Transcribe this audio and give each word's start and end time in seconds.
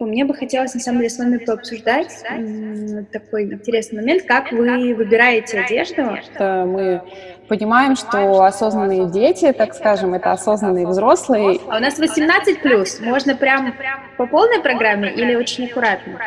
Мне 0.00 0.24
бы 0.24 0.34
хотелось, 0.34 0.72
на 0.72 0.80
самом 0.80 1.00
деле, 1.00 1.10
с 1.10 1.18
вами 1.18 1.36
пообсуждать 1.36 2.24
такой 3.12 3.44
интересный 3.44 4.00
момент, 4.00 4.22
как 4.22 4.50
вы 4.50 4.94
выбираете 4.94 5.60
одежду. 5.60 6.16
Мы 6.38 7.02
понимаем, 7.48 7.96
что 7.96 8.42
осознанные 8.44 9.10
дети, 9.10 9.52
так 9.52 9.74
скажем, 9.74 10.14
это 10.14 10.32
осознанные 10.32 10.86
взрослые. 10.86 11.60
А 11.68 11.76
у 11.76 11.80
нас 11.80 11.98
18 11.98 12.62
плюс. 12.62 12.98
Можно 13.00 13.36
прям 13.36 13.74
по 14.16 14.26
полной 14.26 14.62
программе 14.62 15.12
или 15.12 15.34
очень 15.34 15.66
аккуратно? 15.66 16.18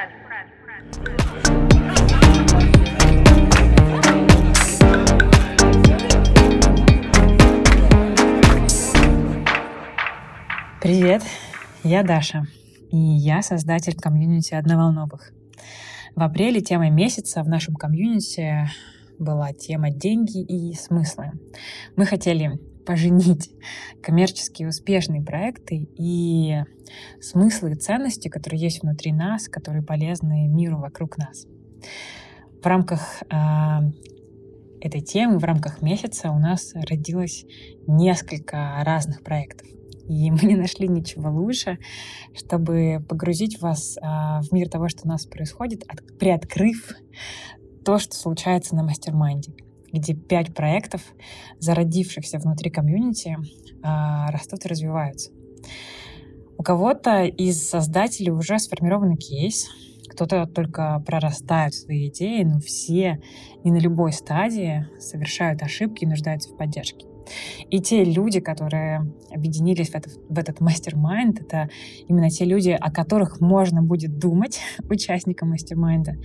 Привет, 10.79 11.23
я 11.83 12.03
Даша 12.03 12.43
и 12.93 12.97
я 12.97 13.41
создатель 13.41 13.95
комьюнити 13.95 14.53
одноволновых. 14.53 15.33
В 16.15 16.21
апреле 16.21 16.61
темой 16.61 16.91
месяца 16.91 17.41
в 17.41 17.49
нашем 17.49 17.73
комьюнити 17.73 18.69
была 19.17 19.51
тема 19.51 19.89
«Деньги 19.89 20.43
и 20.43 20.75
смыслы». 20.75 21.31
Мы 21.95 22.05
хотели 22.05 22.59
поженить 22.85 23.49
коммерческие 24.03 24.67
успешные 24.67 25.23
проекты 25.23 25.89
и 25.97 26.61
смыслы 27.19 27.71
и 27.71 27.75
ценности, 27.75 28.27
которые 28.27 28.61
есть 28.61 28.83
внутри 28.83 29.11
нас, 29.11 29.47
которые 29.47 29.81
полезны 29.81 30.47
миру 30.47 30.77
вокруг 30.77 31.17
нас. 31.17 31.47
В 32.61 32.65
рамках 32.67 33.23
э, 33.23 33.35
этой 34.81 35.01
темы, 35.01 35.39
в 35.39 35.43
рамках 35.43 35.81
месяца 35.81 36.29
у 36.29 36.37
нас 36.37 36.73
родилось 36.75 37.45
несколько 37.87 38.83
разных 38.83 39.23
проектов. 39.23 39.67
И 40.07 40.31
мы 40.31 40.39
не 40.43 40.55
нашли 40.55 40.87
ничего 40.87 41.29
лучше, 41.29 41.77
чтобы 42.35 43.03
погрузить 43.07 43.61
вас 43.61 43.97
а, 44.01 44.41
в 44.41 44.51
мир 44.51 44.69
того, 44.69 44.89
что 44.89 45.01
у 45.05 45.07
нас 45.07 45.25
происходит, 45.25 45.83
от, 45.87 46.17
приоткрыв 46.17 46.93
то, 47.85 47.99
что 47.99 48.15
случается 48.15 48.75
на 48.75 48.83
мастер-майнде, 48.83 49.53
где 49.91 50.13
пять 50.13 50.53
проектов, 50.53 51.01
зародившихся 51.59 52.39
внутри 52.39 52.69
комьюнити, 52.69 53.37
а, 53.83 54.31
растут 54.31 54.65
и 54.65 54.69
развиваются. 54.69 55.31
У 56.57 56.63
кого-то 56.63 57.23
из 57.23 57.67
создателей 57.67 58.31
уже 58.31 58.59
сформированный 58.59 59.17
кейс, 59.17 59.67
кто-то 60.09 60.45
только 60.45 61.01
прорастает 61.05 61.73
свои 61.73 62.07
идеи, 62.07 62.43
но 62.43 62.59
все 62.59 63.19
и 63.63 63.71
на 63.71 63.77
любой 63.77 64.13
стадии 64.13 64.87
совершают 64.99 65.63
ошибки 65.63 66.03
и 66.03 66.07
нуждаются 66.07 66.49
в 66.49 66.57
поддержке. 66.57 67.07
И 67.69 67.79
те 67.79 68.03
люди, 68.03 68.39
которые 68.39 69.05
объединились 69.31 69.89
в, 69.89 69.95
это, 69.95 70.09
в 70.29 70.37
этот 70.37 70.59
мастер-майнд, 70.59 71.41
это 71.41 71.69
именно 72.07 72.29
те 72.29 72.45
люди, 72.45 72.69
о 72.69 72.91
которых 72.91 73.41
можно 73.41 73.81
будет 73.81 74.17
думать 74.17 74.59
участникам 74.89 75.49
мастер-майнда, 75.49 76.17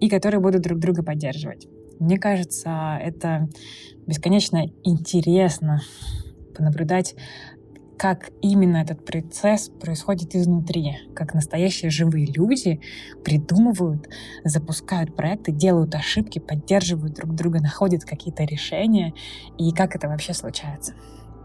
и 0.00 0.08
которые 0.08 0.40
будут 0.40 0.62
друг 0.62 0.78
друга 0.78 1.02
поддерживать. 1.02 1.66
Мне 1.98 2.18
кажется, 2.18 2.98
это 3.02 3.48
бесконечно 4.06 4.66
интересно 4.84 5.80
понаблюдать 6.54 7.14
как 7.98 8.30
именно 8.42 8.78
этот 8.78 9.04
процесс 9.04 9.70
происходит 9.70 10.34
изнутри, 10.34 10.98
как 11.14 11.34
настоящие 11.34 11.90
живые 11.90 12.26
люди 12.26 12.80
придумывают, 13.24 14.08
запускают 14.44 15.16
проекты, 15.16 15.52
делают 15.52 15.94
ошибки, 15.94 16.38
поддерживают 16.38 17.14
друг 17.14 17.34
друга, 17.34 17.60
находят 17.60 18.04
какие-то 18.04 18.44
решения, 18.44 19.14
и 19.58 19.72
как 19.72 19.96
это 19.96 20.08
вообще 20.08 20.34
случается. 20.34 20.94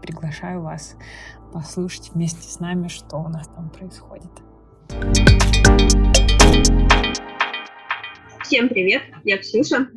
Приглашаю 0.02 0.62
вас 0.62 0.96
послушать 1.52 2.10
вместе 2.12 2.46
с 2.46 2.60
нами, 2.60 2.88
что 2.88 3.16
у 3.16 3.28
нас 3.28 3.48
там 3.48 3.70
происходит. 3.70 4.30
Всем 8.44 8.68
привет, 8.68 9.02
я 9.24 9.38
Ксюша, 9.38 9.88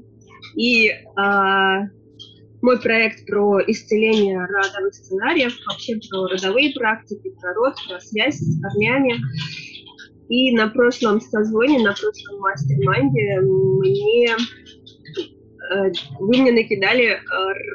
и 0.56 0.88
э, 0.88 1.90
мой 2.66 2.80
проект 2.80 3.28
про 3.28 3.62
исцеление 3.68 4.40
родовых 4.40 4.96
сценариев, 4.96 5.54
вообще 5.68 6.00
про 6.10 6.28
родовые 6.28 6.74
практики, 6.74 7.32
про 7.40 7.54
род, 7.54 7.76
про 7.88 8.00
связь 8.00 8.38
с 8.40 8.62
корнями. 8.62 9.22
И 10.30 10.56
на 10.56 10.68
прошлом 10.70 11.22
созвоне, 11.22 11.84
на 11.84 11.94
прошлом 11.94 12.40
мастер-майнде 12.40 13.42
мне 13.42 14.30
э, 14.32 15.92
вы 16.20 16.38
мне 16.38 16.52
накидали 16.52 17.06
э, 17.06 17.20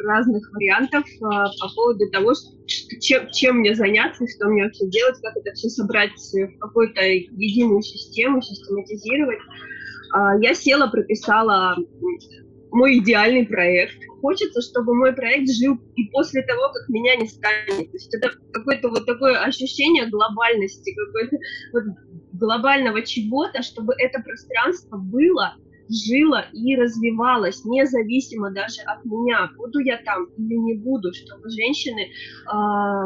разных 0.08 0.50
вариантов 0.52 1.04
э, 1.06 1.20
по 1.20 1.74
поводу 1.76 2.10
того, 2.10 2.32
чем, 2.66 3.30
чем 3.30 3.58
мне 3.58 3.76
заняться, 3.76 4.26
что 4.26 4.48
мне 4.48 4.64
вообще 4.64 4.88
делать, 4.88 5.20
как 5.22 5.36
это 5.36 5.52
все 5.52 5.68
собрать 5.68 6.10
в 6.10 6.58
какую-то 6.58 7.00
единую 7.04 7.82
систему, 7.82 8.42
систематизировать. 8.42 9.38
Я 10.40 10.54
села, 10.54 10.88
прописала 10.88 11.76
мой 12.72 12.98
идеальный 12.98 13.46
проект. 13.46 13.96
Хочется, 14.20 14.60
чтобы 14.60 14.94
мой 14.94 15.12
проект 15.12 15.50
жил 15.50 15.78
и 15.96 16.04
после 16.10 16.42
того, 16.42 16.70
как 16.72 16.88
меня 16.88 17.16
не 17.16 17.26
станет. 17.26 17.90
То 17.90 17.96
есть 17.96 18.14
это 18.14 18.30
какое-то 18.52 18.88
вот 18.88 19.06
такое 19.06 19.40
ощущение 19.42 20.08
глобальности, 20.08 20.94
какое-то 20.94 21.36
вот 21.72 21.84
глобального 22.32 23.02
чего-то, 23.02 23.62
чтобы 23.62 23.94
это 23.98 24.20
пространство 24.22 24.96
было, 24.96 25.56
жило 25.90 26.44
и 26.52 26.76
развивалось, 26.76 27.64
независимо 27.64 28.52
даже 28.52 28.82
от 28.82 29.04
меня, 29.04 29.50
буду 29.56 29.80
я 29.80 29.98
там 29.98 30.26
или 30.38 30.54
не 30.54 30.74
буду, 30.74 31.12
чтобы 31.12 31.50
женщины 31.50 32.00
э, 32.00 32.08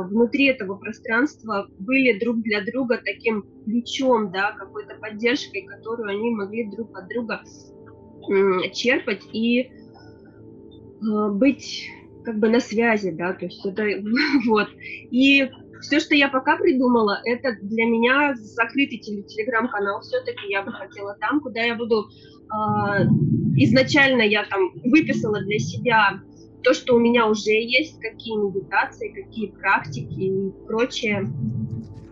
внутри 0.09 0.47
этого 0.47 0.77
пространства 0.77 1.67
были 1.79 2.19
друг 2.19 2.43
для 2.43 2.63
друга 2.63 3.01
таким 3.03 3.43
плечом, 3.65 4.31
да, 4.31 4.53
какой-то 4.53 4.97
поддержкой, 4.97 5.63
которую 5.63 6.11
они 6.11 6.31
могли 6.31 6.71
друг 6.71 6.97
от 6.97 7.09
друга 7.09 7.43
черпать 8.73 9.23
и 9.33 9.61
э, 9.61 9.84
быть 11.01 11.89
как 12.25 12.39
бы 12.39 12.49
на 12.49 12.61
связи, 12.61 13.11
да, 13.11 13.33
то 13.35 13.45
есть 13.45 13.65
это 13.65 13.85
вот. 14.47 14.69
И 15.11 15.51
все, 15.81 16.01
что 16.01 16.15
я 16.15 16.29
пока 16.29 16.57
придумала, 16.57 17.21
это 17.25 17.57
для 17.61 17.85
меня 17.85 18.35
закрытый 18.37 18.99
телеграм-канал. 18.99 20.01
Все-таки 20.01 20.49
я 20.49 20.63
бы 20.63 20.73
хотела 20.73 21.17
там, 21.21 21.41
куда 21.41 21.61
я 21.61 21.75
буду 21.75 22.07
э, 22.07 23.05
изначально 23.57 24.23
я 24.23 24.45
там 24.45 24.73
выписала 24.83 25.43
для 25.43 25.59
себя 25.59 26.21
то, 26.63 26.73
что 26.73 26.95
у 26.97 26.99
меня 26.99 27.27
уже 27.29 27.51
есть, 27.51 28.01
какие 28.01 28.37
медитации, 28.37 29.13
какие 29.13 29.49
практики 29.49 30.21
и 30.21 30.67
прочее, 30.67 31.29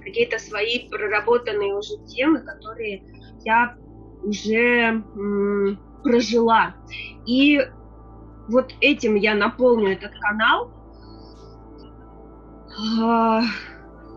какие-то 0.05 0.39
свои 0.39 0.89
проработанные 0.91 1.75
уже 1.75 1.97
темы, 2.07 2.41
которые 2.41 3.03
я 3.45 3.77
уже 4.23 5.03
прожила. 6.03 6.77
И 7.27 7.61
вот 8.49 8.73
этим 8.81 9.15
я 9.15 9.35
наполню 9.35 9.93
этот 9.93 10.13
канал. 10.19 10.71
А, 13.01 13.43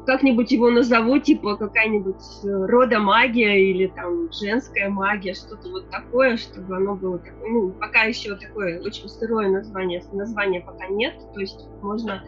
как-нибудь 0.05 0.51
его 0.51 0.69
назову, 0.69 1.19
типа 1.19 1.57
какая-нибудь 1.57 2.21
э, 2.43 2.65
рода 2.67 2.99
магия 2.99 3.71
или 3.71 3.87
там 3.87 4.31
женская 4.31 4.89
магия, 4.89 5.33
что-то 5.33 5.69
вот 5.69 5.89
такое, 5.89 6.37
чтобы 6.37 6.75
оно 6.75 6.95
было 6.95 7.17
такое, 7.17 7.49
ну, 7.49 7.71
пока 7.71 8.03
еще 8.03 8.35
такое 8.35 8.81
очень 8.81 9.09
сырое 9.09 9.49
название, 9.49 10.03
названия 10.13 10.61
пока 10.61 10.87
нет, 10.87 11.15
то 11.33 11.39
есть 11.39 11.67
можно 11.81 12.23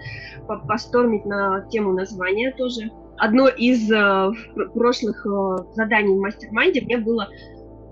постормить 0.68 1.26
на 1.26 1.62
тему 1.70 1.94
названия 1.94 2.52
тоже. 2.52 2.92
Одно 3.18 3.48
из 3.48 3.92
э, 3.92 4.32
прошлых 4.74 5.26
э, 5.26 5.58
заданий 5.74 6.16
в 6.16 6.22
mastermind 6.22 6.76
е 6.76 6.82
мне 6.82 6.98
было 6.98 7.30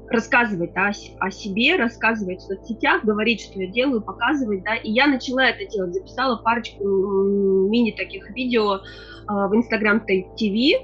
рассказывать 0.09 0.73
да, 0.73 0.91
о 1.19 1.31
себе, 1.31 1.75
рассказывать 1.75 2.39
в 2.39 2.43
соцсетях, 2.43 3.03
говорить, 3.03 3.41
что 3.41 3.59
я 3.59 3.67
делаю, 3.67 4.01
показывать, 4.01 4.63
да, 4.63 4.75
и 4.75 4.91
я 4.91 5.07
начала 5.07 5.45
это 5.47 5.65
делать, 5.65 5.93
записала 5.93 6.37
парочку 6.37 6.83
мини 7.69 7.91
таких 7.91 8.29
видео 8.31 8.75
э, 8.75 8.79
в 9.27 9.53
Instagram 9.53 10.03
TV 10.07 10.73
э, 10.73 10.77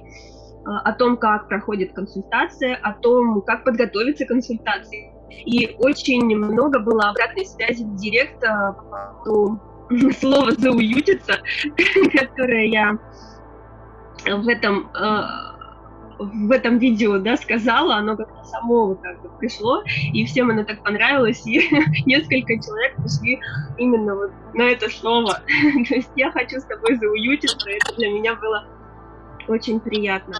о 0.65 0.93
том, 0.93 1.17
как 1.17 1.47
проходит 1.47 1.93
консультация, 1.93 2.75
о 2.81 2.93
том, 2.93 3.41
как 3.41 3.63
подготовиться 3.63 4.25
к 4.25 4.29
консультации. 4.29 5.11
И 5.45 5.75
очень 5.79 6.35
много 6.35 6.79
было 6.79 7.09
обратной 7.09 7.45
связи 7.45 7.83
в 7.83 7.95
директ 7.95 8.41
по 8.41 8.75
поводу 9.23 9.61
«зауютиться», 10.57 11.35
которое 12.19 12.67
я 12.67 12.97
в 14.25 14.47
этом 14.47 14.89
в 16.25 16.51
этом 16.51 16.77
видео, 16.77 17.17
да, 17.17 17.37
сказала, 17.37 17.95
оно 17.95 18.15
как-то 18.17 18.43
само 18.45 18.87
вот 18.87 19.01
так 19.01 19.21
вот 19.23 19.37
пришло, 19.39 19.83
и 20.13 20.25
всем 20.25 20.49
оно 20.49 20.63
так 20.63 20.83
понравилось, 20.83 21.45
и 21.45 21.61
несколько 22.05 22.53
человек 22.61 22.95
пришли 22.97 23.39
именно 23.77 24.15
вот 24.15 24.31
на 24.53 24.63
это 24.63 24.89
слово. 24.89 25.33
То 25.87 25.95
есть 25.95 26.11
я 26.15 26.31
хочу 26.31 26.59
с 26.59 26.63
тобой 26.63 26.95
зауютиться, 26.95 27.69
это 27.69 27.95
для 27.95 28.11
меня 28.11 28.35
было 28.35 28.65
очень 29.47 29.79
приятно. 29.79 30.35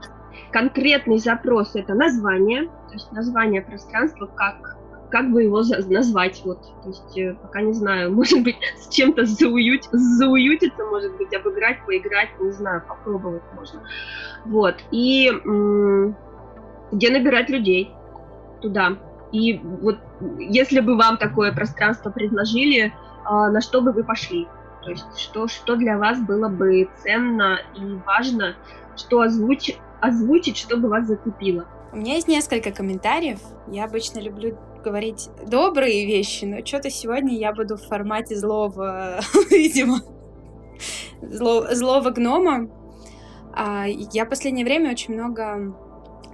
Конкретный 0.51 1.17
запрос— 1.17 1.71
это 1.75 1.93
название, 1.93 2.65
то 2.65 2.93
есть 2.93 3.11
название 3.11 3.61
пространства, 3.61 4.27
как 4.27 4.77
как 5.11 5.31
бы 5.31 5.43
его 5.43 5.61
назвать, 5.89 6.41
вот, 6.45 6.61
то 6.83 6.87
есть 6.87 7.17
э, 7.17 7.35
пока 7.41 7.61
не 7.61 7.73
знаю, 7.73 8.11
может 8.15 8.43
быть, 8.43 8.57
с 8.77 8.89
чем-то 8.89 9.25
заують, 9.25 9.87
зауютиться, 9.91 10.85
может 10.85 11.15
быть, 11.17 11.33
обыграть, 11.35 11.85
поиграть, 11.85 12.29
не 12.39 12.51
знаю, 12.51 12.83
попробовать 12.87 13.43
можно. 13.53 13.83
Вот, 14.45 14.75
и 14.91 15.29
где 16.91 17.09
набирать 17.09 17.49
людей 17.49 17.91
туда. 18.61 18.97
И 19.31 19.59
вот 19.63 19.97
если 20.39 20.81
бы 20.81 20.97
вам 20.97 21.17
такое 21.17 21.53
пространство 21.53 22.09
предложили, 22.09 22.93
а, 23.23 23.49
на 23.49 23.61
что 23.61 23.81
бы 23.81 23.91
вы 23.91 24.03
пошли? 24.03 24.47
То 24.83 24.89
есть 24.89 25.17
что, 25.17 25.47
что 25.47 25.75
для 25.75 25.97
вас 25.97 26.19
было 26.19 26.49
бы 26.49 26.89
ценно 27.01 27.59
и 27.75 27.85
важно, 28.05 28.55
что 28.97 29.21
озвучить, 29.21 29.79
озвучить, 30.01 30.57
чтобы 30.57 30.89
вас 30.89 31.07
зацепило? 31.07 31.65
У 31.93 31.97
меня 31.97 32.15
есть 32.15 32.27
несколько 32.27 32.71
комментариев. 32.71 33.39
Я 33.67 33.85
обычно 33.85 34.19
люблю 34.19 34.57
говорить 34.81 35.29
добрые 35.47 36.05
вещи, 36.05 36.45
но 36.45 36.65
что-то 36.65 36.89
сегодня 36.89 37.37
я 37.37 37.53
буду 37.53 37.77
в 37.77 37.83
формате 37.83 38.35
злого, 38.35 39.19
видимо, 39.49 40.01
зло, 41.21 41.67
злого 41.71 42.09
гнома. 42.09 42.69
А, 43.53 43.85
я 43.87 44.25
последнее 44.25 44.65
время 44.65 44.91
очень 44.91 45.13
много 45.13 45.75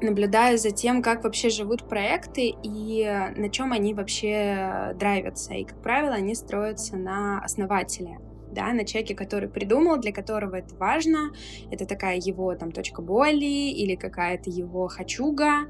наблюдаю 0.02 0.58
за 0.58 0.72
тем, 0.72 1.02
как 1.02 1.24
вообще 1.24 1.50
живут 1.50 1.88
проекты 1.88 2.54
и 2.64 3.32
на 3.36 3.50
чем 3.50 3.74
они 3.74 3.94
вообще 3.94 4.94
драйвятся. 4.96 5.54
И, 5.54 5.64
как 5.64 5.82
правило, 5.82 6.14
они 6.14 6.36
строятся 6.36 6.98
на 6.98 7.42
основателе 7.44 8.20
да, 8.52 8.74
на 8.74 8.86
человеке, 8.86 9.16
который 9.16 9.50
придумал, 9.50 9.98
для 9.98 10.12
которого 10.12 10.56
это 10.56 10.76
важно, 10.76 11.32
это 11.70 11.86
такая 11.86 12.18
его 12.18 12.56
там 12.56 12.72
точка 12.72 13.02
боли 13.02 13.72
или 13.72 13.96
какая-то 13.96 14.50
его 14.50 14.88
хочуга, 14.88 15.68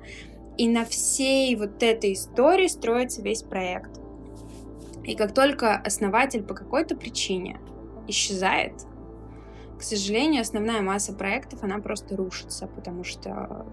и 0.58 0.68
на 0.68 0.86
всей 0.86 1.56
вот 1.56 1.84
этой 1.84 2.14
истории 2.14 2.68
строится 2.68 3.22
весь 3.22 3.44
проект. 3.44 4.00
И 5.04 5.16
как 5.16 5.34
только 5.34 5.76
основатель 5.76 6.44
по 6.44 6.54
какой-то 6.54 6.96
причине 6.96 7.60
исчезает, 8.08 8.74
к 9.78 9.84
сожалению, 9.84 10.42
основная 10.42 10.82
масса 10.82 11.14
проектов, 11.14 11.64
она 11.64 11.78
просто 11.78 12.16
рушится, 12.18 12.68
потому 12.68 13.04
что 13.04 13.66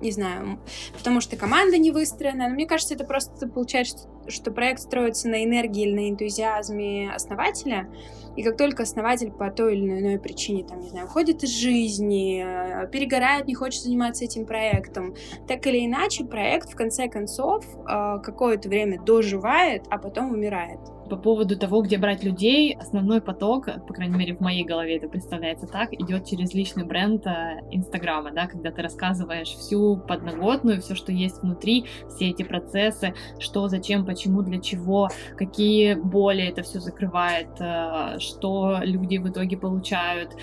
не 0.00 0.12
знаю, 0.12 0.60
потому 0.96 1.20
что 1.20 1.36
команда 1.36 1.78
не 1.78 1.90
выстроена. 1.90 2.48
Но 2.48 2.54
мне 2.54 2.66
кажется, 2.66 2.94
это 2.94 3.04
просто 3.04 3.48
получается, 3.48 4.08
что, 4.28 4.50
проект 4.50 4.80
строится 4.80 5.28
на 5.28 5.44
энергии 5.44 5.84
или 5.84 5.94
на 5.94 6.10
энтузиазме 6.10 7.10
основателя. 7.10 7.88
И 8.36 8.42
как 8.42 8.56
только 8.56 8.84
основатель 8.84 9.32
по 9.32 9.50
той 9.50 9.76
или 9.76 9.98
иной 9.98 10.18
причине, 10.18 10.64
там, 10.64 10.80
не 10.80 10.88
знаю, 10.88 11.06
уходит 11.06 11.42
из 11.42 11.50
жизни, 11.50 12.44
э, 12.44 12.88
перегорает, 12.88 13.46
не 13.48 13.54
хочет 13.54 13.82
заниматься 13.82 14.24
этим 14.24 14.46
проектом, 14.46 15.14
так 15.48 15.66
или 15.66 15.84
иначе 15.84 16.24
проект 16.24 16.70
в 16.70 16.76
конце 16.76 17.08
концов 17.08 17.64
э, 17.66 18.18
какое-то 18.22 18.68
время 18.68 19.02
доживает, 19.02 19.86
а 19.90 19.98
потом 19.98 20.30
умирает 20.30 20.78
по 21.08 21.16
поводу 21.16 21.58
того, 21.58 21.82
где 21.82 21.98
брать 21.98 22.22
людей, 22.22 22.76
основной 22.78 23.20
поток, 23.20 23.66
по 23.86 23.94
крайней 23.94 24.16
мере 24.16 24.36
в 24.36 24.40
моей 24.40 24.64
голове 24.64 24.96
это 24.96 25.08
представляется 25.08 25.66
так, 25.66 25.92
идет 25.92 26.26
через 26.26 26.54
личный 26.54 26.84
бренд 26.84 27.26
э, 27.26 27.60
Инстаграма, 27.70 28.30
да, 28.32 28.46
когда 28.46 28.70
ты 28.70 28.82
рассказываешь 28.82 29.48
всю 29.48 29.96
подноготную, 29.96 30.80
все, 30.80 30.94
что 30.94 31.12
есть 31.12 31.42
внутри, 31.42 31.86
все 32.14 32.30
эти 32.30 32.42
процессы, 32.42 33.14
что, 33.38 33.68
зачем, 33.68 34.04
почему, 34.04 34.17
для 34.26 34.60
чего, 34.60 35.08
какие 35.36 35.94
боли 35.94 36.42
это 36.44 36.62
все 36.62 36.80
закрывает, 36.80 37.48
э, 37.60 38.18
что 38.18 38.78
люди 38.82 39.18
в 39.18 39.28
итоге 39.28 39.56
получают, 39.56 40.36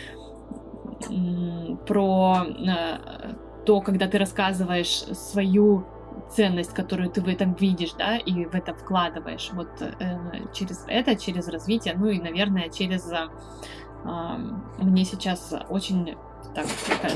про 1.88 2.46
э, 2.46 2.98
то, 3.66 3.82
когда 3.82 4.08
ты 4.08 4.18
рассказываешь 4.18 5.04
свою 5.14 5.86
ценность, 6.30 6.74
которую 6.74 7.10
ты 7.10 7.22
в 7.22 7.28
этом 7.28 7.54
видишь, 7.54 7.94
да, 7.98 8.18
и 8.18 8.46
в 8.46 8.56
это 8.56 8.74
вкладываешь. 8.74 9.50
Вот 9.54 9.70
э, 9.82 9.94
через 10.54 10.86
это, 10.88 11.16
через 11.16 11.48
развитие, 11.50 11.96
ну 11.98 12.08
и, 12.08 12.20
наверное, 12.20 12.70
через... 12.70 13.12
Мне 14.78 15.04
сейчас 15.04 15.52
очень 15.68 16.16
так 16.54 16.66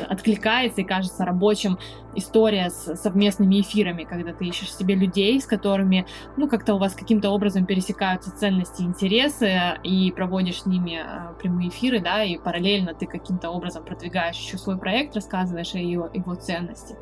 откликается 0.09 0.81
и 0.81 0.83
кажется 0.83 1.25
рабочим 1.25 1.77
история 2.15 2.69
с 2.69 2.95
совместными 2.95 3.61
эфирами, 3.61 4.03
когда 4.03 4.33
ты 4.33 4.45
ищешь 4.45 4.73
себе 4.73 4.95
людей, 4.95 5.39
с 5.39 5.45
которыми, 5.45 6.05
ну, 6.37 6.47
как-то 6.47 6.75
у 6.75 6.77
вас 6.77 6.93
каким-то 6.93 7.29
образом 7.29 7.65
пересекаются 7.65 8.35
ценности 8.35 8.81
интересы, 8.81 9.77
и 9.83 10.11
проводишь 10.11 10.61
с 10.61 10.65
ними 10.65 10.97
а, 10.97 11.33
прямые 11.39 11.69
эфиры, 11.69 11.99
да, 11.99 12.23
и 12.23 12.37
параллельно 12.37 12.93
ты 12.93 13.05
каким-то 13.05 13.49
образом 13.49 13.83
продвигаешь 13.83 14.37
еще 14.37 14.57
свой 14.57 14.77
проект, 14.77 15.15
рассказываешь 15.15 15.75
о 15.75 15.79
его, 15.79 16.09
его 16.13 16.35
ценности. 16.35 16.95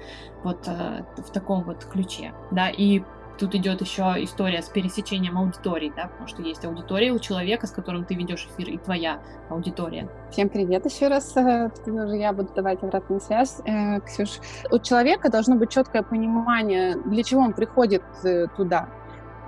Вот 0.44 0.68
э, 0.68 1.03
в 1.18 1.31
таком 1.31 1.63
вот 1.63 1.85
ключе, 1.85 2.33
да, 2.51 2.69
и 2.69 3.01
Тут 3.38 3.54
идет 3.54 3.81
еще 3.81 4.16
история 4.18 4.63
с 4.63 4.69
пересечением 4.69 5.38
аудиторий, 5.38 5.94
да, 5.95 6.07
потому 6.07 6.28
что 6.28 6.42
есть 6.42 6.66
аудитория 6.66 7.12
у 7.12 7.19
человека, 7.19 7.68
с 7.68 7.72
которым 7.72 8.04
ты 8.04 8.16
ведешь 8.16 8.48
эфир, 8.51 8.69
и 8.69 8.78
твоя 8.78 9.22
аудитория. 9.50 10.10
Всем 10.31 10.50
привет 10.50 10.86
еще 10.86 11.07
раз. 11.07 11.38
Э, 11.38 11.69
я 11.86 12.34
буду 12.34 12.51
давать 12.56 12.81
обратную 12.81 13.22
связь. 13.22 13.60
Э, 13.66 14.00
Ксюш, 14.01 14.39
у 14.72 14.80
человека 14.80 15.30
должно 15.30 15.56
быть 15.56 15.69
четкое 15.69 16.01
понимание, 16.01 16.95
для 17.06 17.24
чего 17.24 17.42
он 17.42 17.54
приходит 17.54 18.04
э, 18.24 18.48
туда. 18.57 18.89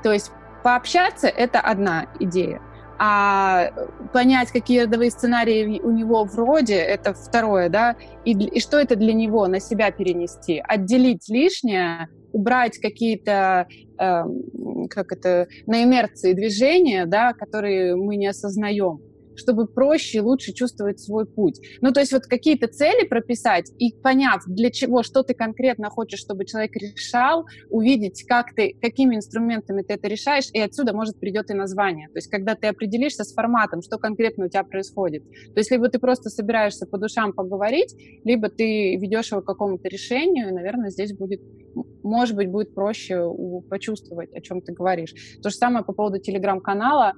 То 0.03 0.13
есть 0.13 0.31
пообщаться— 0.63 1.27
это 1.27 1.59
одна 1.59 2.06
идея, 2.19 2.62
а 3.00 3.71
понять, 4.13 4.51
какие 4.51 4.81
родовые 4.81 5.09
сценарии 5.09 5.80
у 5.80 5.89
него 5.89 6.25
вроде, 6.25 6.75
это 6.75 7.15
второе, 7.15 7.69
да, 7.69 7.95
и, 8.24 8.33
и 8.33 8.59
что 8.59 8.77
это 8.77 8.95
для 8.95 9.13
него 9.13 9.47
на 9.47 9.59
себя 9.59 9.89
перенести, 9.89 10.62
отделить 10.63 11.27
лишнее 11.27 12.09
убрать 12.31 12.77
какие-то, 12.77 13.67
э, 13.97 14.23
как 14.89 15.11
это, 15.11 15.47
на 15.65 15.83
инерции 15.83 16.33
движения, 16.33 17.05
да, 17.05 17.33
которые 17.33 17.95
мы 17.95 18.15
не 18.15 18.27
осознаем 18.27 19.01
чтобы 19.39 19.68
проще 19.68 20.19
и 20.19 20.21
лучше 20.21 20.53
чувствовать 20.53 21.00
свой 21.00 21.25
путь. 21.25 21.59
Ну, 21.81 21.91
то 21.91 22.00
есть 22.00 22.12
вот 22.12 22.24
какие-то 22.24 22.68
цели 22.68 23.07
прописать 23.07 23.71
и 23.80 23.94
поняв, 23.94 24.44
для 24.45 24.69
чего, 24.69 25.03
что 25.03 25.24
ты 25.24 25.33
конкретно 25.33 25.89
хочешь, 25.89 26.19
чтобы 26.19 26.45
человек 26.45 26.75
решал, 26.75 27.45
увидеть, 27.69 28.24
как 28.27 28.53
ты, 28.53 28.75
какими 28.81 29.15
инструментами 29.15 29.81
ты 29.81 29.94
это 29.94 30.07
решаешь, 30.07 30.50
и 30.53 30.59
отсюда, 30.59 30.94
может, 30.94 31.19
придет 31.19 31.50
и 31.50 31.53
название. 31.53 32.07
То 32.09 32.18
есть 32.18 32.27
когда 32.27 32.56
ты 32.56 32.68
определишься 32.68 33.24
с 33.24 33.33
форматом, 33.33 33.81
что 33.81 33.97
конкретно 33.97 34.45
у 34.45 34.50
тебя 34.50 34.63
происходит. 34.63 35.24
То 35.30 35.57
есть 35.57 35.71
либо 35.71 35.89
ты 35.89 36.00
просто 36.00 36.30
собираешься 36.30 36.85
по 36.85 36.97
душам 36.97 37.33
поговорить, 37.33 37.95
либо 38.24 38.50
ты 38.50 38.97
ведешь 38.97 39.31
его 39.31 39.42
к 39.42 39.45
какому-то 39.45 39.88
решению, 39.88 40.50
и, 40.50 40.51
наверное, 40.51 40.89
здесь 40.89 41.13
будет, 41.13 41.42
может 42.03 42.35
быть, 42.35 42.50
будет 42.50 42.74
проще 42.74 43.24
почувствовать, 43.69 44.33
о 44.33 44.42
чем 44.42 44.62
ты 44.62 44.74
говоришь. 44.74 45.13
То 45.42 45.50
же 45.50 45.56
самое 45.56 45.85
по 45.85 45.94
поводу 45.94 46.19
телеграм-канала. 46.19 47.13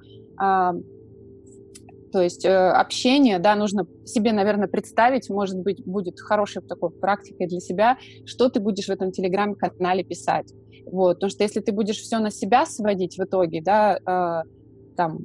То 2.12 2.20
есть 2.20 2.44
э, 2.44 2.50
общение, 2.50 3.38
да, 3.38 3.54
нужно 3.56 3.86
себе, 4.04 4.32
наверное, 4.32 4.68
представить, 4.68 5.30
может 5.30 5.58
быть, 5.58 5.82
будет 5.84 6.20
хорошей 6.20 6.62
такой 6.62 6.90
практикой 6.90 7.46
для 7.46 7.60
себя, 7.60 7.96
что 8.26 8.50
ты 8.50 8.60
будешь 8.60 8.86
в 8.86 8.90
этом 8.90 9.12
телеграм-канале 9.12 10.04
писать. 10.04 10.52
Вот, 10.84 11.14
потому 11.14 11.30
что 11.30 11.42
если 11.42 11.60
ты 11.60 11.72
будешь 11.72 11.96
все 11.96 12.18
на 12.18 12.30
себя 12.30 12.66
сводить 12.66 13.16
в 13.16 13.24
итоге, 13.24 13.62
да, 13.62 13.96
э, 13.96 14.48
там, 14.96 15.20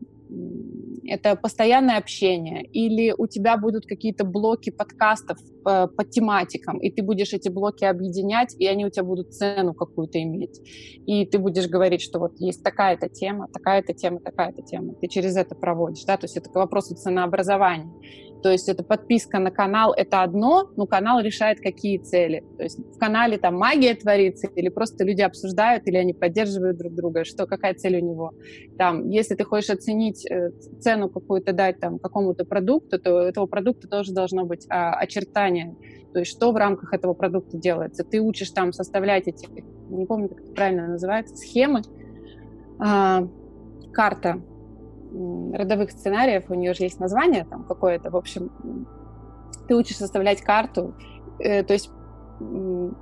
это 1.08 1.36
постоянное 1.36 1.98
общение, 1.98 2.64
или 2.64 3.14
у 3.18 3.28
тебя 3.28 3.58
будут 3.58 3.86
какие-то 3.86 4.26
блоки 4.26 4.70
подкастов 4.70 5.38
по, 5.64 5.88
по 5.88 6.04
тематикам, 6.04 6.80
и 6.80 6.92
ты 6.92 7.02
будешь 7.02 7.34
эти 7.34 7.50
блоки 7.50 7.86
объединять, 7.86 8.56
и 8.60 8.68
они 8.68 8.86
у 8.86 8.90
тебя 8.90 9.04
будут 9.04 9.34
цену 9.34 9.74
какую-то 9.74 10.22
иметь. 10.22 10.60
И 11.06 11.26
ты 11.26 11.40
будешь 11.40 11.68
говорить, 11.68 12.02
что 12.02 12.20
вот 12.20 12.34
есть 12.40 12.64
такая-то 12.64 13.10
тема, 13.10 13.48
такая-то 13.48 13.94
тема, 13.94 14.20
такая-то 14.20 14.62
тема. 14.62 14.96
Ты 14.96 15.08
через 15.08 15.38
это 15.38 15.56
проводишь, 15.56 16.04
да, 16.04 16.18
то 16.18 16.26
есть 16.26 16.38
это 16.38 16.50
к 16.50 16.56
вопросу 16.56 16.96
ценообразования. 16.96 17.92
То 18.44 18.52
есть 18.52 18.70
это 18.70 18.84
подписка 18.84 19.40
на 19.40 19.52
канал— 19.52 19.94
это 19.98 20.22
одно, 20.22 20.70
но 20.76 20.86
канал 20.86 21.20
решает, 21.20 21.60
какие 21.60 21.98
цели. 21.98 22.44
То 22.58 22.64
есть 22.64 22.80
в 22.80 22.98
канале 22.98 23.38
там 23.38 23.56
магия 23.56 23.96
творится, 23.96 24.48
или 24.56 24.70
просто 24.70 25.04
люди 25.04 25.22
обсуждают, 25.22 25.88
или 25.88 25.98
они 25.98 26.14
поддерживают 26.14 26.78
друг 26.78 26.94
друга, 26.94 27.26
что, 27.26 27.46
какая 27.48 27.74
цель 27.74 27.98
у 27.98 28.06
него. 28.06 28.34
Там, 28.78 29.10
если 29.10 29.36
ты 29.36 29.44
хочешь 29.44 29.70
оценить 29.70 30.26
э, 30.30 30.52
цену 30.80 31.10
какую-то 31.10 31.54
дать 31.54 31.80
там 31.80 32.00
какому-то 32.00 32.46
продукту, 32.46 33.00
то 33.00 33.16
у 33.16 33.18
этого 33.20 33.48
продукта 33.48 33.88
тоже 33.88 34.14
должно 34.14 34.46
быть 34.46 34.66
а, 34.70 34.94
очертание. 34.94 35.76
То 36.14 36.20
есть 36.20 36.32
что 36.32 36.52
в 36.52 36.56
рамках 36.56 36.94
этого 36.94 37.14
продукта 37.14 37.58
делается. 37.58 38.04
Ты 38.04 38.22
учишь 38.22 38.52
там 38.52 38.72
составлять 38.72 39.28
эти, 39.28 39.48
не 39.90 40.06
помню, 40.06 40.30
как 40.30 40.40
это 40.42 40.54
правильно 40.54 40.88
называется, 40.88 41.36
схемы, 41.36 41.82
а, 42.80 43.28
карта 43.94 44.42
родовых 45.54 45.92
сценариев, 45.92 46.46
у 46.50 46.54
нее 46.54 46.74
же 46.74 46.84
есть 46.84 47.00
название 47.00 47.46
там 47.46 47.64
какое-то, 47.64 48.10
в 48.12 48.16
общем, 48.16 48.52
ты 49.68 49.76
учишь 49.76 49.98
составлять 49.98 50.42
карту, 50.42 50.94
э, 51.40 51.64
то 51.64 51.74
есть 51.74 51.92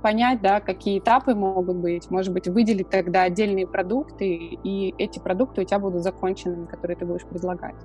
понять, 0.02 0.40
да, 0.40 0.60
какие 0.60 0.98
этапы 0.98 1.34
могут 1.34 1.76
быть, 1.76 2.10
может 2.10 2.32
быть, 2.32 2.48
выделить 2.48 2.88
тогда 2.88 3.22
отдельные 3.22 3.66
продукты, 3.66 4.34
и 4.34 4.94
эти 4.96 5.18
продукты 5.18 5.62
у 5.62 5.64
тебя 5.64 5.78
будут 5.78 6.02
законченными, 6.02 6.66
которые 6.66 6.96
ты 6.96 7.04
будешь 7.04 7.24
предлагать. 7.24 7.76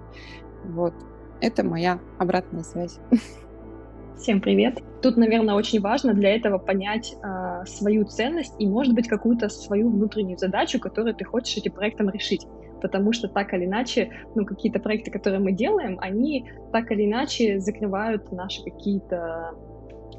Вот. 0.63 0.93
Это 1.41 1.63
моя 1.63 1.99
обратная 2.19 2.63
связь. 2.63 2.99
Всем 4.17 4.39
привет. 4.39 4.81
Тут, 5.01 5.17
наверное, 5.17 5.55
очень 5.55 5.81
важно 5.81 6.13
для 6.13 6.35
этого 6.35 6.59
понять 6.59 7.15
э, 7.23 7.65
свою 7.65 8.05
ценность 8.05 8.53
и, 8.59 8.67
может 8.67 8.93
быть, 8.93 9.07
какую-то 9.07 9.49
свою 9.49 9.89
внутреннюю 9.89 10.37
задачу, 10.37 10.79
которую 10.79 11.15
ты 11.15 11.25
хочешь 11.25 11.57
этим 11.57 11.71
проектом 11.71 12.09
решить 12.11 12.45
потому 12.81 13.13
что 13.13 13.27
так 13.27 13.53
или 13.53 13.65
иначе, 13.65 14.11
ну, 14.35 14.45
какие-то 14.45 14.79
проекты, 14.79 15.11
которые 15.11 15.39
мы 15.39 15.51
делаем, 15.51 15.97
они 16.01 16.49
так 16.71 16.91
или 16.91 17.05
иначе 17.05 17.59
закрывают 17.59 18.31
наши 18.31 18.63
какие-то 18.63 19.55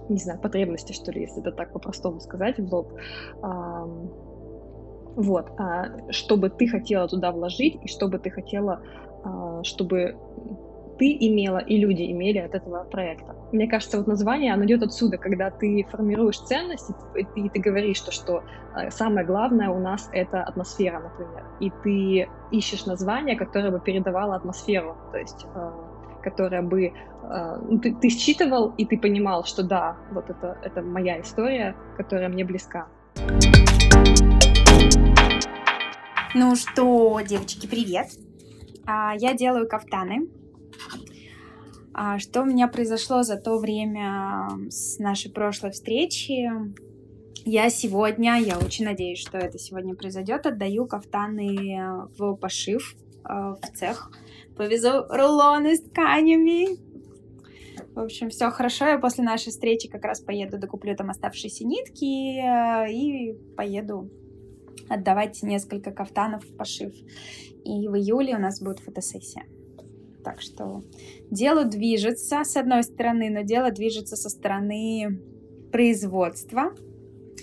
не 0.09 0.19
знаю, 0.19 0.41
потребности, 0.41 0.93
что 0.93 1.13
ли, 1.13 1.23
если 1.23 1.41
это 1.41 1.53
так 1.53 1.73
по-простому 1.73 2.21
сказать 2.21 2.59
в 2.59 2.75
лоб. 2.75 2.93
Вот, 5.15 5.51
а, 5.59 6.11
что 6.11 6.37
бы 6.37 6.49
ты 6.49 6.67
хотела 6.67 7.07
туда 7.07 7.33
вложить, 7.33 7.77
и 7.83 7.89
что 7.89 8.09
бы 8.09 8.19
ты 8.19 8.31
хотела, 8.31 8.81
а, 9.25 9.63
чтобы 9.63 10.17
ты 10.99 11.17
имела 11.21 11.59
и 11.59 11.79
люди 11.79 12.11
имели 12.11 12.39
от 12.39 12.55
этого 12.55 12.85
проекта. 12.85 13.35
Мне 13.53 13.69
кажется, 13.69 13.99
вот 13.99 14.07
название, 14.07 14.55
оно 14.55 14.65
идет 14.65 14.83
отсюда, 14.83 15.19
когда 15.19 15.51
ты 15.51 15.87
формируешь 15.91 16.39
ценности, 16.39 16.95
и 17.15 17.25
ты, 17.25 17.41
и 17.41 17.49
ты 17.49 17.61
говоришь, 17.61 17.97
что, 17.97 18.13
что 18.13 18.43
а, 18.75 18.91
самое 18.91 19.27
главное 19.27 19.71
у 19.71 19.79
нас 19.79 20.09
это 20.13 20.43
атмосфера, 20.43 21.01
например, 21.01 21.45
и 21.61 21.71
ты 21.83 22.29
ищешь 22.51 22.87
название, 22.87 23.37
которое 23.37 23.71
бы 23.71 23.81
передавало 23.81 24.35
атмосферу, 24.35 24.97
то 25.13 25.19
есть 25.19 25.47
которая 26.23 26.63
бы 26.63 26.93
ну, 27.69 27.79
ты, 27.79 27.95
ты 27.95 28.09
считывал 28.09 28.75
и 28.77 28.85
ты 28.85 28.99
понимал, 28.99 29.45
что 29.45 29.63
да, 29.63 29.97
вот 30.13 30.31
это, 30.31 30.59
это 30.63 30.83
моя 30.83 31.21
история, 31.21 31.75
которая 31.97 32.29
мне 32.29 32.45
близка. 32.45 32.89
Ну 36.35 36.57
что, 36.57 37.21
девочки, 37.21 37.67
привет! 37.67 38.07
А, 38.87 39.15
я 39.17 39.35
делаю 39.35 39.69
кафтаны. 39.69 40.29
А, 41.95 42.19
что 42.19 42.43
у 42.43 42.45
меня 42.45 42.69
произошло 42.69 43.23
за 43.23 43.37
то 43.37 43.59
время 43.59 44.49
с 44.71 44.99
нашей 44.99 45.31
прошлой 45.31 45.73
встречи? 45.73 46.49
Я 47.45 47.71
сегодня, 47.71 48.39
я 48.41 48.59
очень 48.59 48.85
надеюсь, 48.85 49.19
что 49.19 49.37
это 49.37 49.59
сегодня 49.59 49.95
произойдет, 49.95 50.47
отдаю 50.47 50.87
кафтаны 50.87 52.07
в 52.17 52.35
пошив 52.37 52.95
а, 53.25 53.55
в 53.55 53.61
цех. 53.75 54.11
Повезу 54.57 55.07
рулоны 55.09 55.77
с 55.77 55.81
тканями. 55.81 56.79
В 57.95 58.01
общем, 58.01 58.31
все 58.31 58.51
хорошо. 58.51 58.87
Я 58.87 58.99
после 58.99 59.25
нашей 59.25 59.51
встречи 59.51 59.89
как 59.89 60.05
раз 60.05 60.21
поеду, 60.21 60.59
докуплю 60.59 60.97
там 60.97 61.11
оставшиеся 61.11 61.67
нитки 61.67 62.39
э, 62.39 62.91
и 62.91 63.35
поеду 63.57 64.11
отдавать 64.89 65.43
несколько 65.43 65.91
кафтанов 65.91 66.45
в 66.45 66.57
пошив. 66.57 66.95
И 67.65 67.89
в 67.89 67.97
июле 67.97 68.35
у 68.37 68.39
нас 68.39 68.61
будет 68.61 68.81
фотосессия. 68.81 69.45
Так 70.25 70.41
что 70.41 70.83
дело 71.31 71.65
движется 71.65 72.45
с 72.45 72.57
одной 72.57 72.83
стороны, 72.85 73.31
но 73.31 73.43
дело 73.43 73.71
движется 73.71 74.17
со 74.17 74.29
стороны 74.29 75.21
производства. 75.73 76.75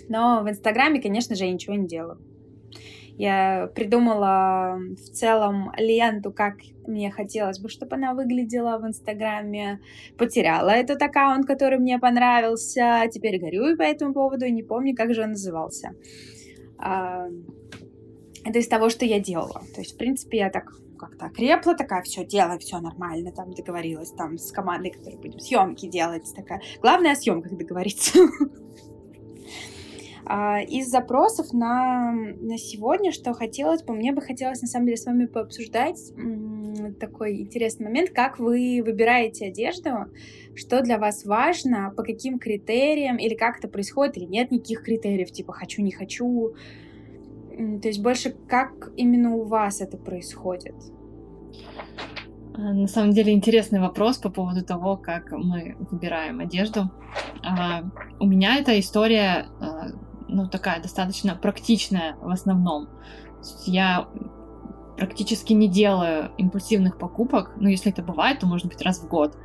Но 0.07 0.41
в 0.43 0.49
Инстаграме, 0.49 1.01
конечно 1.01 1.35
же, 1.35 1.45
я 1.45 1.51
ничего 1.51 1.75
не 1.75 1.87
делаю. 1.87 2.19
Я 3.19 3.69
придумала 3.75 4.79
в 4.95 5.09
целом 5.11 5.73
ленту, 5.77 6.31
как 6.31 6.55
мне 6.87 7.11
хотелось 7.11 7.59
бы, 7.59 7.67
чтобы 7.67 7.97
она 7.97 8.13
выглядела 8.13 8.77
в 8.77 8.87
Инстаграме. 8.87 9.81
Потеряла 10.17 10.69
этот 10.69 11.01
аккаунт, 11.01 11.45
который 11.45 11.79
мне 11.79 11.99
понравился. 11.99 13.03
Теперь 13.11 13.39
горюю 13.39 13.77
по 13.77 13.81
этому 13.81 14.13
поводу 14.13 14.45
и 14.45 14.51
не 14.51 14.63
помню, 14.63 14.95
как 14.95 15.13
же 15.13 15.23
он 15.23 15.31
назывался. 15.31 15.91
А, 16.77 17.27
это 18.45 18.59
из 18.59 18.69
того, 18.69 18.89
что 18.89 19.03
я 19.03 19.19
делала. 19.19 19.63
То 19.75 19.81
есть, 19.81 19.95
в 19.95 19.97
принципе, 19.97 20.37
я 20.37 20.49
так 20.49 20.71
как-то 20.99 21.25
окрепла, 21.25 21.75
такая, 21.75 22.03
все, 22.03 22.25
делай, 22.25 22.59
все 22.59 22.79
нормально, 22.79 23.31
там 23.31 23.53
договорилась 23.53 24.11
там 24.11 24.37
с 24.37 24.51
командой, 24.51 24.91
которая 24.91 25.19
будем 25.19 25.39
съемки 25.39 25.87
делать, 25.87 26.31
такая. 26.35 26.61
Главное 26.81 27.13
о 27.13 27.15
съемках 27.15 27.57
договориться. 27.57 28.19
А, 30.31 30.61
из 30.61 30.87
запросов 30.87 31.53
на, 31.53 32.11
на 32.11 32.59
сегодня, 32.59 33.11
что 33.11 33.33
хотелось 33.33 33.81
бы, 33.81 33.95
мне 33.95 34.11
бы 34.11 34.21
хотелось 34.21 34.61
на 34.61 34.67
самом 34.67 34.85
деле 34.85 34.97
с 34.97 35.07
вами 35.07 35.25
пообсуждать 35.25 36.13
такой 36.99 37.41
интересный 37.41 37.85
момент, 37.85 38.11
как 38.11 38.37
вы 38.37 38.83
выбираете 38.85 39.47
одежду, 39.47 40.05
что 40.55 40.81
для 40.81 40.99
вас 40.99 41.25
важно, 41.25 41.91
по 41.95 42.03
каким 42.03 42.37
критериям, 42.37 43.17
или 43.17 43.33
как 43.33 43.57
это 43.57 43.67
происходит, 43.67 44.17
или 44.17 44.25
нет 44.25 44.51
никаких 44.51 44.83
критериев, 44.83 45.31
типа 45.31 45.53
хочу, 45.53 45.81
не 45.81 45.91
хочу. 45.91 46.53
То 47.81 47.87
есть 47.89 48.01
больше 48.01 48.31
как 48.47 48.91
именно 48.95 49.35
у 49.35 49.43
вас 49.43 49.81
это 49.81 49.97
происходит? 49.97 50.75
А, 52.53 52.73
на 52.73 52.87
самом 52.87 53.11
деле 53.11 53.33
интересный 53.33 53.81
вопрос 53.81 54.17
по 54.17 54.29
поводу 54.29 54.63
того, 54.63 54.95
как 54.95 55.31
мы 55.31 55.75
выбираем 55.91 56.39
одежду. 56.39 56.89
А, 57.43 57.83
у 58.19 58.25
меня 58.25 58.55
эта 58.55 58.79
история 58.79 59.47
ну, 60.29 60.47
такая 60.47 60.81
достаточно 60.81 61.35
практичная 61.35 62.15
в 62.21 62.29
основном. 62.29 62.87
Я 63.65 64.07
практически 64.99 65.53
не 65.53 65.67
делаю 65.67 66.31
импульсивных 66.37 66.97
покупок. 66.97 67.53
Ну, 67.57 67.69
если 67.69 67.91
это 67.91 68.03
бывает, 68.03 68.39
то 68.39 68.47
может 68.47 68.67
быть 68.67 68.81
раз 68.81 68.99
в 68.99 69.07
год. 69.07 69.37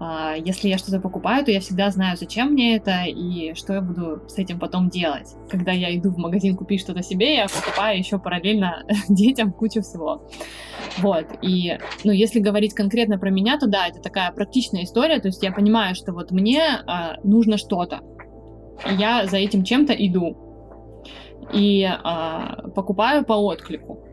А, 0.00 0.34
если 0.36 0.68
я 0.68 0.78
что-то 0.78 1.00
покупаю, 1.00 1.44
то 1.44 1.50
я 1.50 1.60
всегда 1.60 1.90
знаю, 1.90 2.16
зачем 2.16 2.52
мне 2.52 2.76
это 2.76 3.04
и 3.04 3.54
что 3.54 3.74
я 3.74 3.80
буду 3.82 4.22
с 4.28 4.38
этим 4.38 4.58
потом 4.58 4.88
делать. 4.88 5.34
Когда 5.50 5.72
я 5.72 5.94
иду 5.96 6.10
в 6.10 6.18
магазин 6.18 6.56
купить 6.56 6.80
что-то 6.80 7.02
себе, 7.02 7.34
я 7.34 7.46
покупаю 7.48 7.98
еще 7.98 8.18
параллельно 8.18 8.84
детям 9.08 9.52
кучу 9.52 9.82
всего. 9.82 10.28
Вот. 10.98 11.26
И, 11.42 11.78
ну, 12.04 12.12
если 12.12 12.40
говорить 12.40 12.74
конкретно 12.74 13.18
про 13.18 13.30
меня, 13.30 13.58
то 13.58 13.66
да, 13.66 13.88
это 13.88 14.00
такая 14.00 14.32
практичная 14.32 14.84
история. 14.84 15.20
То 15.20 15.28
есть 15.28 15.42
я 15.42 15.52
понимаю, 15.52 15.94
что 15.94 16.12
вот 16.12 16.30
мне 16.30 16.62
а, 16.86 17.16
нужно 17.22 17.58
что-то 17.58 18.00
я 18.90 19.26
за 19.26 19.36
этим 19.38 19.64
чем-то 19.64 19.92
иду 19.92 20.36
и 21.52 21.84
а, 21.84 22.68
покупаю 22.74 23.24
по 23.24 23.34
отклику. 23.34 24.04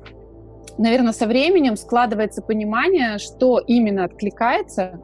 Наверное, 0.79 1.11
со 1.11 1.27
временем 1.27 1.75
складывается 1.75 2.41
понимание, 2.41 3.17
что 3.17 3.59
именно 3.59 4.05
откликается, 4.05 5.01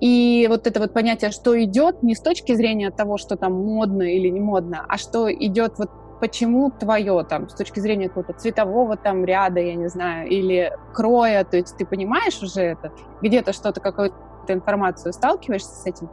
и 0.00 0.46
вот 0.48 0.66
это 0.66 0.80
вот 0.80 0.94
понятие, 0.94 1.30
что 1.30 1.62
идет, 1.62 2.02
не 2.02 2.14
с 2.14 2.20
точки 2.20 2.54
зрения 2.54 2.90
того, 2.90 3.18
что 3.18 3.36
там 3.36 3.52
модно 3.52 4.02
или 4.02 4.28
не 4.28 4.40
модно, 4.40 4.84
а 4.88 4.96
что 4.96 5.30
идет 5.30 5.74
вот 5.78 5.90
почему 6.20 6.70
твое 6.70 7.22
там 7.28 7.50
с 7.50 7.54
точки 7.54 7.80
зрения 7.80 8.08
какого-то 8.08 8.32
цветового 8.32 8.96
там 8.96 9.26
ряда, 9.26 9.60
я 9.60 9.74
не 9.74 9.88
знаю, 9.88 10.26
или 10.28 10.72
кроя, 10.94 11.44
то 11.44 11.58
есть 11.58 11.76
ты 11.76 11.84
понимаешь 11.84 12.42
уже 12.42 12.62
это, 12.62 12.90
где-то 13.20 13.52
что-то, 13.52 13.80
какую-то 13.80 14.16
информацию 14.48 15.12
сталкиваешься 15.12 15.74
с 15.74 15.86
этим, 15.86 16.08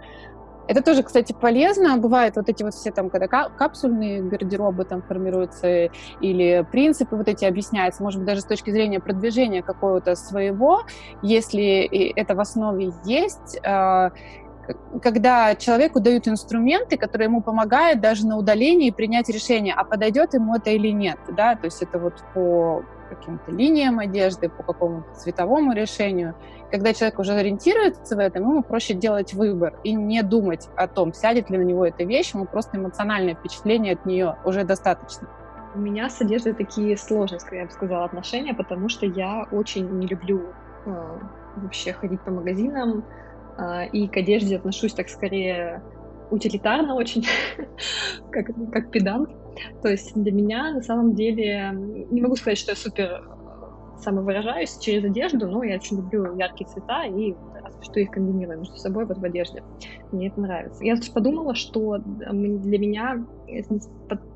это 0.67 0.81
тоже, 0.81 1.03
кстати, 1.03 1.33
полезно. 1.33 1.97
Бывают 1.97 2.35
вот 2.35 2.49
эти 2.49 2.63
вот 2.63 2.73
все 2.73 2.91
там, 2.91 3.09
когда 3.09 3.27
капсульные 3.27 4.21
гардеробы 4.21 4.85
там 4.85 5.01
формируются, 5.01 5.89
или 6.21 6.65
принципы 6.71 7.15
вот 7.15 7.27
эти 7.27 7.45
объясняются, 7.45 8.03
может 8.03 8.19
быть, 8.19 8.27
даже 8.27 8.41
с 8.41 8.45
точки 8.45 8.71
зрения 8.71 8.99
продвижения 8.99 9.61
какого-то 9.61 10.15
своего, 10.15 10.81
если 11.21 12.11
это 12.15 12.35
в 12.35 12.39
основе 12.39 12.91
есть, 13.05 13.59
а, 13.65 14.11
когда 15.01 15.55
человеку 15.55 15.99
дают 15.99 16.27
инструменты, 16.27 16.97
которые 16.97 17.25
ему 17.25 17.41
помогают 17.41 17.99
даже 17.99 18.25
на 18.27 18.37
удалении 18.37 18.91
принять 18.91 19.29
решение, 19.29 19.73
а 19.75 19.83
подойдет 19.83 20.33
ему 20.33 20.55
это 20.55 20.69
или 20.69 20.89
нет, 20.89 21.17
да, 21.35 21.55
то 21.55 21.65
есть 21.65 21.81
это 21.81 21.99
вот 21.99 22.13
по 22.33 22.83
каким-то 23.15 23.51
линиям 23.51 23.99
одежды, 23.99 24.49
по 24.49 24.63
какому-то 24.63 25.13
цветовому 25.13 25.73
решению. 25.73 26.35
Когда 26.71 26.93
человек 26.93 27.19
уже 27.19 27.33
ориентируется 27.33 28.15
в 28.15 28.19
этом, 28.19 28.43
ему 28.43 28.63
проще 28.63 28.93
делать 28.93 29.33
выбор 29.33 29.73
и 29.83 29.93
не 29.93 30.23
думать 30.23 30.69
о 30.75 30.87
том, 30.87 31.13
сядет 31.13 31.49
ли 31.49 31.57
на 31.57 31.63
него 31.63 31.85
эта 31.85 32.03
вещь, 32.03 32.33
ему 32.33 32.45
просто 32.45 32.77
эмоциональное 32.77 33.35
впечатление 33.35 33.93
от 33.93 34.05
нее 34.05 34.37
уже 34.45 34.63
достаточно. 34.63 35.27
У 35.73 35.79
меня 35.79 36.09
с 36.09 36.21
одеждой 36.21 36.53
такие 36.53 36.97
сложные, 36.97 37.39
я 37.51 37.65
бы 37.65 37.71
сказала, 37.71 38.05
отношения, 38.05 38.53
потому 38.53 38.89
что 38.89 39.05
я 39.05 39.47
очень 39.51 39.89
не 39.99 40.07
люблю 40.07 40.41
э, 40.85 41.19
вообще 41.57 41.93
ходить 41.93 42.21
по 42.21 42.31
магазинам, 42.31 43.05
э, 43.57 43.87
и 43.87 44.07
к 44.07 44.17
одежде 44.17 44.57
отношусь 44.57 44.93
так 44.93 45.09
скорее 45.09 45.81
утилитарно 46.31 46.95
очень, 46.95 47.25
как, 48.31 48.47
как 48.71 48.91
педант. 48.91 49.29
То 49.81 49.89
есть 49.89 50.13
для 50.15 50.31
меня 50.31 50.71
на 50.71 50.81
самом 50.81 51.13
деле, 51.13 51.71
не 51.73 52.21
могу 52.21 52.35
сказать, 52.35 52.57
что 52.57 52.71
я 52.71 52.75
супер 52.75 53.23
самовыражаюсь 54.01 54.77
через 54.77 55.03
одежду, 55.03 55.47
но 55.47 55.63
я 55.63 55.75
очень 55.75 55.97
люблю 55.97 56.35
яркие 56.35 56.69
цвета 56.69 57.05
и 57.05 57.35
что 57.81 57.99
их 57.99 58.11
комбинирую 58.11 58.59
между 58.59 58.75
собой 58.75 59.05
вот 59.05 59.17
в 59.17 59.23
одежде. 59.23 59.63
Мне 60.11 60.27
это 60.27 60.41
нравится. 60.41 60.83
Я 60.83 60.95
подумала, 61.13 61.55
что 61.55 61.97
для 61.97 62.77
меня, 62.79 63.25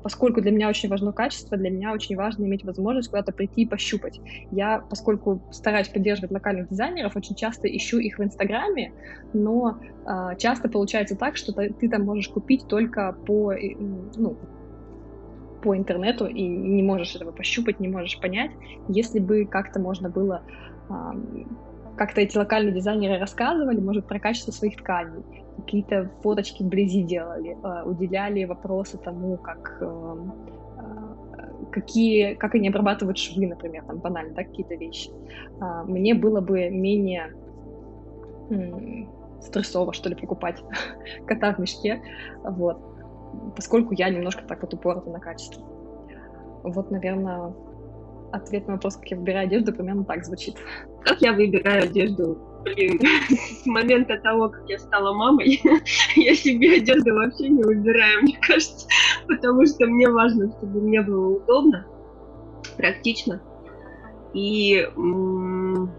поскольку 0.02 0.40
для 0.40 0.50
меня 0.50 0.68
очень 0.68 0.88
важно 0.88 1.12
качество, 1.12 1.56
для 1.56 1.70
меня 1.70 1.92
очень 1.92 2.16
важно 2.16 2.44
иметь 2.44 2.64
возможность 2.64 3.08
куда-то 3.08 3.32
прийти 3.32 3.62
и 3.62 3.68
пощупать. 3.68 4.20
Я, 4.50 4.80
поскольку 4.90 5.42
стараюсь 5.50 5.88
поддерживать 5.88 6.32
локальных 6.32 6.68
дизайнеров, 6.68 7.16
очень 7.16 7.36
часто 7.36 7.68
ищу 7.68 7.98
их 7.98 8.18
в 8.18 8.22
Инстаграме, 8.22 8.92
но 9.32 9.78
э, 10.06 10.36
часто 10.38 10.68
получается 10.68 11.16
так, 11.16 11.36
что 11.36 11.52
ты 11.52 11.88
там 11.88 12.02
можешь 12.02 12.28
купить 12.28 12.66
только 12.68 13.16
по, 13.26 13.52
ну, 14.16 14.36
по 15.62 15.76
интернету 15.76 16.26
и 16.26 16.46
не 16.46 16.82
можешь 16.82 17.14
этого 17.16 17.32
пощупать, 17.32 17.80
не 17.80 17.88
можешь 17.88 18.18
понять. 18.20 18.50
Если 18.88 19.18
бы 19.18 19.44
как-то 19.46 19.80
можно 19.80 20.08
было 20.10 20.42
как-то 21.96 22.20
эти 22.20 22.36
локальные 22.36 22.74
дизайнеры 22.74 23.18
рассказывали, 23.18 23.80
может, 23.80 24.06
про 24.06 24.20
качество 24.20 24.52
своих 24.52 24.76
тканей, 24.76 25.24
какие-то 25.56 26.10
фоточки 26.22 26.62
вблизи 26.62 27.02
делали, 27.02 27.56
а, 27.62 27.84
уделяли 27.84 28.44
вопросы 28.44 28.98
тому, 28.98 29.38
как 29.38 29.78
а, 29.80 30.16
какие, 31.72 32.34
как 32.34 32.54
они 32.54 32.68
обрабатывают 32.68 33.18
швы, 33.18 33.46
например, 33.46 33.84
там 33.84 33.98
банально, 33.98 34.34
да, 34.34 34.44
какие-то 34.44 34.74
вещи. 34.74 35.10
Мне 35.86 36.14
было 36.14 36.40
бы 36.40 36.70
менее 36.70 37.34
стрессово, 39.42 39.92
что 39.92 40.08
ли, 40.08 40.14
покупать 40.14 40.62
кота 41.26 41.52
в 41.54 41.58
мешке, 41.58 42.02
вот, 42.42 42.78
поскольку 43.54 43.94
я 43.94 44.08
немножко 44.10 44.42
так 44.46 44.62
вот 44.62 44.74
упората 44.74 45.10
на 45.10 45.20
качество. 45.20 45.62
Вот, 46.62 46.90
наверное, 46.90 47.54
ответ 48.32 48.66
на 48.66 48.74
вопрос, 48.74 48.96
как 48.96 49.10
я 49.10 49.16
выбираю 49.16 49.46
одежду, 49.46 49.72
примерно 49.72 50.04
так 50.04 50.24
звучит. 50.24 50.56
Как 51.04 51.20
я 51.20 51.32
выбираю 51.32 51.84
одежду? 51.84 52.38
Блин, 52.64 53.00
с 53.28 53.66
момента 53.66 54.18
того, 54.18 54.48
как 54.48 54.68
я 54.68 54.78
стала 54.78 55.12
мамой, 55.12 55.60
я 56.16 56.34
себе 56.34 56.76
одежду 56.76 57.14
вообще 57.14 57.48
не 57.48 57.62
выбираю, 57.62 58.22
мне 58.22 58.36
кажется, 58.40 58.88
потому 59.28 59.64
что 59.66 59.86
мне 59.86 60.08
важно, 60.08 60.50
чтобы 60.58 60.80
мне 60.80 61.00
было 61.02 61.36
удобно, 61.36 61.86
практично 62.76 63.40
и 64.36 64.86
м- 64.96 65.90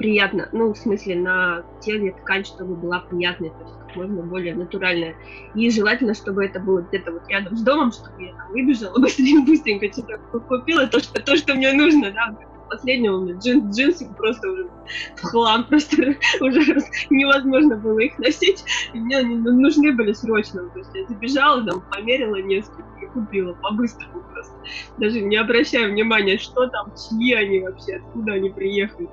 приятно, 0.00 0.48
ну, 0.52 0.72
в 0.72 0.78
смысле, 0.78 1.14
на 1.16 1.62
теле 1.82 2.12
ткань, 2.12 2.46
чтобы 2.46 2.74
была 2.74 3.00
приятная, 3.00 3.50
то 3.50 3.60
есть 3.60 3.74
как 3.86 3.96
можно 3.96 4.22
более 4.22 4.54
натуральная. 4.54 5.14
И 5.54 5.70
желательно, 5.70 6.14
чтобы 6.14 6.46
это 6.46 6.58
было 6.58 6.80
где-то 6.80 7.12
вот 7.12 7.28
рядом 7.28 7.54
с 7.54 7.62
домом, 7.62 7.92
чтобы 7.92 8.22
я 8.22 8.34
там 8.34 8.50
выбежала 8.50 8.98
быстренько, 8.98 9.46
быстренько 9.46 9.92
что-то 9.92 10.18
купила, 10.40 10.86
то, 10.86 11.00
что, 11.00 11.22
то, 11.22 11.36
что 11.36 11.54
мне 11.54 11.74
нужно, 11.74 12.12
да, 12.12 12.34
последнего 12.70 13.16
у 13.16 13.20
меня 13.22 13.34
джин, 13.34 13.70
джинсы 13.70 14.08
просто 14.16 14.48
уже 14.48 14.68
в 15.16 15.22
хлам, 15.22 15.64
просто 15.64 15.96
уже 16.40 16.76
невозможно 17.10 17.76
было 17.76 17.98
их 17.98 18.18
носить. 18.18 18.64
И 18.94 18.98
мне 18.98 19.18
они 19.18 19.36
нужны 19.36 19.92
были 19.92 20.12
срочно. 20.12 20.68
То 20.70 20.78
есть 20.78 20.90
я 20.94 21.06
забежала, 21.06 21.64
там, 21.64 21.82
померила 21.90 22.36
несколько 22.36 22.84
и 23.02 23.06
купила 23.06 23.52
по-быстрому 23.54 24.22
просто. 24.32 24.54
Даже 24.98 25.20
не 25.20 25.36
обращая 25.36 25.88
внимания, 25.88 26.38
что 26.38 26.66
там, 26.68 26.92
чьи 26.94 27.34
они 27.34 27.60
вообще, 27.60 27.96
откуда 27.96 28.34
они 28.34 28.50
приехали. 28.50 29.08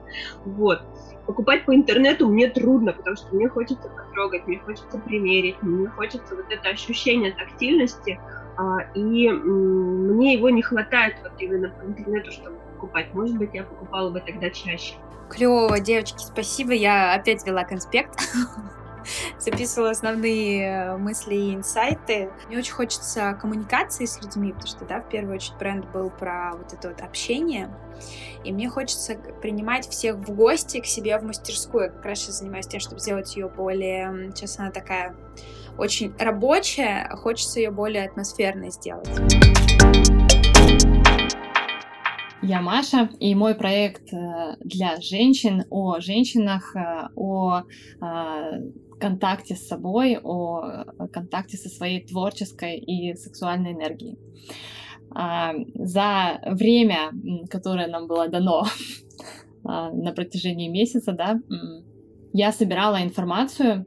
Вот. 0.46 0.82
Покупать 1.26 1.66
по 1.66 1.76
интернету 1.76 2.30
мне 2.30 2.50
трудно, 2.50 2.94
потому 2.94 3.18
что 3.18 3.36
мне 3.36 3.50
хочется 3.50 3.90
потрогать, 3.90 4.48
мне 4.48 4.60
хочется 4.60 4.98
примерить, 4.98 5.62
мне 5.62 5.90
хочется 5.90 6.36
вот 6.36 6.46
это 6.50 6.70
ощущение 6.70 7.34
тактильности, 7.34 8.18
а, 8.56 8.84
и 8.96 9.30
мне 9.30 10.34
его 10.34 10.50
не 10.50 10.62
хватает 10.62 11.16
вот 11.22 11.34
именно 11.40 11.70
по 11.70 11.84
интернету, 11.84 12.32
чтобы 12.32 12.56
покупать. 12.78 13.14
Может 13.14 13.38
быть, 13.38 13.54
я 13.54 13.64
покупала 13.64 14.10
бы 14.10 14.20
тогда 14.20 14.50
чаще. 14.50 14.94
Клево, 15.30 15.80
девочки, 15.80 16.20
спасибо. 16.20 16.74
Я 16.74 17.14
опять 17.14 17.46
вела 17.46 17.64
конспект. 17.64 18.20
записывала 19.40 19.92
основные 19.92 20.64
э, 20.64 20.98
мысли 20.98 21.36
и 21.36 21.56
инсайты. 21.56 22.30
Мне 22.48 22.58
очень 22.58 22.74
хочется 22.74 23.38
коммуникации 23.40 24.06
с 24.06 24.22
людьми, 24.22 24.52
потому 24.52 24.68
что, 24.68 24.86
да, 24.86 25.02
в 25.02 25.10
первую 25.10 25.36
очередь 25.36 25.58
бренд 25.58 25.86
был 25.92 26.10
про 26.10 26.54
вот 26.58 26.74
это 26.74 26.90
вот 26.90 27.02
общение. 27.02 27.70
И 28.44 28.52
мне 28.52 28.70
хочется 28.70 29.16
принимать 29.42 29.88
всех 29.88 30.18
в 30.18 30.36
гости 30.36 30.80
к 30.80 30.86
себе 30.86 31.18
в 31.18 31.24
мастерскую. 31.24 31.86
Я 31.86 31.90
как 31.90 32.06
раз 32.06 32.20
сейчас 32.20 32.40
занимаюсь 32.40 32.68
тем, 32.68 32.80
чтобы 32.80 33.00
сделать 33.00 33.36
ее 33.36 33.48
более... 33.48 34.32
Сейчас 34.36 34.60
она 34.60 34.72
такая 34.72 35.16
очень 35.78 36.14
рабочая, 36.18 37.10
хочется 37.18 37.60
ее 37.60 37.72
более 37.72 38.06
атмосферной 38.06 38.72
сделать. 38.72 39.08
Я 42.48 42.62
Маша, 42.62 43.10
и 43.20 43.36
мой 43.36 43.56
проект 43.56 44.14
э, 44.14 44.56
для 44.62 45.02
женщин 45.02 45.66
о 45.70 46.00
женщинах, 46.00 46.74
э, 46.78 47.10
о 47.14 47.64
контакте 49.02 49.56
с 49.58 49.68
собой, 49.68 50.18
о 50.24 50.86
контакте 51.12 51.58
со 51.58 51.68
своей 51.68 52.08
творческой 52.08 52.78
и 52.78 53.14
сексуальной 53.16 53.74
энергией. 53.74 54.18
А, 55.12 55.56
за 55.76 56.40
время, 56.46 57.12
которое 57.50 57.88
нам 57.88 58.08
было 58.08 58.30
дано 58.30 58.66
а, 59.66 59.92
на 59.92 60.14
протяжении 60.14 60.70
месяца, 60.70 61.12
да, 61.12 61.42
я 62.32 62.54
собирала 62.54 63.04
информацию, 63.04 63.86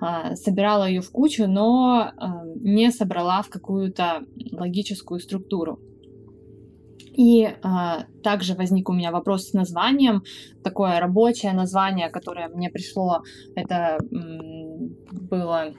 а, 0.00 0.36
собирала 0.36 0.88
ее 0.88 1.00
в 1.00 1.10
кучу, 1.10 1.48
но 1.48 2.12
не 2.60 2.92
собрала 2.92 3.42
в 3.42 3.48
какую-то 3.48 4.22
логическую 4.52 5.18
структуру. 5.18 5.80
И 7.18 7.48
а, 7.62 8.04
также 8.22 8.54
возник 8.54 8.88
у 8.88 8.92
меня 8.92 9.10
вопрос 9.10 9.48
с 9.48 9.52
названием. 9.52 10.22
Такое 10.62 11.00
рабочее 11.00 11.52
название, 11.52 12.10
которое 12.10 12.48
мне 12.48 12.70
пришло, 12.70 13.24
это 13.56 13.98
было 15.10 15.74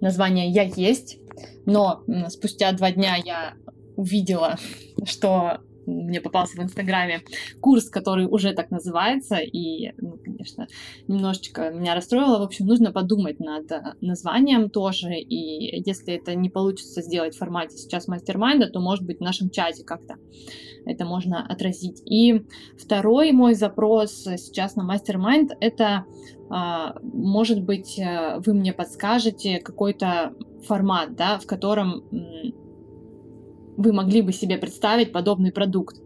название 0.00 0.48
«Я 0.48 0.62
есть», 0.62 1.18
но 1.66 2.04
спустя 2.28 2.70
два 2.70 2.92
дня 2.92 3.16
я 3.16 3.54
увидела, 3.96 4.56
что 5.04 5.58
мне 5.86 6.20
попался 6.20 6.56
в 6.56 6.62
Инстаграме 6.62 7.22
курс, 7.60 7.90
который 7.90 8.26
уже 8.26 8.52
так 8.52 8.70
называется, 8.70 9.38
и, 9.38 9.92
ну, 9.96 10.19
конечно, 10.40 10.68
немножечко 11.06 11.70
меня 11.70 11.94
расстроило. 11.94 12.38
В 12.38 12.42
общем, 12.42 12.66
нужно 12.66 12.92
подумать 12.92 13.40
над 13.40 13.70
э, 13.70 13.94
названием 14.00 14.70
тоже, 14.70 15.14
и 15.14 15.82
если 15.86 16.14
это 16.14 16.34
не 16.34 16.48
получится 16.48 17.02
сделать 17.02 17.34
в 17.34 17.38
формате 17.38 17.76
сейчас 17.76 18.08
мастер-майнда, 18.08 18.68
то, 18.70 18.80
может 18.80 19.04
быть, 19.04 19.18
в 19.18 19.22
нашем 19.22 19.50
чате 19.50 19.84
как-то 19.84 20.16
это 20.86 21.04
можно 21.04 21.46
отразить. 21.46 22.02
И 22.06 22.42
второй 22.78 23.32
мой 23.32 23.54
запрос 23.54 24.12
сейчас 24.12 24.76
на 24.76 24.84
мастер-майнд— 24.84 25.52
это 25.60 26.06
а, 26.48 26.96
может 27.02 27.62
быть, 27.62 27.98
э, 27.98 28.40
вы 28.44 28.54
мне 28.54 28.72
подскажете 28.72 29.60
какой-то 29.60 30.32
формат, 30.66 31.14
да, 31.14 31.38
в 31.38 31.46
котором 31.46 32.02
вы 33.80 33.92
могли 33.92 34.20
бы 34.20 34.32
себе 34.32 34.58
представить 34.58 35.12
подобный 35.12 35.52
продукт. 35.52 35.96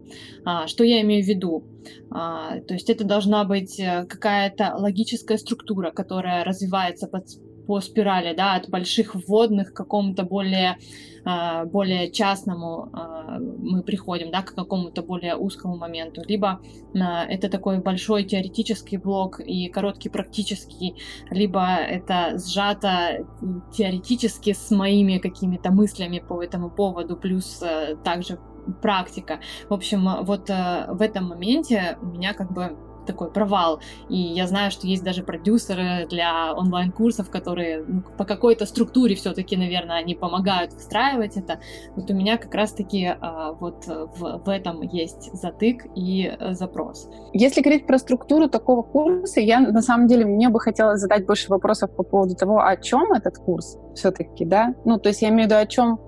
А, 0.45 0.67
что 0.67 0.83
я 0.83 1.01
имею 1.01 1.23
в 1.23 1.27
виду? 1.27 1.65
А, 2.09 2.59
то 2.61 2.73
есть 2.73 2.89
это 2.89 3.03
должна 3.03 3.43
быть 3.43 3.79
э, 3.79 4.05
какая-то 4.05 4.75
логическая 4.77 5.37
структура, 5.37 5.91
которая 5.91 6.45
развивается 6.45 7.07
под, 7.07 7.25
по 7.65 7.81
спирали, 7.81 8.35
да, 8.35 8.55
от 8.55 8.69
больших 8.69 9.15
вводных 9.15 9.73
к 9.73 9.75
какому-то 9.75 10.23
более, 10.23 10.77
а, 11.25 11.65
более 11.65 12.11
частному 12.11 12.89
а, 12.93 13.39
мы 13.39 13.83
приходим, 13.83 14.31
да, 14.31 14.41
к 14.41 14.55
какому-то 14.55 15.01
более 15.01 15.35
узкому 15.35 15.77
моменту. 15.77 16.21
Либо 16.27 16.61
а, 16.93 17.25
это 17.25 17.49
такой 17.49 17.79
большой 17.79 18.23
теоретический 18.23 18.97
блок 18.97 19.39
и 19.39 19.69
короткий 19.69 20.09
практический, 20.09 20.95
либо 21.29 21.61
это 21.75 22.37
сжато 22.37 23.25
теоретически 23.73 24.53
с 24.53 24.71
моими 24.71 25.17
какими-то 25.17 25.71
мыслями 25.71 26.19
по 26.19 26.41
этому 26.41 26.69
поводу, 26.69 27.17
плюс 27.17 27.63
также 28.03 28.39
практика. 28.81 29.39
В 29.69 29.73
общем, 29.73 30.23
вот 30.23 30.49
в 30.49 31.01
этом 31.01 31.25
моменте 31.25 31.97
у 32.01 32.07
меня 32.07 32.33
как 32.33 32.51
бы 32.51 32.77
такой 33.05 33.31
провал. 33.31 33.79
И 34.09 34.17
я 34.17 34.47
знаю, 34.47 34.71
что 34.71 34.87
есть 34.87 35.03
даже 35.03 35.23
продюсеры 35.23 36.07
для 36.09 36.53
онлайн-курсов, 36.53 37.29
которые 37.29 37.83
ну, 37.87 38.03
по 38.17 38.25
какой-то 38.25 38.65
структуре 38.65 39.15
все-таки, 39.15 39.57
наверное, 39.57 39.97
они 39.97 40.15
помогают 40.15 40.73
выстраивать 40.73 41.37
это. 41.37 41.59
Вот 41.95 42.09
у 42.09 42.13
меня 42.13 42.37
как 42.37 42.53
раз-таки 42.53 43.05
а, 43.05 43.53
вот 43.53 43.85
в, 43.87 44.41
в 44.45 44.49
этом 44.49 44.81
есть 44.81 45.31
затык 45.33 45.85
и 45.95 46.35
э, 46.37 46.53
запрос. 46.53 47.09
Если 47.33 47.61
говорить 47.61 47.87
про 47.87 47.97
структуру 47.97 48.49
такого 48.49 48.81
курса, 48.81 49.39
я 49.39 49.59
на 49.59 49.81
самом 49.81 50.07
деле 50.07 50.25
мне 50.25 50.49
бы 50.49 50.59
хотелось 50.59 50.99
задать 50.99 51.25
больше 51.25 51.49
вопросов 51.49 51.95
по 51.95 52.03
поводу 52.03 52.35
того, 52.35 52.59
о 52.59 52.75
чем 52.77 53.11
этот 53.13 53.37
курс 53.37 53.77
все-таки, 53.95 54.45
да? 54.45 54.75
Ну, 54.85 54.99
то 54.99 55.09
есть 55.09 55.21
я 55.21 55.29
имею 55.29 55.47
в 55.47 55.51
виду, 55.51 55.61
о 55.61 55.65
чем 55.65 55.99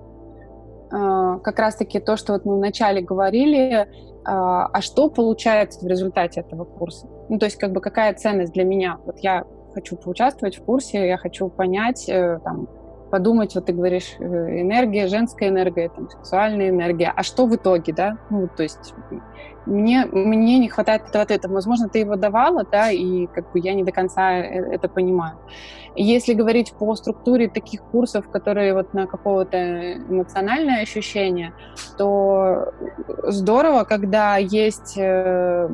как 0.90 1.58
раз-таки 1.58 2.00
то, 2.00 2.16
что 2.16 2.32
вот 2.34 2.44
мы 2.44 2.56
вначале 2.56 3.02
говорили, 3.02 3.88
а, 4.24 4.66
а 4.66 4.80
что 4.80 5.08
получается 5.08 5.84
в 5.84 5.88
результате 5.88 6.40
этого 6.40 6.64
курса? 6.64 7.06
Ну, 7.28 7.38
то 7.38 7.46
есть, 7.46 7.56
как 7.56 7.72
бы, 7.72 7.80
какая 7.80 8.14
ценность 8.14 8.52
для 8.52 8.64
меня? 8.64 8.98
Вот 9.04 9.18
я 9.20 9.44
хочу 9.74 9.96
поучаствовать 9.96 10.58
в 10.58 10.64
курсе, 10.64 11.06
я 11.06 11.16
хочу 11.16 11.48
понять, 11.48 12.08
э, 12.08 12.40
там, 12.42 12.68
подумать, 13.10 13.54
вот 13.54 13.66
ты 13.66 13.72
говоришь, 13.72 14.16
э, 14.18 14.24
энергия, 14.60 15.08
женская 15.08 15.48
энергия, 15.48 15.88
там, 15.88 16.08
сексуальная 16.08 16.70
энергия, 16.70 17.12
а 17.14 17.22
что 17.22 17.46
в 17.46 17.54
итоге, 17.54 17.92
да? 17.92 18.18
Ну, 18.30 18.48
то 18.48 18.62
есть 18.62 18.94
мне, 19.66 20.06
мне 20.06 20.58
не 20.58 20.68
хватает 20.68 21.02
этого 21.08 21.22
ответа. 21.22 21.48
Возможно, 21.48 21.88
ты 21.88 21.98
его 21.98 22.16
давала, 22.16 22.64
да, 22.64 22.90
и 22.90 23.26
как 23.26 23.52
бы 23.52 23.60
я 23.60 23.74
не 23.74 23.84
до 23.84 23.92
конца 23.92 24.32
э, 24.32 24.74
это 24.74 24.88
понимаю. 24.88 25.38
Если 25.94 26.32
говорить 26.34 26.72
по 26.72 26.94
структуре 26.94 27.48
таких 27.48 27.82
курсов, 27.82 28.30
которые 28.30 28.72
вот 28.72 28.94
на 28.94 29.06
какого-то 29.06 29.94
эмоциональное 29.94 30.82
ощущение, 30.82 31.52
то 31.96 32.72
здорово, 33.24 33.84
когда 33.84 34.36
есть 34.36 34.96
э, 34.96 35.68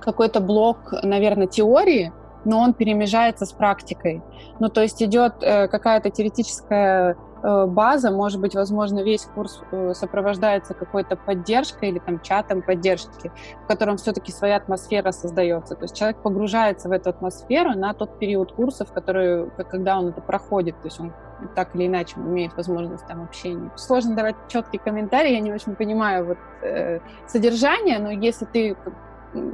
какой-то 0.00 0.40
блок, 0.40 0.92
наверное, 1.02 1.46
теории, 1.46 2.12
но 2.44 2.60
он 2.60 2.74
перемежается 2.74 3.46
с 3.46 3.52
практикой. 3.52 4.22
Ну, 4.60 4.68
то 4.68 4.82
есть 4.82 5.02
идет 5.02 5.34
э, 5.42 5.68
какая-то 5.68 6.10
теоретическая 6.10 7.16
э, 7.42 7.66
база, 7.66 8.10
может 8.10 8.40
быть, 8.40 8.54
возможно, 8.54 9.00
весь 9.00 9.24
курс 9.34 9.62
э, 9.70 9.92
сопровождается 9.94 10.74
какой-то 10.74 11.16
поддержкой 11.16 11.90
или 11.90 11.98
там 11.98 12.20
чатом 12.20 12.62
поддержки, 12.62 13.32
в 13.64 13.66
котором 13.66 13.96
все-таки 13.96 14.32
своя 14.32 14.56
атмосфера 14.56 15.10
создается. 15.10 15.74
То 15.74 15.84
есть 15.84 15.96
человек 15.96 16.18
погружается 16.18 16.88
в 16.88 16.92
эту 16.92 17.10
атмосферу 17.10 17.70
на 17.70 17.94
тот 17.94 18.18
период 18.18 18.52
курсов, 18.52 18.92
который, 18.92 19.50
когда 19.70 19.98
он 19.98 20.08
это 20.08 20.20
проходит, 20.20 20.76
то 20.80 20.86
есть 20.88 21.00
он 21.00 21.12
так 21.54 21.74
или 21.74 21.86
иначе 21.86 22.16
имеет 22.16 22.56
возможность 22.56 23.06
там 23.06 23.22
общения. 23.22 23.70
Сложно 23.76 24.14
давать 24.14 24.36
четкий 24.48 24.78
комментарий, 24.78 25.34
я 25.34 25.40
не 25.40 25.52
очень 25.52 25.74
понимаю 25.74 26.26
вот 26.26 26.38
э, 26.62 27.00
содержание, 27.26 27.98
но 27.98 28.10
если 28.10 28.44
ты 28.44 28.76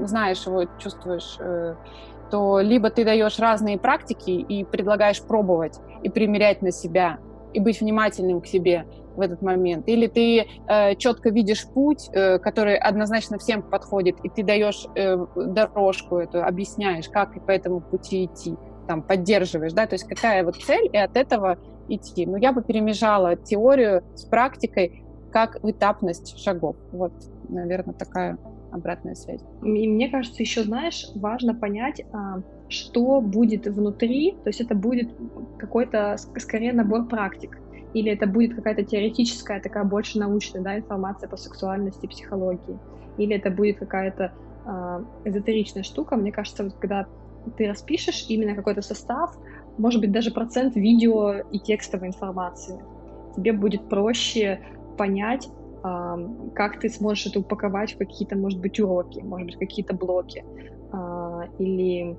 знаешь 0.05 0.47
его, 0.47 0.65
чувствуешь 0.79 1.37
э, 1.41 1.75
что 2.31 2.61
либо 2.61 2.91
ты 2.91 3.05
даешь 3.05 3.41
разные 3.41 3.77
практики 3.77 4.31
и 4.31 4.65
предлагаешь 4.65 5.21
пробовать 5.21 5.79
и 6.05 6.09
примерять 6.09 6.63
на 6.63 6.71
себя, 6.71 7.19
и 7.53 7.59
быть 7.59 7.81
внимательным 7.81 8.41
к 8.41 8.47
себе 8.47 8.87
в 9.17 9.21
этот 9.21 9.43
момент, 9.43 9.89
или 9.89 10.07
ты 10.07 10.47
э, 10.69 10.95
четко 10.95 11.31
видишь 11.31 11.67
путь, 11.67 12.09
э, 12.13 12.39
который 12.39 12.77
однозначно 12.77 13.39
всем 13.39 13.63
подходит, 13.63 14.17
и 14.23 14.29
ты 14.29 14.45
даешь 14.45 14.87
э, 14.95 15.17
дорожку 15.35 16.19
эту, 16.19 16.45
объясняешь, 16.45 17.09
как 17.09 17.45
по 17.45 17.51
этому 17.51 17.81
пути 17.81 18.27
идти, 18.27 18.57
там, 18.87 19.03
поддерживаешь, 19.03 19.73
да, 19.73 19.89
то 19.89 19.95
есть 19.95 20.05
какая 20.05 20.45
вот 20.45 20.55
цель, 20.55 20.89
и 20.93 20.97
от 20.97 21.17
этого 21.17 21.59
идти. 21.89 22.27
Но 22.27 22.37
я 22.37 22.53
бы 22.53 22.63
перемежала 22.63 23.35
теорию 23.35 24.05
с 24.15 24.25
практикой 24.25 25.05
как 25.33 25.57
этапность 25.65 26.39
шагов. 26.39 26.77
Вот, 26.93 27.13
наверное, 27.49 27.95
такая 27.95 28.39
обратная 28.73 29.15
связь. 29.15 29.41
И 29.63 29.89
мне 29.89 30.09
кажется, 30.09 30.43
еще, 30.43 30.63
знаешь, 30.63 31.07
важно 31.15 31.55
понять, 31.55 32.03
а, 32.13 32.43
что 32.69 33.21
будет 33.21 33.67
внутри, 33.67 34.33
то 34.43 34.49
есть 34.49 34.61
это 34.61 34.75
будет 34.75 35.11
какой-то, 35.59 36.17
скорее, 36.39 36.73
набор 36.73 37.07
практик, 37.09 37.59
или 37.95 38.13
это 38.13 38.27
будет 38.27 38.55
какая-то 38.55 38.85
теоретическая, 38.85 39.61
такая 39.61 39.85
больше 39.85 40.19
научная, 40.19 40.63
да, 40.63 40.79
информация 40.79 41.29
по 41.29 41.37
сексуальности, 41.37 42.07
психологии, 42.07 42.79
или 43.19 43.37
это 43.37 43.51
будет 43.51 43.79
какая-то 43.79 44.33
э, 44.65 45.05
эзотеричная 45.25 45.83
штука. 45.83 46.17
Мне 46.17 46.31
кажется, 46.31 46.65
вот 46.65 46.75
когда 46.75 47.07
ты 47.57 47.67
распишешь 47.67 48.27
именно 48.29 48.55
какой-то 48.55 48.83
состав, 48.83 49.37
может 49.79 50.01
быть, 50.01 50.13
даже 50.13 50.31
процент 50.31 50.77
видео 50.77 51.41
и 51.51 51.59
текстовой 51.59 52.09
информации, 52.09 52.81
тебе 53.37 53.53
будет 53.53 53.89
проще 53.89 54.61
понять, 54.97 55.49
как 55.83 56.81
ты 56.81 56.91
сможешь 56.91 57.27
это 57.27 57.41
упаковать 57.41 57.95
в 57.95 57.99
какие-то, 57.99 58.37
может 58.37 58.61
быть, 58.61 58.79
уроки, 58.81 59.21
может 59.21 59.47
быть, 59.47 59.59
какие-то 59.59 59.95
блоки. 59.95 60.45
А, 60.93 61.45
или, 61.59 62.17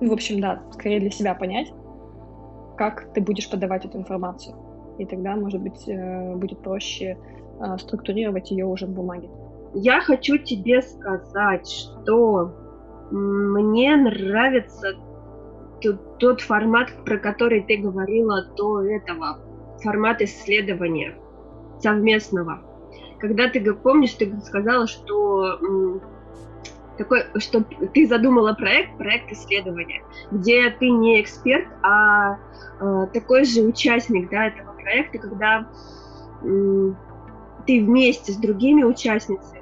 ну, 0.00 0.10
в 0.10 0.12
общем, 0.12 0.40
да, 0.40 0.62
скорее 0.72 1.00
для 1.00 1.10
себя 1.10 1.34
понять, 1.34 1.72
как 2.76 3.12
ты 3.12 3.20
будешь 3.20 3.50
подавать 3.50 3.84
эту 3.84 3.98
информацию. 3.98 4.54
И 4.98 5.06
тогда, 5.06 5.34
может 5.34 5.60
быть, 5.60 5.88
э, 5.88 6.34
будет 6.36 6.60
проще 6.60 7.18
а, 7.58 7.78
структурировать 7.78 8.50
ее 8.50 8.66
уже 8.66 8.86
в 8.86 8.90
бумаге. 8.90 9.28
Я 9.74 10.00
хочу 10.00 10.36
тебе 10.38 10.82
сказать, 10.82 11.68
что 11.68 12.54
мне 13.10 13.96
нравится 13.96 14.94
тот, 15.80 16.18
тот 16.18 16.40
формат, 16.42 16.88
про 17.04 17.18
который 17.18 17.62
ты 17.62 17.78
говорила 17.78 18.46
до 18.56 18.82
этого, 18.82 19.38
формат 19.82 20.20
исследования 20.20 21.14
совместного. 21.80 22.62
Когда 23.18 23.48
ты, 23.48 23.74
помнишь, 23.74 24.14
ты 24.14 24.32
сказала, 24.44 24.86
что 24.86 26.00
такой, 27.00 27.24
что 27.38 27.64
ты 27.94 28.06
задумала 28.06 28.52
проект, 28.52 28.98
проект 28.98 29.32
исследования, 29.32 30.02
где 30.30 30.70
ты 30.70 30.90
не 30.90 31.20
эксперт, 31.22 31.66
а 31.82 32.36
э, 32.78 33.06
такой 33.14 33.44
же 33.44 33.62
участник 33.62 34.30
да, 34.30 34.48
этого 34.48 34.72
проекта, 34.74 35.18
когда 35.18 35.66
э, 36.42 36.92
ты 37.66 37.84
вместе 37.84 38.32
с 38.32 38.36
другими 38.36 38.82
участницами 38.82 39.60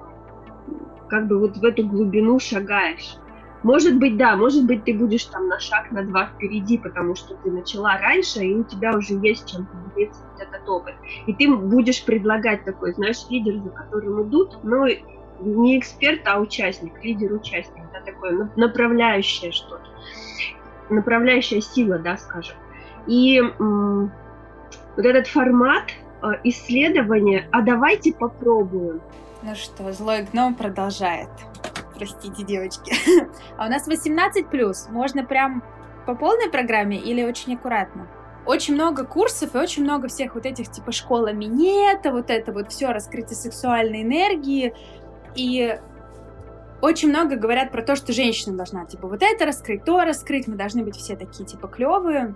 как 1.08 1.26
бы 1.26 1.38
вот 1.38 1.56
в 1.56 1.64
эту 1.64 1.86
глубину 1.86 2.38
шагаешь. 2.38 3.16
Может 3.62 3.98
быть, 3.98 4.16
да, 4.16 4.36
может 4.36 4.64
быть, 4.66 4.84
ты 4.84 4.94
будешь 4.94 5.24
там 5.24 5.48
на 5.48 5.58
шаг, 5.58 5.90
на 5.90 6.02
два 6.04 6.26
впереди, 6.26 6.78
потому 6.78 7.16
что 7.16 7.34
ты 7.34 7.50
начала 7.50 7.98
раньше, 7.98 8.40
и 8.40 8.54
у 8.54 8.64
тебя 8.64 8.96
уже 8.96 9.14
есть 9.14 9.50
чем 9.50 9.66
поделиться 9.66 10.20
вот 10.32 10.40
этот 10.40 10.68
опыт. 10.68 10.94
И 11.26 11.34
ты 11.34 11.54
будешь 11.54 12.04
предлагать 12.04 12.64
такой, 12.64 12.92
знаешь, 12.92 13.26
лидер, 13.28 13.58
за 13.58 13.70
которым 13.70 14.28
идут, 14.28 14.58
но 14.62 14.86
не 15.40 15.78
эксперт, 15.78 16.20
а 16.26 16.38
участник, 16.38 16.92
лидер-участник, 17.02 17.84
да, 17.92 18.00
такое 18.00 18.50
направляющее 18.56 19.52
что-то, 19.52 19.86
направляющая 20.88 21.60
сила, 21.60 21.98
да, 21.98 22.16
скажем. 22.16 22.56
И 23.06 23.40
вот 24.98 25.06
этот 25.06 25.26
формат 25.28 25.84
э, 26.22 26.26
исследования, 26.44 27.48
а 27.52 27.62
давайте 27.62 28.12
попробуем. 28.12 29.00
Ну 29.42 29.54
что, 29.54 29.92
злой 29.92 30.26
гном 30.30 30.54
продолжает 30.54 31.28
простите, 31.98 32.44
девочки. 32.44 32.94
А 33.58 33.66
у 33.66 33.70
нас 33.70 33.86
18 33.86 34.48
плюс. 34.48 34.88
Можно 34.88 35.24
прям 35.24 35.62
по 36.06 36.14
полной 36.14 36.48
программе 36.50 36.98
или 36.98 37.22
очень 37.22 37.54
аккуратно? 37.54 38.08
Очень 38.46 38.74
много 38.74 39.04
курсов 39.04 39.54
и 39.54 39.58
очень 39.58 39.82
много 39.82 40.08
всех 40.08 40.34
вот 40.34 40.46
этих 40.46 40.70
типа 40.70 40.92
школа 40.92 41.32
минета, 41.32 42.12
вот 42.12 42.30
это 42.30 42.52
вот 42.52 42.70
все 42.70 42.92
раскрытие 42.92 43.36
сексуальной 43.36 44.02
энергии. 44.02 44.74
И 45.34 45.78
очень 46.80 47.10
много 47.10 47.36
говорят 47.36 47.72
про 47.72 47.82
то, 47.82 47.96
что 47.96 48.12
женщина 48.12 48.56
должна 48.56 48.86
типа 48.86 49.08
вот 49.08 49.22
это 49.22 49.44
раскрыть, 49.44 49.84
то 49.84 50.02
раскрыть, 50.04 50.46
мы 50.46 50.56
должны 50.56 50.84
быть 50.84 50.96
все 50.96 51.16
такие 51.16 51.44
типа 51.44 51.68
клевые. 51.68 52.34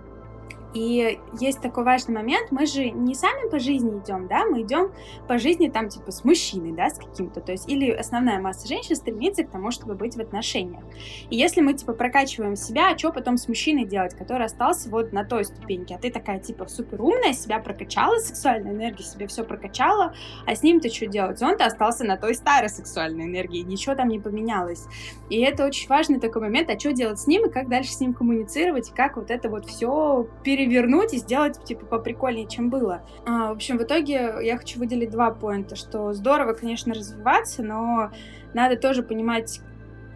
И 0.73 1.19
есть 1.39 1.61
такой 1.61 1.83
важный 1.83 2.15
момент, 2.15 2.51
мы 2.51 2.65
же 2.65 2.89
не 2.89 3.13
сами 3.13 3.49
по 3.49 3.59
жизни 3.59 3.99
идем, 3.99 4.27
да, 4.27 4.45
мы 4.45 4.63
идем 4.63 4.91
по 5.27 5.37
жизни 5.37 5.69
там 5.69 5.89
типа 5.89 6.11
с 6.11 6.23
мужчиной, 6.23 6.71
да, 6.71 6.89
с 6.89 6.97
каким-то, 6.97 7.41
то 7.41 7.51
есть 7.51 7.69
или 7.69 7.91
основная 7.91 8.39
масса 8.39 8.67
женщин 8.67 8.95
стремится 8.95 9.43
к 9.43 9.51
тому, 9.51 9.71
чтобы 9.71 9.93
быть 9.93 10.15
в 10.15 10.19
отношениях. 10.19 10.83
И 11.29 11.35
если 11.35 11.61
мы 11.61 11.73
типа 11.73 11.93
прокачиваем 11.93 12.55
себя, 12.55 12.91
а 12.91 12.97
что 12.97 13.11
потом 13.11 13.37
с 13.37 13.47
мужчиной 13.47 13.85
делать, 13.85 14.15
который 14.15 14.45
остался 14.45 14.89
вот 14.89 15.13
на 15.13 15.23
той 15.23 15.45
ступеньке, 15.45 15.95
а 15.95 15.99
ты 15.99 16.11
такая 16.11 16.39
типа 16.39 16.67
супер 16.67 17.01
умная, 17.01 17.33
себя 17.33 17.59
прокачала, 17.59 18.17
сексуальная 18.17 18.73
энергия 18.73 19.03
себе 19.03 19.27
все 19.27 19.43
прокачала, 19.43 20.13
а 20.45 20.55
с 20.55 20.63
ним 20.63 20.79
ты 20.79 20.89
что 20.89 21.05
делать? 21.05 21.41
Он-то 21.41 21.65
остался 21.65 22.03
на 22.03 22.17
той 22.17 22.33
старой 22.33 22.69
сексуальной 22.69 23.25
энергии, 23.25 23.61
ничего 23.61 23.95
там 23.95 24.07
не 24.07 24.19
поменялось. 24.19 24.85
И 25.29 25.39
это 25.41 25.65
очень 25.65 25.87
важный 25.87 26.19
такой 26.19 26.41
момент, 26.41 26.69
а 26.69 26.79
что 26.79 26.91
делать 26.93 27.19
с 27.19 27.27
ним 27.27 27.47
и 27.47 27.51
как 27.51 27.69
дальше 27.69 27.91
с 27.91 27.99
ним 27.99 28.13
коммуницировать, 28.13 28.89
и 28.89 28.93
как 28.93 29.17
вот 29.17 29.29
это 29.29 29.49
вот 29.49 29.65
все 29.65 30.27
пере 30.43 30.62
перевернуть 30.63 31.13
и 31.13 31.17
сделать, 31.17 31.63
типа, 31.63 31.85
поприкольнее, 31.85 32.47
чем 32.47 32.69
было. 32.69 33.01
А, 33.25 33.49
в 33.49 33.51
общем, 33.53 33.77
в 33.77 33.83
итоге 33.83 34.35
я 34.41 34.57
хочу 34.57 34.79
выделить 34.79 35.11
два 35.11 35.31
поинта, 35.31 35.75
что 35.75 36.13
здорово, 36.13 36.53
конечно, 36.53 36.93
развиваться, 36.93 37.63
но 37.63 38.11
надо 38.53 38.77
тоже 38.77 39.03
понимать, 39.03 39.59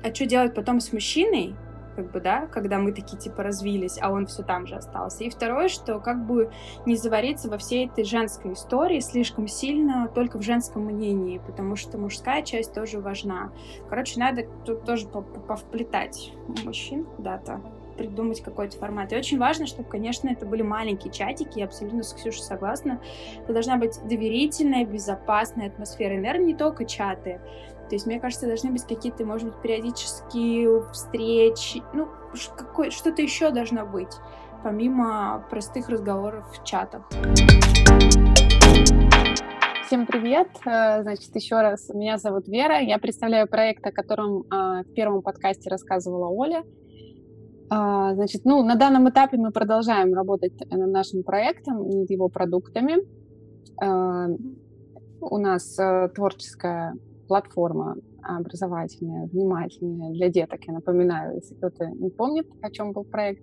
а 0.03 0.13
что 0.13 0.25
делать 0.25 0.53
потом 0.53 0.79
с 0.79 0.93
мужчиной, 0.93 1.55
как 1.95 2.11
бы, 2.11 2.21
да, 2.21 2.45
когда 2.45 2.77
мы 2.77 2.91
такие, 2.91 3.17
типа, 3.17 3.43
развились, 3.43 3.97
а 3.99 4.11
он 4.11 4.27
все 4.27 4.43
там 4.43 4.67
же 4.67 4.75
остался. 4.75 5.23
И 5.23 5.29
второе, 5.29 5.67
что 5.67 5.99
как 5.99 6.25
бы 6.25 6.51
не 6.85 6.95
завариться 6.95 7.49
во 7.49 7.57
всей 7.57 7.87
этой 7.87 8.03
женской 8.03 8.53
истории 8.53 8.99
слишком 8.99 9.47
сильно 9.47 10.07
только 10.07 10.37
в 10.37 10.43
женском 10.43 10.85
мнении, 10.85 11.41
потому 11.45 11.75
что 11.75 11.97
мужская 11.97 12.43
часть 12.43 12.73
тоже 12.73 12.99
важна. 12.99 13.51
Короче, 13.89 14.19
надо 14.19 14.43
тут 14.63 14.85
тоже 14.85 15.07
повплетать 15.07 16.33
мужчин 16.63 17.03
куда-то 17.03 17.61
придумать 17.97 18.41
какой-то 18.41 18.77
формат. 18.77 19.11
И 19.11 19.17
очень 19.17 19.37
важно, 19.37 19.65
чтобы, 19.65 19.89
конечно, 19.89 20.29
это 20.29 20.45
были 20.45 20.61
маленькие 20.61 21.11
чатики, 21.11 21.59
я 21.59 21.65
абсолютно 21.65 22.03
с 22.03 22.13
Ксюшей 22.13 22.43
согласна. 22.43 23.01
Это 23.43 23.53
должна 23.53 23.77
быть 23.77 23.99
доверительная, 24.07 24.85
безопасная 24.85 25.67
атмосфера. 25.67 26.13
И, 26.13 26.17
наверное, 26.17 26.45
не 26.45 26.55
только 26.55 26.85
чаты. 26.85 27.41
То 27.89 27.95
есть, 27.95 28.05
мне 28.05 28.19
кажется, 28.19 28.47
должны 28.47 28.71
быть 28.71 28.83
какие-то, 28.83 29.25
может 29.25 29.49
быть, 29.49 29.61
периодические 29.61 30.83
встречи. 30.91 31.81
Ну, 31.93 32.07
что-то 32.35 33.21
еще 33.21 33.49
должно 33.51 33.85
быть, 33.85 34.13
помимо 34.63 35.45
простых 35.49 35.89
разговоров 35.89 36.45
в 36.51 36.63
чатах. 36.63 37.07
Всем 39.87 40.05
привет! 40.05 40.49
Э, 40.65 41.01
значит, 41.01 41.33
еще 41.33 41.61
раз, 41.61 41.87
меня 41.93 42.17
зовут 42.17 42.49
Вера. 42.49 42.81
Я 42.81 42.97
представляю 42.97 43.47
проект, 43.47 43.87
о 43.87 43.93
котором 43.93 44.41
э, 44.41 44.83
в 44.83 44.93
первом 44.93 45.21
подкасте 45.21 45.69
рассказывала 45.69 46.27
Оля. 46.27 46.65
А, 47.69 48.13
значит, 48.13 48.45
ну, 48.45 48.63
на 48.63 48.75
данном 48.75 49.09
этапе 49.09 49.37
мы 49.37 49.51
продолжаем 49.51 50.13
работать 50.13 50.53
над 50.71 50.89
нашим 50.89 51.23
проектом, 51.23 51.87
над 51.89 52.09
его 52.09 52.29
продуктами. 52.29 52.95
А, 53.81 54.27
у 55.19 55.37
нас 55.37 55.77
э, 55.79 56.09
творческая 56.15 56.95
платформа 57.27 57.97
образовательная, 58.27 59.27
внимательная 59.27 60.11
для 60.11 60.29
деток. 60.29 60.59
Я 60.67 60.73
напоминаю, 60.73 61.35
если 61.35 61.55
кто-то 61.55 61.87
не 61.87 62.09
помнит, 62.09 62.47
о 62.61 62.69
чем 62.69 62.91
был 62.91 63.03
проект. 63.03 63.41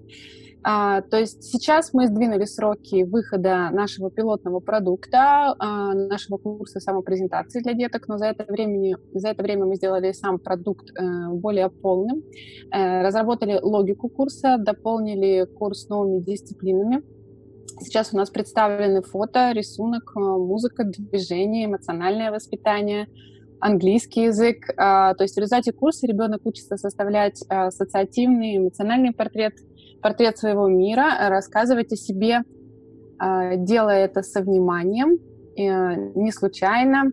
А, 0.66 1.02
то 1.02 1.18
есть 1.18 1.42
сейчас 1.44 1.92
мы 1.92 2.06
сдвинули 2.06 2.46
сроки 2.46 3.04
выхода 3.04 3.68
нашего 3.70 4.10
пилотного 4.10 4.60
продукта, 4.60 5.54
а, 5.58 5.92
нашего 5.92 6.38
курса 6.38 6.80
самопрезентации 6.80 7.60
для 7.60 7.74
деток, 7.74 8.08
но 8.08 8.16
за 8.16 8.26
это, 8.26 8.50
времени, 8.50 8.96
за 9.12 9.28
это 9.28 9.42
время 9.42 9.66
мы 9.66 9.76
сделали 9.76 10.12
сам 10.12 10.38
продукт 10.38 10.90
а, 10.98 11.30
более 11.30 11.68
полным, 11.68 12.22
а, 12.70 13.02
разработали 13.02 13.60
логику 13.62 14.08
курса, 14.08 14.56
дополнили 14.58 15.44
курс 15.44 15.88
новыми 15.90 16.20
дисциплинами. 16.20 17.02
Сейчас 17.80 18.14
у 18.14 18.16
нас 18.16 18.30
представлены 18.30 19.02
фото, 19.02 19.52
рисунок, 19.52 20.14
музыка, 20.14 20.84
движение, 20.84 21.66
эмоциональное 21.66 22.30
воспитание– 22.30 23.08
английский 23.64 24.24
язык. 24.24 24.68
А, 24.76 25.14
то 25.14 25.24
есть 25.24 25.36
в 25.36 25.38
результате 25.38 25.72
курса 25.72 26.06
ребенок 26.06 26.42
учится 26.44 26.76
составлять 26.76 27.42
а, 27.48 27.68
ассоциативный, 27.68 28.58
эмоциональный 28.58 29.12
портрет, 29.12 29.54
портрет 30.02 30.36
своего 30.36 30.68
мира, 30.68 31.06
рассказывать 31.30 31.90
о 31.90 31.96
себе, 31.96 32.42
а, 33.18 33.56
делая 33.56 34.04
это 34.04 34.22
со 34.22 34.42
вниманием, 34.42 35.18
не 35.56 36.32
случайно, 36.32 37.12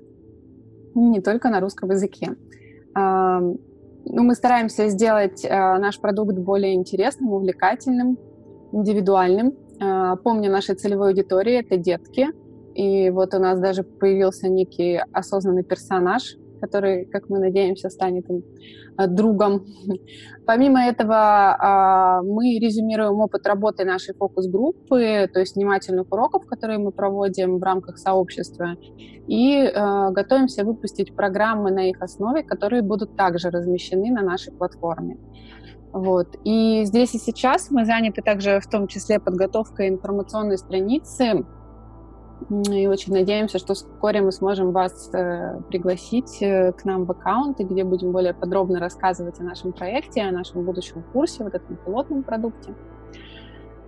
не 0.96 1.22
только 1.22 1.50
на 1.50 1.60
русском 1.60 1.92
языке. 1.92 2.36
ну, 2.96 4.24
мы 4.24 4.34
стараемся 4.34 4.88
сделать 4.88 5.46
э, 5.46 5.50
наш 5.78 6.00
продукт 6.00 6.36
более 6.40 6.74
интересным, 6.74 7.34
увлекательным, 7.34 8.18
индивидуальным. 8.72 9.54
Э, 9.80 10.16
помню 10.24 10.50
нашей 10.50 10.74
целевой 10.74 11.10
аудитории, 11.10 11.60
это 11.60 11.78
детки. 11.78 12.30
И 12.74 13.12
вот 13.12 13.36
у 13.36 13.40
нас 13.40 13.60
даже 13.60 13.84
появился 13.84 14.50
некий 14.50 15.00
осознанный 15.14 15.64
персонаж, 15.64 16.36
который, 16.62 17.06
как 17.06 17.30
мы 17.30 17.40
надеемся, 17.40 17.90
станет 17.90 18.30
им 18.30 18.44
э, 18.98 19.08
другом. 19.08 19.66
Помимо 20.46 20.80
этого, 20.82 21.16
а, 21.16 22.22
мы 22.22 22.60
резюмируем 22.60 23.20
опыт 23.20 23.46
работы 23.48 23.84
нашей 23.86 24.14
фокус-группы, 24.14 25.30
то 25.34 25.40
есть 25.40 25.56
внимательных 25.56 26.12
уроков, 26.12 26.46
которые 26.46 26.80
мы 26.80 26.92
проводим 26.92 27.60
в 27.60 27.64
рамках 27.64 27.98
сообщества, 27.98 28.76
и 29.28 29.58
э, 29.58 30.12
готовимся 30.12 30.64
выпустить 30.64 31.16
программы 31.16 31.72
на 31.72 31.90
их 31.90 32.02
основе, 32.02 32.44
которые 32.44 32.82
будут 32.82 33.18
также 33.18 33.50
размещены 33.50 34.12
на 34.12 34.22
нашей 34.22 34.54
платформе. 34.54 35.18
Вот. 35.94 36.38
И 36.46 36.84
здесь 36.86 37.14
и 37.16 37.18
сейчас 37.18 37.70
мы 37.70 37.86
заняты 37.86 38.22
также 38.22 38.60
в 38.62 38.68
том 38.68 38.88
числе 38.88 39.20
подготовкой 39.20 39.90
информационной 39.90 40.58
страницы 40.58 41.46
и 42.50 42.88
очень 42.88 43.14
надеемся, 43.14 43.60
что 43.60 43.74
вскоре 43.74 44.22
мы 44.22 44.32
сможем 44.32 44.72
вас 44.72 45.10
э, 45.14 45.60
пригласить 45.70 46.42
э, 46.42 46.72
к 46.74 46.86
нам 46.86 47.06
в 47.06 47.12
аккаунт, 47.12 47.60
где 47.60 47.84
будем 47.84 48.12
более 48.12 48.34
подробно 48.34 48.80
рассказывать 48.80 49.40
о 49.40 49.44
нашем 49.44 49.74
проекте, 49.74 50.22
о 50.22 50.32
нашем 50.32 50.64
будущем 50.64 51.04
курсе, 51.14 51.44
вот 51.44 51.54
этом 51.54 51.76
пилотном 51.78 52.24
продукте. 52.24 52.74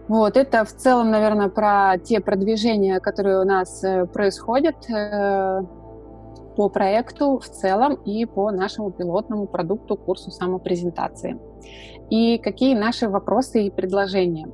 Вот, 0.08 0.38
это 0.38 0.66
в 0.66 0.72
целом, 0.74 1.12
наверное, 1.12 1.50
про 1.50 1.98
те 1.98 2.20
продвижения, 2.20 3.00
которые 3.00 3.40
у 3.40 3.46
нас 3.46 3.84
э, 3.84 4.06
происходят 4.06 4.76
по 6.56 6.70
проекту 6.70 7.40
в 7.40 7.46
целом 7.46 7.96
и 8.06 8.26
по 8.26 8.52
нашему 8.52 8.92
пилотному 8.92 9.48
продукту, 9.48 9.96
курсу 9.96 10.30
самопрезентации. 10.30 11.40
И 12.10 12.38
какие 12.38 12.76
наши 12.76 13.10
вопросы 13.10 13.64
и 13.64 13.72
предложения. 13.72 14.48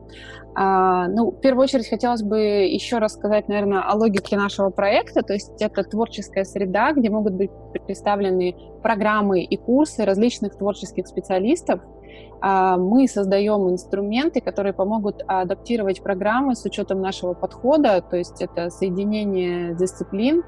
А, 0.61 1.07
ну, 1.07 1.31
в 1.31 1.39
первую 1.39 1.63
очередь 1.63 1.87
хотелось 1.87 2.21
бы 2.21 2.37
еще 2.37 2.97
рассказать, 2.97 3.47
наверное, 3.47 3.81
о 3.81 3.95
логике 3.95 4.35
нашего 4.35 4.71
проекта. 4.71 5.21
То 5.21 5.31
есть 5.31 5.53
это 5.61 5.85
творческая 5.85 6.43
среда, 6.43 6.91
где 6.91 7.09
могут 7.09 7.35
быть 7.35 7.49
представлены 7.85 8.53
программы 8.83 9.41
и 9.41 9.55
курсы 9.55 10.03
различных 10.03 10.57
творческих 10.57 11.07
специалистов. 11.07 11.79
А, 12.41 12.75
мы 12.75 13.07
создаем 13.07 13.69
инструменты, 13.69 14.41
которые 14.41 14.73
помогут 14.73 15.23
адаптировать 15.27 16.03
программы 16.03 16.55
с 16.55 16.65
учетом 16.65 16.99
нашего 16.99 17.33
подхода, 17.33 18.01
то 18.01 18.17
есть 18.17 18.41
это 18.41 18.69
соединение 18.69 19.75
дисциплин, 19.75 20.43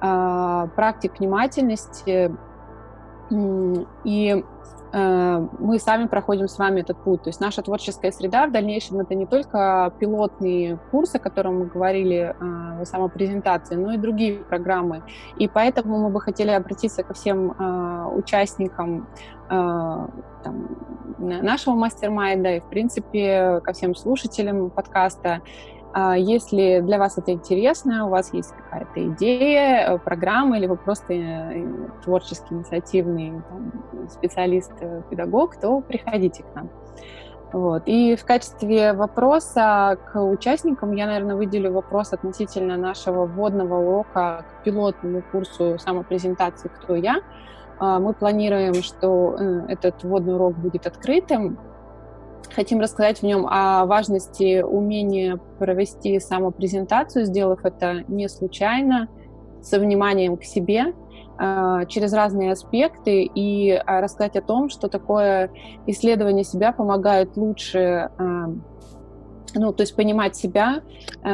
а, 0.00 0.68
практик 0.68 1.20
внимательности 1.20 2.34
и 4.04 4.44
мы 4.94 5.78
сами 5.80 6.06
проходим 6.06 6.46
с 6.46 6.56
вами 6.56 6.80
этот 6.80 6.98
путь. 6.98 7.22
То 7.22 7.30
есть 7.30 7.40
наша 7.40 7.62
творческая 7.62 8.12
среда 8.12 8.46
в 8.46 8.52
дальнейшем 8.52 9.00
это 9.00 9.14
не 9.14 9.26
только 9.26 9.92
пилотные 9.98 10.78
курсы, 10.90 11.16
о 11.16 11.18
котором 11.18 11.58
мы 11.58 11.66
говорили 11.66 12.34
э, 12.38 12.82
в 12.82 12.84
самопрезентации, 12.84 13.74
но 13.74 13.92
и 13.92 13.96
другие 13.96 14.38
программы. 14.38 15.02
И 15.36 15.48
поэтому 15.48 15.98
мы 15.98 16.10
бы 16.10 16.20
хотели 16.20 16.50
обратиться 16.50 17.02
ко 17.02 17.12
всем 17.14 17.50
э, 17.52 18.08
участникам 18.14 19.08
там, 19.48 20.78
нашего 21.18 21.74
мастер-майнда 21.74 22.56
и, 22.56 22.60
в 22.60 22.68
принципе, 22.68 23.60
ко 23.62 23.74
всем 23.74 23.94
слушателям 23.94 24.70
подкаста 24.70 25.42
если 26.16 26.80
для 26.80 26.98
вас 26.98 27.18
это 27.18 27.32
интересно, 27.32 28.06
у 28.06 28.10
вас 28.10 28.32
есть 28.34 28.50
какая-то 28.50 29.06
идея, 29.08 29.94
э, 29.94 29.98
программа, 29.98 30.58
или 30.58 30.66
вы 30.66 30.76
просто 30.76 31.12
э, 31.12 31.64
творческий, 32.02 32.54
инициативный 32.54 33.42
там, 33.48 34.08
специалист, 34.10 34.72
э, 34.80 35.02
педагог, 35.08 35.56
то 35.56 35.80
приходите 35.80 36.42
к 36.42 36.54
нам. 36.54 36.70
Вот. 37.52 37.84
И 37.86 38.16
в 38.16 38.24
качестве 38.24 38.92
вопроса 38.92 39.96
к 40.12 40.20
участникам 40.20 40.90
я, 40.92 41.06
наверное, 41.06 41.36
выделю 41.36 41.72
вопрос 41.72 42.12
относительно 42.12 42.76
нашего 42.76 43.26
вводного 43.26 43.76
урока 43.76 44.44
к 44.48 44.64
пилотному 44.64 45.22
курсу 45.30 45.78
самопрезентации 45.78 46.68
«Кто 46.68 46.96
я?». 46.96 47.18
А, 47.78 48.00
мы 48.00 48.12
планируем, 48.12 48.74
что 48.74 49.36
этот 49.68 50.02
вводный 50.02 50.34
урок 50.34 50.56
будет 50.56 50.88
открытым, 50.88 51.56
Хотим 52.52 52.80
рассказать 52.80 53.20
в 53.20 53.22
нем 53.22 53.46
о 53.48 53.86
важности 53.86 54.62
умения 54.62 55.38
провести 55.58 56.18
самопрезентацию, 56.20 57.24
сделав 57.24 57.64
это 57.64 58.04
не 58.08 58.28
случайно, 58.28 59.08
со 59.62 59.80
вниманием 59.80 60.36
к 60.36 60.44
себе, 60.44 60.92
а, 61.36 61.84
через 61.86 62.12
разные 62.12 62.52
аспекты 62.52 63.24
и 63.24 63.70
а, 63.72 64.00
рассказать 64.00 64.36
о 64.36 64.42
том, 64.42 64.68
что 64.68 64.88
такое 64.88 65.50
исследование 65.86 66.44
себя 66.44 66.72
помогает 66.72 67.36
лучше 67.36 68.10
а, 68.18 68.52
ну, 69.56 69.72
то 69.72 69.84
есть 69.84 69.94
понимать 69.94 70.34
себя, 70.34 70.82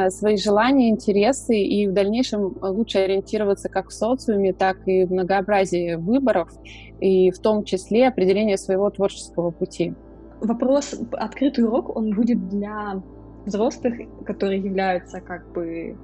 свои 0.09 0.37
желания, 0.37 0.89
интересы 0.89 1.57
и 1.57 1.87
в 1.87 1.93
дальнейшем 1.93 2.55
лучше 2.61 2.99
ориентироваться 2.99 3.67
как 3.67 3.89
в 3.89 3.93
социуме, 3.93 4.53
так 4.53 4.87
и 4.87 5.05
в 5.05 5.11
многообразии 5.11 5.95
выборов, 5.95 6.49
и 6.99 7.31
в 7.31 7.39
том 7.39 7.63
числе 7.63 8.07
определение 8.07 8.57
своего 8.57 8.91
творческого 8.91 9.49
пути 9.49 9.95
вопрос, 10.41 10.95
открытый 11.11 11.63
урок, 11.63 11.95
он 11.95 12.11
будет 12.11 12.49
для 12.49 13.01
взрослых, 13.45 13.95
которые 14.25 14.61
являются 14.61 15.21
как 15.21 15.51
бы 15.51 15.97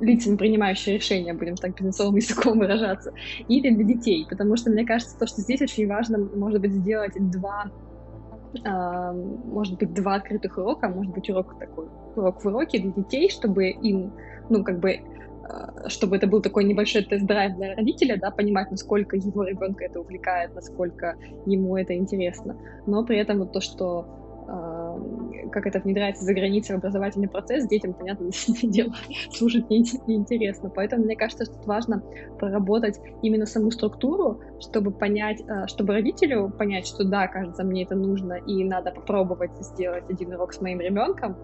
лицами, 0.00 0.36
принимающие 0.36 0.96
решения, 0.96 1.34
будем 1.34 1.56
так 1.56 1.74
бизнесовым 1.74 2.16
языком 2.16 2.58
выражаться, 2.58 3.12
или 3.48 3.74
для 3.74 3.84
детей, 3.84 4.26
потому 4.28 4.56
что 4.56 4.70
мне 4.70 4.84
кажется, 4.84 5.18
то, 5.18 5.26
что 5.26 5.40
здесь 5.40 5.60
очень 5.60 5.88
важно, 5.88 6.18
может 6.18 6.60
быть, 6.60 6.72
сделать 6.72 7.12
два, 7.30 7.70
э, 8.64 9.12
может 9.44 9.78
быть, 9.78 9.92
два 9.94 10.16
открытых 10.16 10.56
урока, 10.58 10.88
может 10.88 11.12
быть, 11.12 11.28
урок 11.30 11.58
такой, 11.58 11.86
урок 12.16 12.44
в 12.44 12.46
уроке 12.46 12.78
для 12.78 12.92
детей, 12.92 13.30
чтобы 13.30 13.70
им, 13.70 14.12
ну, 14.48 14.62
как 14.62 14.78
бы 14.78 15.00
чтобы 15.86 16.16
это 16.16 16.26
был 16.26 16.42
такой 16.42 16.64
небольшой 16.64 17.04
тест-драйв 17.04 17.56
для 17.56 17.74
родителя, 17.74 18.18
да, 18.20 18.30
понимать, 18.30 18.70
насколько 18.70 19.16
его 19.16 19.44
ребенка 19.44 19.84
это 19.84 20.00
увлекает, 20.00 20.54
насколько 20.54 21.16
ему 21.46 21.76
это 21.76 21.94
интересно. 21.96 22.56
Но 22.86 23.04
при 23.04 23.18
этом 23.18 23.38
вот 23.38 23.52
то, 23.52 23.60
что 23.60 24.06
э, 24.46 25.48
как 25.50 25.66
это 25.66 25.80
внедряется 25.80 26.24
за 26.24 26.34
границей 26.34 26.74
в 26.74 26.78
образовательный 26.78 27.28
процесс, 27.28 27.66
детям, 27.66 27.94
понятно, 27.94 28.30
дело 28.62 28.92
слушать 29.30 29.70
неинтересно. 29.70 30.68
Поэтому 30.68 31.04
мне 31.04 31.16
кажется, 31.16 31.46
что 31.46 31.54
важно 31.64 32.02
проработать 32.38 33.00
именно 33.22 33.46
саму 33.46 33.70
структуру, 33.70 34.40
чтобы 34.60 34.90
понять, 34.90 35.40
э, 35.40 35.66
чтобы 35.66 35.94
родителю 35.94 36.50
понять, 36.50 36.86
что 36.86 37.04
да, 37.04 37.26
кажется, 37.26 37.64
мне 37.64 37.84
это 37.84 37.94
нужно, 37.94 38.34
и 38.34 38.64
надо 38.64 38.90
попробовать 38.90 39.52
сделать 39.60 40.04
один 40.10 40.34
урок 40.34 40.52
с 40.52 40.60
моим 40.60 40.80
ребенком, 40.80 41.36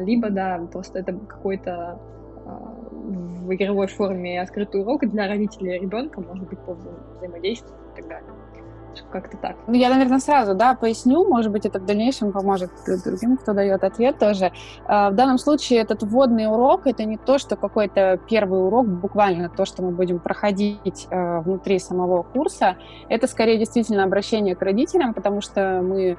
либо, 0.00 0.30
да, 0.30 0.58
просто 0.70 1.00
это 1.00 1.12
какой-то 1.12 1.98
в 2.46 3.54
игровой 3.54 3.86
форме 3.86 4.40
открытый 4.40 4.80
урок 4.80 5.06
для 5.06 5.28
родителей 5.28 5.78
ребенка, 5.78 6.20
может 6.20 6.48
быть, 6.48 6.58
по 6.60 6.74
взаимодействию 6.74 7.76
и 7.92 8.00
так 8.00 8.08
далее. 8.08 8.30
Как-то 9.12 9.36
так. 9.36 9.56
Ну, 9.66 9.74
я, 9.74 9.90
наверное, 9.90 10.20
сразу, 10.20 10.54
да, 10.54 10.74
поясню, 10.74 11.28
может 11.28 11.52
быть, 11.52 11.66
это 11.66 11.78
в 11.78 11.84
дальнейшем 11.84 12.32
поможет 12.32 12.70
другим, 13.04 13.36
кто 13.36 13.52
дает 13.52 13.84
ответ 13.84 14.18
тоже. 14.18 14.52
А, 14.86 15.10
в 15.10 15.14
данном 15.14 15.36
случае 15.36 15.80
этот 15.80 16.02
вводный 16.02 16.46
урок— 16.46 16.82
это 16.86 17.04
не 17.04 17.18
то, 17.18 17.36
что 17.38 17.56
какой-то 17.56 18.18
первый 18.28 18.64
урок, 18.66 18.86
буквально 18.86 19.50
то, 19.50 19.66
что 19.66 19.82
мы 19.82 19.90
будем 19.90 20.18
проходить 20.18 21.08
а, 21.10 21.40
внутри 21.40 21.78
самого 21.78 22.22
курса. 22.22 22.76
Это, 23.10 23.26
скорее, 23.26 23.58
действительно 23.58 24.02
обращение 24.02 24.56
к 24.56 24.62
родителям, 24.62 25.12
потому 25.12 25.42
что 25.42 25.82
мы 25.82 26.16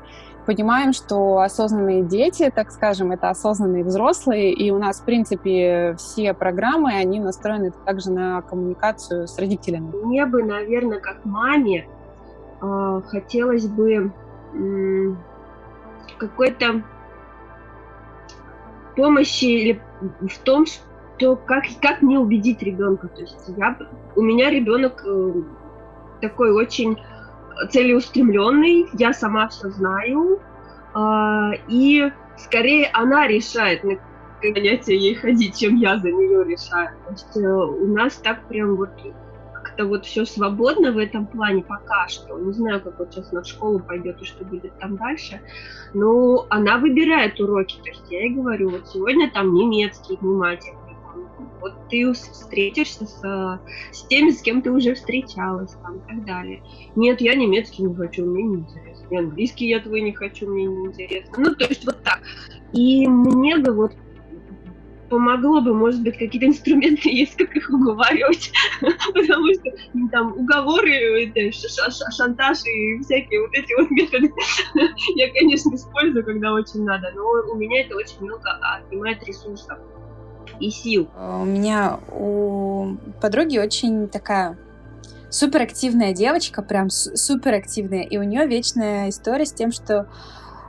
понимаем, 0.47 0.93
что 0.93 1.41
осознанные 1.41 2.03
дети, 2.03 2.49
так 2.55 2.71
скажем, 2.71 3.11
это 3.11 3.29
осознанные 3.29 3.83
взрослые, 3.83 4.53
и 4.53 4.71
у 4.71 4.79
нас, 4.79 5.01
в 5.01 5.03
принципе, 5.03 5.95
все 5.97 6.33
программы, 6.33 6.93
они 6.93 7.19
настроены 7.19 7.71
также 7.85 8.11
на 8.11 8.41
коммуникацию 8.41 9.27
с 9.27 9.37
родителями. 9.37 9.91
Мне 10.03 10.25
бы, 10.25 10.43
наверное, 10.43 10.99
как 11.01 11.25
маме, 11.25 11.87
э, 12.61 13.01
хотелось 13.09 13.67
бы 13.67 14.11
какой-то 16.17 16.81
помощи 18.95 19.45
или 19.45 19.81
в 20.21 20.39
том, 20.39 20.65
что 20.65 21.35
как, 21.35 21.65
как 21.81 22.01
мне 22.01 22.17
убедить 22.17 22.63
ребенка. 22.63 23.09
То 23.09 23.21
есть 23.21 23.37
я, 23.57 23.77
у 24.15 24.21
меня 24.21 24.49
ребенок 24.49 25.03
э, 25.05 25.33
такой 26.21 26.51
очень 26.53 26.97
целеустремленный, 27.71 28.87
я 28.93 29.13
сама 29.13 29.47
все 29.49 29.69
знаю, 29.69 30.39
э, 30.95 31.51
и 31.67 32.11
скорее 32.37 32.89
она 32.93 33.27
решает, 33.27 33.83
на 33.83 33.97
занятия 34.41 34.95
ей 34.95 35.15
ходить, 35.15 35.59
чем 35.59 35.75
я 35.75 35.97
за 35.97 36.11
нее 36.11 36.43
решаю. 36.43 36.89
То 37.05 37.11
есть 37.11 37.37
э, 37.37 37.47
у 37.47 37.87
нас 37.87 38.15
так 38.17 38.47
прям 38.47 38.75
вот 38.75 38.89
как-то 39.53 39.85
вот 39.85 40.05
все 40.05 40.25
свободно 40.25 40.91
в 40.91 40.97
этом 40.97 41.25
плане 41.25 41.63
пока 41.63 42.07
что. 42.07 42.37
Не 42.39 42.51
знаю, 42.53 42.81
как 42.81 42.99
вот 42.99 43.13
сейчас 43.13 43.31
на 43.31 43.43
школу 43.43 43.79
пойдет 43.79 44.21
и 44.21 44.25
что 44.25 44.45
будет 44.45 44.77
там 44.79 44.97
дальше. 44.97 45.41
Но 45.93 46.45
она 46.49 46.77
выбирает 46.77 47.39
уроки. 47.39 47.77
То 47.83 47.89
есть 47.89 48.03
я 48.09 48.21
ей 48.21 48.29
говорю, 48.29 48.69
вот 48.69 48.87
сегодня 48.87 49.31
там 49.31 49.53
немецкий 49.53 50.17
внимательный, 50.19 50.86
Вот 51.61 51.73
ты 51.89 52.11
встретишься 52.13 53.05
с, 53.05 53.59
с 53.91 54.03
теми, 54.07 54.31
с 54.31 54.41
кем 54.41 54.61
ты 54.61 54.71
уже 54.71 54.93
встречалась, 54.93 55.71
там, 55.83 55.97
и 55.97 56.07
так 56.07 56.25
далее. 56.25 56.61
Нет, 56.95 57.21
я 57.21 57.35
немецкий 57.35 57.83
не 57.83 57.95
хочу, 57.95 58.25
мне 58.25 58.43
не 58.43 58.55
интересно. 58.57 59.07
И 59.09 59.15
английский 59.17 59.67
я 59.67 59.79
твой 59.79 60.01
не 60.01 60.13
хочу, 60.13 60.47
мне 60.47 60.65
не 60.65 60.87
интересно. 60.87 61.33
Ну, 61.37 61.55
то 61.55 61.65
есть 61.65 61.85
вот 61.85 62.01
так. 62.03 62.21
И 62.73 63.07
мне 63.07 63.57
бы 63.57 63.73
вот 63.73 63.93
помогло 65.09 65.61
бы, 65.61 65.73
может 65.73 66.01
быть, 66.03 66.17
какие-то 66.17 66.47
инструменты 66.47 67.09
есть, 67.09 67.35
как 67.35 67.55
их 67.55 67.69
уговаривать, 67.69 68.51
потому 68.81 69.53
что 69.53 69.71
ну, 69.93 70.09
там 70.09 70.37
уговоры, 70.37 71.25
это, 71.25 71.51
шантаж 72.11 72.59
и 72.65 72.99
всякие 72.99 73.41
вот 73.41 73.51
эти 73.53 73.73
вот 73.79 73.89
методы 73.91 74.31
я, 75.15 75.31
конечно, 75.31 75.75
использую, 75.75 76.25
когда 76.25 76.53
очень 76.53 76.83
надо, 76.83 77.11
но 77.15 77.23
у 77.51 77.55
меня 77.55 77.81
это 77.81 77.95
очень 77.95 78.21
много 78.21 78.49
отнимает 78.75 79.23
ресурсов 79.23 79.77
и 80.59 80.69
сил. 80.69 81.09
У 81.17 81.45
меня 81.45 81.99
у 82.11 82.97
подруги 83.21 83.57
очень 83.57 84.07
такая 84.07 84.57
суперактивная 85.29 86.13
девочка, 86.13 86.61
прям 86.61 86.89
суперактивная, 86.89 88.03
и 88.03 88.17
у 88.17 88.23
нее 88.23 88.47
вечная 88.47 89.09
история 89.09 89.45
с 89.45 89.53
тем, 89.53 89.71
что 89.71 90.07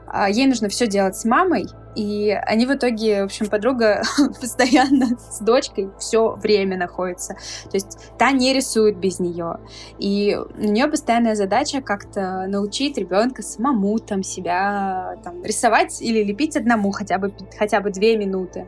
а, 0.07 0.29
ей 0.29 0.47
нужно 0.47 0.69
все 0.69 0.87
делать 0.87 1.17
с 1.17 1.25
мамой, 1.25 1.67
и 1.95 2.31
они 2.31 2.64
в 2.67 2.73
итоге, 2.73 3.23
в 3.23 3.25
общем, 3.25 3.47
подруга 3.47 4.03
постоянно 4.41 5.19
с 5.19 5.41
дочкой 5.41 5.91
все 5.99 6.37
время 6.37 6.77
находится. 6.77 7.35
То 7.64 7.75
есть 7.75 7.99
та 8.19 8.31
не 8.31 8.53
рисует 8.53 8.99
без 8.99 9.19
нее. 9.19 9.59
И 9.99 10.37
у 10.37 10.62
нее 10.62 10.87
постоянная 10.87 11.35
задача 11.35 11.81
как-то 11.83 12.47
научить 12.47 12.99
ребенка 12.99 13.43
самому 13.43 13.99
там 13.99 14.23
себя 14.23 15.17
там, 15.25 15.43
рисовать 15.43 16.01
или 16.01 16.23
лепить 16.23 16.57
одному 16.57 16.93
хотя 16.93 17.19
бы, 17.19 17.35
хотя 17.59 17.81
бы 17.81 17.91
две 17.91 18.17
минуты. 18.17 18.67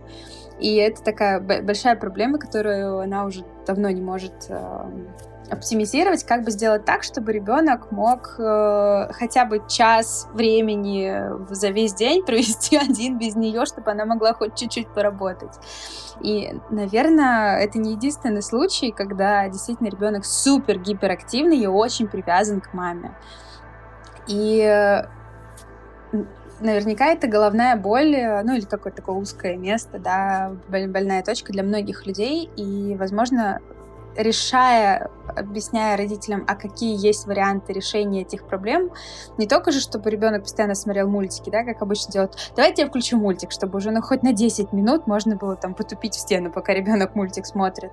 И 0.60 0.76
это 0.76 1.02
такая 1.02 1.40
большая 1.40 1.96
проблема, 1.96 2.38
которую 2.38 3.00
она 3.00 3.24
уже 3.24 3.44
давно 3.66 3.90
не 3.90 4.02
может 4.02 4.46
эм, 4.48 5.08
оптимизировать, 5.50 6.24
как 6.24 6.44
бы 6.44 6.50
сделать 6.50 6.84
так, 6.84 7.02
чтобы 7.02 7.32
ребенок 7.32 7.90
мог 7.90 8.36
э, 8.38 9.08
хотя 9.12 9.44
бы 9.44 9.62
час 9.68 10.28
времени 10.32 11.22
за 11.52 11.70
весь 11.70 11.94
день 11.94 12.22
провести 12.26 12.76
один 12.76 13.18
без 13.18 13.36
нее, 13.36 13.64
чтобы 13.66 13.90
она 13.90 14.04
могла 14.04 14.34
хоть 14.34 14.54
чуть-чуть 14.54 14.88
поработать. 14.88 15.54
И, 16.20 16.52
наверное, 16.70 17.58
это 17.58 17.78
не 17.78 17.92
единственный 17.92 18.42
случай, 18.42 18.92
когда 18.92 19.48
действительно 19.48 19.88
ребенок 19.88 20.24
супер 20.24 20.78
гиперактивный 20.78 21.58
и 21.58 21.66
очень 21.66 22.06
привязан 22.06 22.60
к 22.60 22.74
маме. 22.74 23.14
И 24.26 24.60
э, 24.60 25.06
наверняка 26.60 27.06
это 27.06 27.26
головная 27.26 27.76
боль, 27.76 28.14
э, 28.14 28.42
ну 28.42 28.54
или 28.54 28.64
какое-то 28.64 28.98
такое 28.98 29.16
узкое 29.16 29.56
место, 29.56 29.98
да, 29.98 30.52
больная 30.68 31.22
точка 31.22 31.52
для 31.52 31.62
многих 31.62 32.06
людей, 32.06 32.48
и, 32.56 32.96
возможно, 32.96 33.60
решая, 34.16 35.10
объясняя 35.36 35.96
родителям, 35.96 36.44
а 36.46 36.54
какие 36.54 37.04
есть 37.04 37.26
варианты 37.26 37.72
решения 37.72 38.22
этих 38.22 38.44
проблем, 38.44 38.90
не 39.38 39.46
только 39.46 39.72
же, 39.72 39.80
чтобы 39.80 40.10
ребенок 40.10 40.42
постоянно 40.42 40.74
смотрел 40.74 41.08
мультики, 41.08 41.50
да, 41.50 41.64
как 41.64 41.82
обычно 41.82 42.12
делают, 42.12 42.52
давайте 42.56 42.82
я 42.82 42.88
включу 42.88 43.16
мультик, 43.16 43.52
чтобы 43.52 43.78
уже 43.78 43.90
ну, 43.90 44.02
хоть 44.02 44.22
на 44.22 44.32
10 44.32 44.72
минут 44.72 45.06
можно 45.06 45.36
было 45.36 45.56
там 45.56 45.74
потупить 45.74 46.14
в 46.14 46.20
стену, 46.20 46.50
пока 46.50 46.74
ребенок 46.74 47.14
мультик 47.14 47.46
смотрит. 47.46 47.92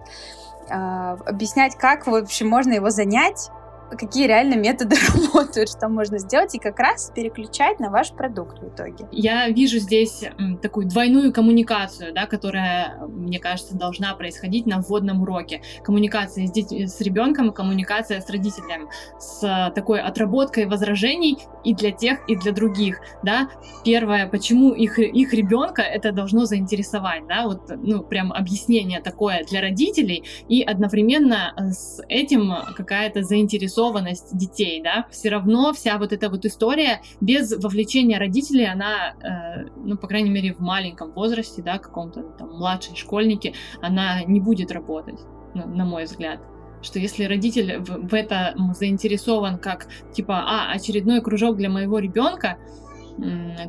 А, 0.69 1.13
объяснять, 1.25 1.75
как, 1.75 2.07
в 2.07 2.15
общем, 2.15 2.47
можно 2.47 2.73
его 2.73 2.89
занять, 2.89 3.49
какие 3.95 4.27
реально 4.27 4.55
методы 4.55 4.95
работают, 5.15 5.69
что 5.69 5.87
можно 5.89 6.17
сделать, 6.19 6.55
и 6.55 6.59
как 6.59 6.79
раз 6.79 7.11
переключать 7.15 7.79
на 7.79 7.89
ваш 7.89 8.11
продукт 8.11 8.59
в 8.59 8.67
итоге. 8.67 9.07
Я 9.11 9.49
вижу 9.49 9.79
здесь 9.79 10.23
такую 10.61 10.87
двойную 10.87 11.31
коммуникацию, 11.31 12.13
да, 12.13 12.25
которая, 12.25 12.97
мне 13.07 13.39
кажется, 13.39 13.75
должна 13.75 14.13
происходить 14.15 14.65
на 14.65 14.81
вводном 14.81 15.21
уроке. 15.21 15.61
Коммуникация 15.83 16.47
с, 16.47 16.51
деть, 16.51 16.71
с 16.71 16.99
ребенком, 17.01 17.51
коммуникация 17.51 18.21
с 18.21 18.29
родителем, 18.29 18.89
с 19.19 19.71
такой 19.75 20.01
отработкой 20.01 20.65
возражений 20.65 21.37
и 21.63 21.73
для 21.73 21.91
тех, 21.91 22.19
и 22.27 22.35
для 22.35 22.51
других. 22.51 22.99
Да. 23.23 23.49
Первое, 23.83 24.27
почему 24.27 24.73
их, 24.73 24.99
их 24.99 25.33
ребенка 25.33 25.81
это 25.81 26.11
должно 26.11 26.45
заинтересовать, 26.45 27.27
да, 27.27 27.45
вот, 27.45 27.69
ну, 27.69 28.03
прям 28.03 28.31
объяснение 28.31 29.01
такое 29.01 29.43
для 29.49 29.61
родителей, 29.61 30.23
и 30.47 30.61
одновременно 30.61 31.53
с 31.57 32.01
этим 32.09 32.53
какая-то 32.75 33.23
заинтересованность 33.23 33.76
заинтересованность 33.77 34.35
детей, 34.35 34.81
да, 34.83 35.05
все 35.11 35.29
равно 35.29 35.73
вся 35.73 35.97
вот 35.97 36.13
эта 36.13 36.29
вот 36.29 36.45
история 36.45 37.01
без 37.21 37.51
вовлечения 37.51 38.19
родителей, 38.19 38.65
она, 38.65 39.13
э, 39.21 39.69
ну, 39.75 39.97
по 39.97 40.07
крайней 40.07 40.29
мере, 40.29 40.53
в 40.53 40.59
маленьком 40.59 41.11
возрасте, 41.11 41.61
да, 41.61 41.77
каком-то 41.77 42.23
там 42.37 42.49
младшей 42.49 42.95
школьнике, 42.95 43.53
она 43.81 44.23
не 44.23 44.39
будет 44.39 44.71
работать, 44.71 45.19
на, 45.53 45.65
на 45.65 45.85
мой 45.85 46.05
взгляд 46.05 46.39
что 46.79 46.99
если 46.99 47.23
родитель 47.23 47.79
в, 47.79 48.07
в 48.07 48.13
это 48.13 48.53
заинтересован 48.75 49.57
как 49.57 49.87
типа 50.13 50.43
а 50.45 50.71
очередной 50.71 51.21
кружок 51.21 51.57
для 51.57 51.71
моего 51.71 51.97
ребенка 51.97 52.59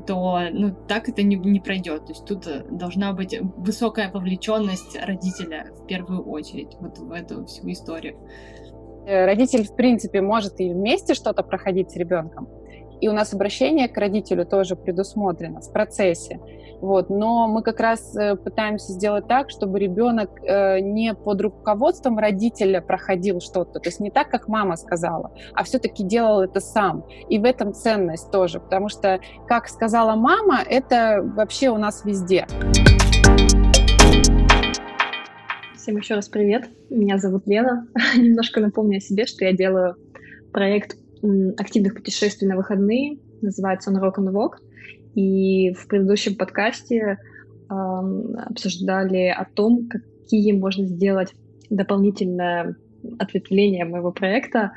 то 0.07 0.40
ну, 0.53 0.77
так 0.87 1.09
это 1.09 1.23
не, 1.23 1.37
не 1.37 1.59
пройдет. 1.59 2.05
То 2.05 2.12
есть 2.12 2.27
тут 2.27 2.47
э, 2.47 2.66
должна 2.71 3.14
быть 3.14 3.35
высокая 3.57 4.12
вовлеченность 4.12 4.94
родителя 5.03 5.73
в 5.75 5.87
первую 5.87 6.23
очередь 6.23 6.77
вот 6.81 6.99
в 6.99 7.11
эту 7.12 7.47
всю 7.47 7.71
историю. 7.71 8.18
Э, 9.09 9.25
родитель, 9.25 9.64
в 9.64 9.75
принципе, 9.75 10.21
может 10.21 10.61
и 10.61 10.71
вместе 10.71 11.14
что-то 11.14 11.42
проходить 11.42 11.90
с 11.90 11.97
ребенком. 11.97 12.47
И 13.01 13.09
у 13.09 13.12
нас 13.12 13.33
обращение 13.33 13.88
к 13.88 13.97
родителю 13.97 14.44
тоже 14.44 14.77
предусмотрено 14.77 15.61
в 15.61 15.73
процессе. 15.73 16.40
Вот. 16.83 17.09
Но 17.09 17.49
мы 17.49 17.62
как 17.62 17.81
раз 17.81 18.14
э, 18.14 18.37
пытаемся 18.37 18.92
сделать 18.92 19.27
так, 19.27 19.49
чтобы 19.49 19.79
ребенок 19.79 20.31
э, 20.42 20.81
не 20.81 21.14
под 21.14 21.40
руководством 21.40 22.18
родителя 22.18 22.83
проходил 22.83 23.40
что-то. 23.40 23.81
То 23.81 23.88
есть 23.88 23.99
не 23.99 24.11
так, 24.11 24.29
как 24.29 24.47
мама 24.47 24.77
сказала, 24.77 25.33
а 25.55 25.64
все-таки 25.64 26.05
делал 26.05 26.42
это 26.42 26.61
сам. 26.61 27.07
И 27.31 27.38
в 27.38 27.44
этом 27.44 27.73
ценность 27.73 28.31
тоже. 28.31 28.61
Потому 28.61 28.90
что, 28.90 29.21
как 29.47 29.68
сказала 29.68 30.16
мама, 30.16 30.59
это 30.68 31.23
вообще 31.23 31.71
у 31.71 31.79
нас 31.79 32.05
везде. 32.05 32.47
Всем 35.88 35.96
еще 35.96 36.16
раз 36.16 36.29
привет. 36.29 36.68
Меня 36.90 37.16
зовут 37.16 37.46
Лена. 37.46 37.88
Немножко 38.14 38.61
напомню 38.61 38.98
о 38.98 39.01
себе, 39.01 39.24
что 39.24 39.46
я 39.46 39.55
делаю 39.55 39.96
проект 40.53 40.98
активных 41.57 41.94
путешествий 41.94 42.46
на 42.46 42.57
выходные. 42.57 43.16
Называется 43.40 43.88
он 43.88 43.96
Rock 43.96 44.16
and 44.18 44.31
Walk. 44.35 44.59
И 45.14 45.72
в 45.72 45.88
предыдущем 45.88 46.37
подкасте 46.37 47.16
э, 47.16 47.16
обсуждали 47.70 49.29
о 49.35 49.46
том, 49.46 49.88
какие 49.88 50.53
можно 50.53 50.87
сделать 50.87 51.33
дополнительное 51.70 52.77
ответвление 53.18 53.87
моего 53.87 54.12
проекта, 54.12 54.72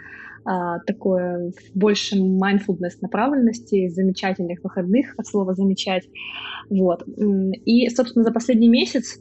а, 0.45 0.79
такое 0.79 1.51
в 1.51 1.77
большем 1.77 2.41
mindfulness 2.41 2.99
направленности, 3.01 3.89
замечательных 3.89 4.63
выходных, 4.63 5.13
от 5.17 5.27
слова 5.27 5.55
замечать. 5.55 6.07
Вот. 6.69 7.03
И, 7.65 7.89
собственно, 7.89 8.23
за 8.23 8.31
последний 8.31 8.69
месяц 8.69 9.19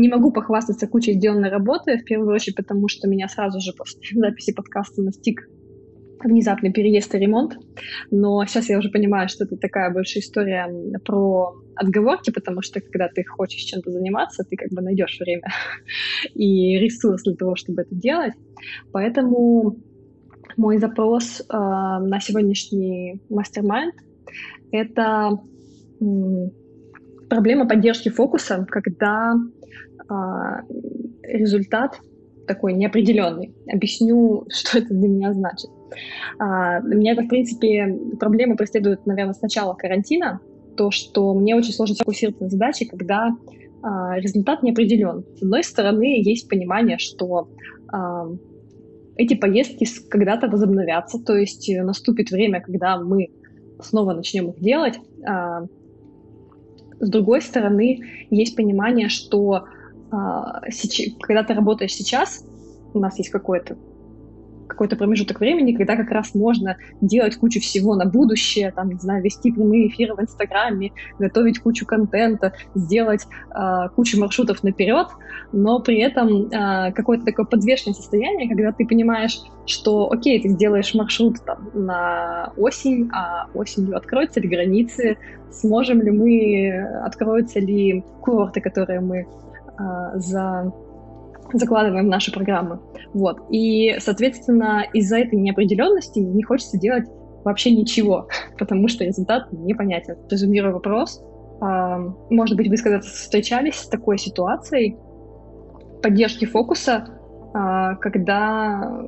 не 0.00 0.08
могу 0.08 0.32
похвастаться 0.32 0.86
кучей 0.86 1.14
сделанной 1.14 1.50
работы, 1.50 1.98
в 1.98 2.04
первую 2.04 2.34
очередь 2.34 2.56
потому, 2.56 2.88
что 2.88 3.08
меня 3.08 3.28
сразу 3.28 3.60
же 3.60 3.72
после 3.72 4.00
записи 4.20 4.52
подкаста 4.52 5.02
настиг 5.02 5.48
внезапный 6.22 6.72
переезд 6.72 7.14
и 7.14 7.18
ремонт. 7.18 7.56
Но 8.10 8.44
сейчас 8.44 8.68
я 8.68 8.78
уже 8.78 8.90
понимаю, 8.90 9.28
что 9.28 9.44
это 9.44 9.56
такая 9.56 9.90
большая 9.90 10.22
история 10.22 10.68
про 11.04 11.54
отговорки, 11.74 12.30
потому 12.30 12.62
что 12.62 12.80
когда 12.80 13.08
ты 13.08 13.24
хочешь 13.24 13.62
чем-то 13.62 13.90
заниматься, 13.90 14.44
ты 14.44 14.56
как 14.56 14.70
бы 14.70 14.82
найдешь 14.82 15.18
время 15.18 15.48
и 16.34 16.78
ресурс 16.78 17.22
для 17.22 17.34
того, 17.34 17.56
чтобы 17.56 17.82
это 17.82 17.94
делать. 17.94 18.34
Поэтому 18.92 19.78
мой 20.56 20.78
запрос 20.78 21.40
э, 21.40 21.44
на 21.52 22.20
сегодняшний 22.20 23.22
мастер-майнд— 23.30 23.94
это 24.72 25.40
проблема 27.28 27.66
поддержки 27.66 28.08
фокуса, 28.08 28.66
когда 28.68 29.34
результат 31.22 32.00
такой 32.46 32.72
неопределенный. 32.74 33.54
Объясню, 33.72 34.44
что 34.50 34.78
это 34.78 34.92
для 34.92 35.08
меня 35.08 35.32
значит. 35.32 35.70
А, 36.38 36.80
меня 36.80 37.12
это, 37.12 37.22
в 37.22 37.28
принципе, 37.28 37.96
проблема 38.18 38.56
преследует, 38.56 39.06
наверное, 39.06 39.34
с 39.34 39.42
начала 39.42 39.74
карантина, 39.74 40.40
то, 40.76 40.90
что 40.90 41.34
мне 41.34 41.54
очень 41.56 41.72
сложно 41.72 41.96
фокусироваться 41.96 42.44
на 42.44 42.50
задаче, 42.50 42.86
когда 42.86 43.30
а, 43.82 44.18
результат 44.18 44.62
не 44.62 44.72
определен. 44.72 45.24
С 45.36 45.42
одной 45.42 45.64
стороны, 45.64 46.20
есть 46.22 46.48
понимание, 46.48 46.98
что 46.98 47.48
а, 47.92 48.28
эти 49.16 49.34
поездки 49.34 49.86
когда-то 50.08 50.48
возобновятся, 50.48 51.18
то 51.22 51.36
есть 51.36 51.70
наступит 51.82 52.30
время, 52.30 52.60
когда 52.60 52.98
мы 52.98 53.28
снова 53.82 54.12
начнем 54.12 54.50
их 54.50 54.60
делать. 54.60 54.98
А, 55.24 55.64
с 56.98 57.08
другой 57.08 57.42
стороны, 57.42 58.00
есть 58.30 58.56
понимание, 58.56 59.08
что 59.08 59.52
а, 59.52 59.64
когда 60.10 61.42
ты 61.44 61.54
работаешь 61.54 61.92
сейчас, 61.92 62.44
у 62.92 62.98
нас 62.98 63.18
есть 63.18 63.30
какое-то 63.30 63.76
какой-то 64.70 64.96
промежуток 64.96 65.40
времени, 65.40 65.76
когда 65.76 65.96
как 65.96 66.10
раз 66.10 66.34
можно 66.34 66.76
делать 67.00 67.36
кучу 67.36 67.60
всего 67.60 67.96
на 67.96 68.06
будущее, 68.06 68.70
там, 68.70 68.88
не 68.88 68.98
знаю, 68.98 69.22
вести 69.22 69.52
прямые 69.52 69.88
эфиры 69.88 70.14
в 70.14 70.20
Инстаграме, 70.20 70.92
готовить 71.18 71.58
кучу 71.58 71.84
контента, 71.84 72.52
сделать 72.74 73.26
э, 73.54 73.88
кучу 73.94 74.18
маршрутов 74.18 74.62
наперед, 74.62 75.08
но 75.52 75.80
при 75.80 75.98
этом 75.98 76.46
э, 76.46 76.92
какое-то 76.92 77.24
такое 77.24 77.46
подвешенное 77.46 77.94
состояние, 77.94 78.48
когда 78.48 78.72
ты 78.72 78.86
понимаешь, 78.86 79.40
что, 79.66 80.10
окей, 80.10 80.40
ты 80.40 80.48
сделаешь 80.50 80.94
маршрут 80.94 81.44
там, 81.44 81.70
на 81.74 82.52
осень, 82.56 83.10
а 83.12 83.48
осенью 83.54 83.96
откроются 83.96 84.40
ли 84.40 84.48
границы, 84.48 85.18
сможем 85.50 86.00
ли 86.00 86.10
мы, 86.10 87.04
откроются 87.04 87.58
ли 87.58 88.04
курорты, 88.22 88.60
которые 88.60 89.00
мы 89.00 89.26
э, 89.80 90.18
за 90.18 90.72
закладываем 91.52 92.06
в 92.06 92.08
наши 92.08 92.30
программы. 92.30 92.78
Вот. 93.12 93.40
И, 93.50 93.96
соответственно, 93.98 94.84
из-за 94.92 95.18
этой 95.18 95.34
неопределенности 95.36 96.20
не 96.20 96.44
хочется 96.44 96.78
делать 96.78 97.08
вообще 97.44 97.72
ничего, 97.74 98.28
потому 98.58 98.86
что 98.86 99.04
результат 99.04 99.50
непонятен. 99.50 100.16
Резюмируя 100.30 100.72
вопрос, 100.72 101.20
может 101.60 102.56
быть, 102.56 102.68
вы 102.68 102.76
когда-то 102.76 103.06
встречались 103.06 103.80
с 103.80 103.88
такой 103.88 104.16
ситуацией 104.16 104.96
поддержки 106.02 106.44
фокуса, 106.44 107.08
а, 107.52 107.96
когда 107.96 109.04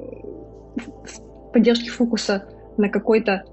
поддержки 1.53 1.89
фокуса 1.89 2.45
на 2.77 2.89
какой-то 2.89 3.45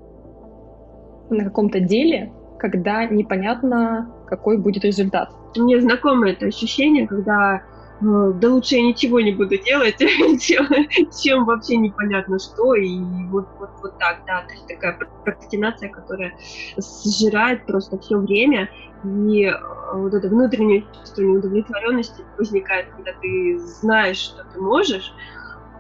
на 1.30 1.44
каком-то 1.44 1.80
деле, 1.80 2.32
когда 2.60 3.06
непонятно, 3.06 4.14
какой 4.28 4.58
будет 4.58 4.84
результат. 4.84 5.32
Мне 5.56 5.82
знакомо 5.82 6.30
это 6.30 6.48
ощущение, 6.48 7.08
когда 7.08 7.64
Э, 8.02 8.32
да 8.34 8.50
лучше 8.50 8.76
я 8.76 8.82
ничего 8.82 9.20
не 9.20 9.34
буду 9.34 9.58
делать, 9.58 9.98
чем, 11.22 11.46
вообще 11.46 11.78
непонятно 11.78 12.40
что, 12.40 12.76
и 12.76 12.98
вот, 13.26 13.48
вот, 13.60 13.70
вот 13.82 13.98
так, 13.98 14.22
да, 14.26 14.42
то 14.48 14.54
есть 14.54 14.68
такая 14.68 14.98
прокрастинация, 14.98 15.90
которая 15.90 16.34
сжирает 16.78 17.66
просто 17.66 17.98
все 18.00 18.18
время, 18.18 18.70
и 19.04 19.46
э, 19.46 19.54
вот 19.94 20.14
это 20.14 20.30
внутреннее 20.30 20.86
чувство 20.98 21.22
неудовлетворенности 21.22 22.24
возникает, 22.38 22.88
когда 22.96 23.12
ты 23.22 23.60
знаешь, 23.60 24.18
что 24.18 24.46
ты 24.54 24.62
можешь, 24.62 25.14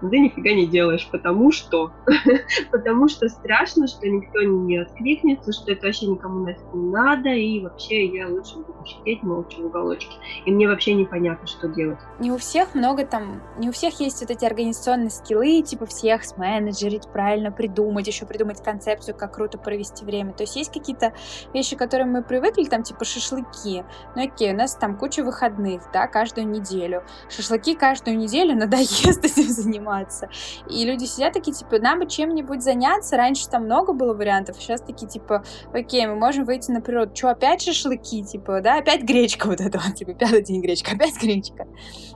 ты 0.01 0.19
нифига 0.19 0.51
не 0.51 0.65
делаешь, 0.65 1.07
потому 1.11 1.51
что, 1.51 1.91
потому 2.71 3.07
что 3.09 3.27
страшно, 3.27 3.87
что 3.87 4.07
никто 4.07 4.41
не 4.41 4.77
откликнется, 4.77 5.51
что 5.51 5.71
это 5.71 5.87
вообще 5.87 6.07
никому 6.07 6.45
нафиг 6.45 6.73
не 6.73 6.89
надо, 6.89 7.29
и 7.29 7.59
вообще 7.61 8.05
я 8.05 8.27
лучше 8.27 8.55
буду 8.57 8.85
сидеть 8.85 9.23
молча 9.23 9.57
в 9.57 9.65
уголочке, 9.65 10.15
и 10.45 10.51
мне 10.51 10.67
вообще 10.67 10.93
непонятно, 10.93 11.47
что 11.47 11.67
делать. 11.67 11.99
Не 12.19 12.31
у 12.31 12.37
всех 12.37 12.75
много 12.75 13.05
там, 13.05 13.41
не 13.57 13.69
у 13.69 13.71
всех 13.71 13.99
есть 13.99 14.21
вот 14.21 14.31
эти 14.31 14.45
организационные 14.45 15.09
скиллы, 15.09 15.61
типа 15.61 15.85
всех 15.85 16.23
сменеджерить, 16.23 17.07
правильно 17.11 17.51
придумать, 17.51 18.07
еще 18.07 18.25
придумать 18.25 18.63
концепцию, 18.63 19.15
как 19.15 19.33
круто 19.35 19.57
провести 19.57 20.05
время. 20.05 20.33
То 20.33 20.43
есть 20.43 20.55
есть 20.55 20.71
какие-то 20.71 21.13
вещи, 21.53 21.75
к 21.75 21.89
мы 22.05 22.23
привыкли, 22.23 22.65
там 22.65 22.83
типа 22.83 23.03
шашлыки. 23.03 23.83
Ну 24.15 24.23
окей, 24.23 24.53
у 24.53 24.55
нас 24.55 24.75
там 24.75 24.97
куча 24.97 25.23
выходных, 25.23 25.81
да, 25.91 26.07
каждую 26.07 26.47
неделю. 26.47 27.03
Шашлыки 27.29 27.75
каждую 27.75 28.17
неделю 28.17 28.55
надоест 28.59 29.25
этим 29.25 29.49
заниматься 29.49 29.88
заниматься. 29.89 30.29
И 30.69 30.85
люди 30.85 31.05
сидят 31.05 31.33
такие, 31.33 31.53
типа, 31.53 31.79
нам 31.79 31.99
бы 31.99 32.07
чем-нибудь 32.07 32.61
заняться. 32.61 33.17
Раньше 33.17 33.49
там 33.49 33.65
много 33.65 33.93
было 33.93 34.13
вариантов, 34.13 34.57
сейчас 34.59 34.81
такие, 34.81 35.07
типа, 35.07 35.43
окей, 35.73 36.05
мы 36.07 36.15
можем 36.15 36.45
выйти 36.45 36.71
на 36.71 36.81
природу. 36.81 37.15
Что, 37.15 37.31
опять 37.31 37.61
шашлыки, 37.61 38.23
типа, 38.23 38.61
да, 38.61 38.77
опять 38.77 39.03
гречка 39.03 39.47
вот 39.47 39.61
эта 39.61 39.79
вот, 39.79 39.95
типа, 39.95 40.13
пятый 40.13 40.43
день 40.43 40.61
гречка, 40.61 40.91
опять 40.95 41.19
гречка. 41.21 41.67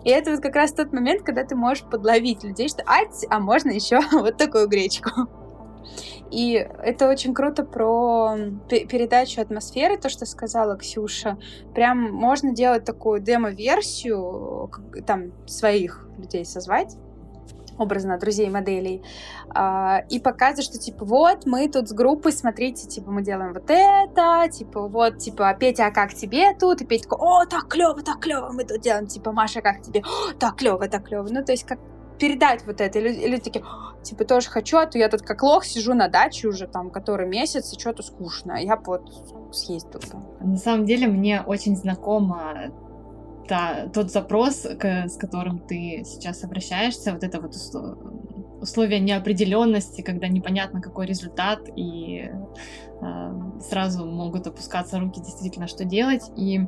И 0.03 0.09
это 0.09 0.31
вот 0.31 0.41
как 0.41 0.55
раз 0.55 0.73
тот 0.73 0.93
момент, 0.93 1.23
когда 1.23 1.43
ты 1.43 1.55
можешь 1.55 1.83
подловить 1.83 2.43
людей, 2.43 2.69
что, 2.69 2.83
а, 2.85 3.01
а 3.29 3.39
можно 3.39 3.71
еще 3.71 3.99
вот 4.11 4.37
такую 4.37 4.67
гречку. 4.67 5.09
И 6.33 6.53
это 6.53 7.09
очень 7.09 7.35
круто 7.35 7.63
про 7.63 8.35
передачу 8.67 9.39
атмосферы, 9.39 9.97
то, 9.97 10.09
что 10.09 10.25
сказала 10.25 10.75
Ксюша. 10.77 11.37
Прям 11.75 12.11
можно 12.11 12.55
делать 12.55 12.85
такую 12.85 13.19
демо-версию, 13.19 14.71
там, 15.05 15.31
своих 15.45 16.07
людей 16.17 16.43
созвать, 16.43 16.97
образно 17.77 18.17
друзей 18.17 18.49
моделей, 18.49 19.03
а, 19.49 20.03
и 20.09 20.19
показывать, 20.19 20.65
что 20.65 20.77
типа 20.77 21.05
вот 21.05 21.45
мы 21.45 21.69
тут 21.69 21.89
с 21.89 21.93
группой, 21.93 22.31
смотрите, 22.31 22.87
типа 22.87 23.11
мы 23.11 23.23
делаем 23.23 23.53
вот 23.53 23.69
это, 23.69 24.47
типа 24.51 24.87
вот, 24.87 25.17
типа 25.17 25.49
«А, 25.49 25.53
Петя, 25.53 25.87
а 25.87 25.91
как 25.91 26.13
тебе 26.13 26.55
тут? 26.55 26.81
И 26.81 26.85
Петя 26.85 27.09
такой, 27.09 27.19
о, 27.21 27.45
так 27.45 27.67
клево, 27.67 28.01
так 28.01 28.19
клево, 28.19 28.51
мы 28.51 28.63
тут 28.63 28.81
делаем, 28.81 29.07
типа 29.07 29.31
Маша, 29.31 29.61
как 29.61 29.81
тебе? 29.81 30.01
О, 30.01 30.33
так 30.33 30.57
клево, 30.57 30.87
так 30.87 31.05
клево. 31.05 31.27
Ну, 31.29 31.43
то 31.43 31.51
есть 31.51 31.65
как 31.65 31.79
передать 32.19 32.65
вот 32.65 32.79
это. 32.79 32.99
И 32.99 33.01
люди, 33.01 33.19
и 33.19 33.27
люди 33.27 33.43
такие, 33.43 33.65
типа, 34.01 34.25
тоже 34.25 34.49
хочу, 34.49 34.77
а 34.77 34.85
то 34.85 34.97
я 34.97 35.09
тут 35.09 35.21
как 35.21 35.43
лох 35.43 35.65
сижу 35.65 35.93
на 35.93 36.07
даче 36.07 36.47
уже 36.47 36.67
там 36.67 36.89
который 36.89 37.27
месяц, 37.27 37.73
и 37.73 37.79
что-то 37.79 38.03
скучно. 38.03 38.53
Я 38.61 38.77
вот 38.77 39.09
съесть 39.51 39.91
тут. 39.91 40.05
На 40.39 40.57
самом 40.57 40.85
деле 40.85 41.07
мне 41.07 41.41
очень 41.41 41.75
знакомо 41.75 42.71
та, 43.47 43.87
тот 43.93 44.11
запрос, 44.11 44.67
к, 44.79 45.07
с 45.07 45.17
которым 45.17 45.59
ты 45.59 46.03
сейчас 46.05 46.43
обращаешься, 46.43 47.13
вот 47.13 47.23
это 47.23 47.41
вот 47.41 47.53
условия 48.61 48.99
неопределенности, 48.99 50.01
когда 50.01 50.27
непонятно 50.27 50.81
какой 50.81 51.05
результат, 51.05 51.59
и 51.75 52.29
э, 53.01 53.59
сразу 53.61 54.05
могут 54.05 54.47
опускаться 54.47 54.99
руки 54.99 55.19
действительно, 55.19 55.67
что 55.67 55.83
делать. 55.83 56.23
И 56.37 56.61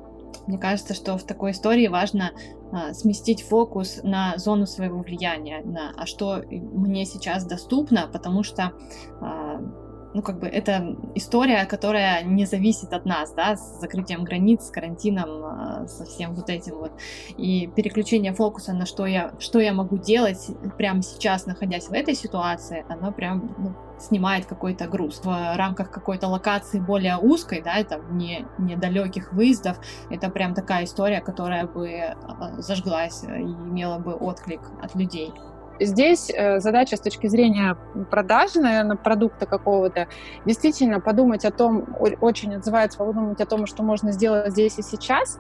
мне 0.48 0.58
кажется, 0.58 0.94
что 0.94 1.18
в 1.18 1.24
такой 1.24 1.52
истории 1.52 1.88
важно 1.88 2.32
э, 2.72 2.94
сместить 2.94 3.42
фокус 3.42 4.02
на 4.04 4.38
зону 4.38 4.68
своего 4.68 5.00
влияния, 5.00 5.62
на 5.64 5.92
а 5.98 6.06
что 6.06 6.44
мне 6.50 7.06
сейчас 7.06 7.46
доступно, 7.46 8.10
потому 8.12 8.44
что 8.44 8.74
э, 9.22 9.85
ну, 10.16 10.22
как 10.22 10.40
бы, 10.40 10.48
это 10.48 10.96
история, 11.14 11.66
которая 11.66 12.24
не 12.24 12.46
зависит 12.46 12.94
от 12.94 13.06
нас, 13.06 13.34
да, 13.34 13.58
с 13.58 13.82
закрытием 13.82 14.24
границ, 14.24 14.64
с 14.64 14.72
карантином, 14.72 15.44
а, 15.44 15.88
со 15.88 16.06
всем 16.06 16.34
вот 16.34 16.50
этим 16.50 16.76
вот. 16.76 16.94
И 17.38 17.68
переключение 17.68 18.34
фокуса 18.34 18.72
на 18.72 18.86
что 18.86 19.06
я, 19.06 19.34
что 19.40 19.60
я 19.60 19.74
могу 19.74 19.98
делать 19.98 20.48
прямо 20.78 21.02
сейчас, 21.02 21.46
находясь 21.48 21.90
в 21.90 21.92
этой 21.92 22.16
ситуации, 22.16 22.86
оно 22.88 23.12
прям 23.12 23.56
ну, 23.58 23.76
снимает 24.00 24.46
какой-то 24.46 24.88
груз. 24.88 25.20
В 25.22 25.56
рамках 25.58 25.92
какой-то 25.92 26.30
локации 26.30 26.80
более 26.80 27.18
узкой, 27.18 27.62
да, 27.62 27.76
это 27.76 28.00
не 28.10 28.46
недалеких 28.58 29.34
выездов, 29.34 29.78
это 30.10 30.30
прям 30.30 30.54
такая 30.54 30.86
история, 30.86 31.20
которая 31.20 31.68
бы 31.68 31.90
а, 31.90 32.62
зажглась 32.62 33.22
и 33.24 33.28
имела 33.28 34.00
бы 34.00 34.14
отклик 34.14 34.62
от 34.82 34.96
людей. 34.96 35.34
Здесь 35.80 36.30
э, 36.30 36.60
задача 36.60 36.98
с 36.98 37.00
точки 37.00 37.28
зрения 37.28 37.78
продажи, 38.10 38.60
наверное, 38.60 38.96
продукта 38.96 39.46
какого-то, 39.46 40.08
действительно 40.46 41.00
подумать 41.00 41.46
о 41.46 41.52
том, 41.52 41.86
очень 42.22 42.56
отзывается 42.56 42.98
подумать 42.98 43.42
о 43.42 43.46
том, 43.46 43.66
что 43.66 43.84
можно 43.84 44.12
сделать 44.12 44.52
здесь 44.52 44.80
и 44.80 44.82
сейчас. 44.82 45.40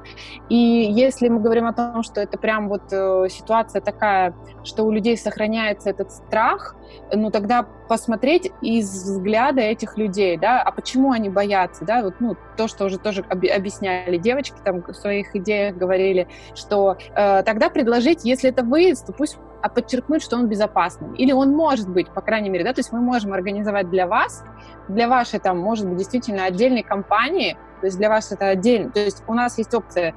И 0.50 0.56
если 0.56 1.30
мы 1.30 1.40
говорим 1.40 1.68
о 1.68 1.74
том, 1.74 2.04
что 2.04 2.22
это 2.22 2.38
прям 2.38 2.70
вот 2.70 2.92
э, 2.92 3.28
ситуация 3.30 3.82
такая, 3.82 4.36
что 4.64 4.84
у 4.84 4.92
людей 4.92 5.18
сохраняется 5.18 5.90
этот 5.90 6.12
страх, 6.12 6.76
ну 7.14 7.32
тогда 7.32 7.66
посмотреть 7.88 8.52
из 8.62 8.90
взгляда 8.90 9.62
этих 9.62 9.98
людей, 9.98 10.38
да, 10.38 10.62
а 10.62 10.72
почему 10.72 11.12
они 11.12 11.30
боятся, 11.30 11.86
да, 11.86 12.04
вот, 12.04 12.16
ну, 12.20 12.36
то, 12.56 12.68
что 12.68 12.86
уже 12.86 12.98
тоже 12.98 13.24
объясняли 13.30 14.18
девочки 14.18 14.56
там 14.64 14.84
в 14.84 14.94
своих 14.94 15.36
идеях 15.36 15.76
говорили, 15.76 16.28
что 16.56 16.98
э, 17.16 17.44
тогда 17.44 17.70
предложить, 17.70 18.24
если 18.24 18.50
это 18.50 18.64
выезд, 18.64 19.08
то 19.08 19.14
пусть 19.14 19.38
а 19.66 19.70
подчеркнуть, 19.70 20.22
что 20.22 20.36
он 20.36 20.48
безопасный. 20.48 21.18
Или 21.18 21.32
он 21.32 21.50
может 21.50 21.90
быть, 21.90 22.08
по 22.10 22.22
крайней 22.22 22.50
мере, 22.50 22.64
да, 22.64 22.72
то 22.72 22.82
есть 22.82 22.92
мы 22.92 23.00
можем 23.02 23.34
организовать 23.34 23.90
для 23.90 24.06
вас, 24.06 24.44
для 24.88 25.08
вашей 25.08 25.40
там, 25.40 25.58
может 25.58 25.88
быть, 25.88 25.98
действительно 25.98 26.46
отдельной 26.46 26.84
компании, 26.84 27.58
то 27.82 27.88
есть 27.88 27.98
для 27.98 28.10
вас 28.10 28.32
это 28.32 28.48
отдельно, 28.50 28.92
то 28.92 29.00
есть 29.00 29.24
у 29.26 29.34
нас 29.34 29.58
есть 29.58 29.74
опция 29.74 30.14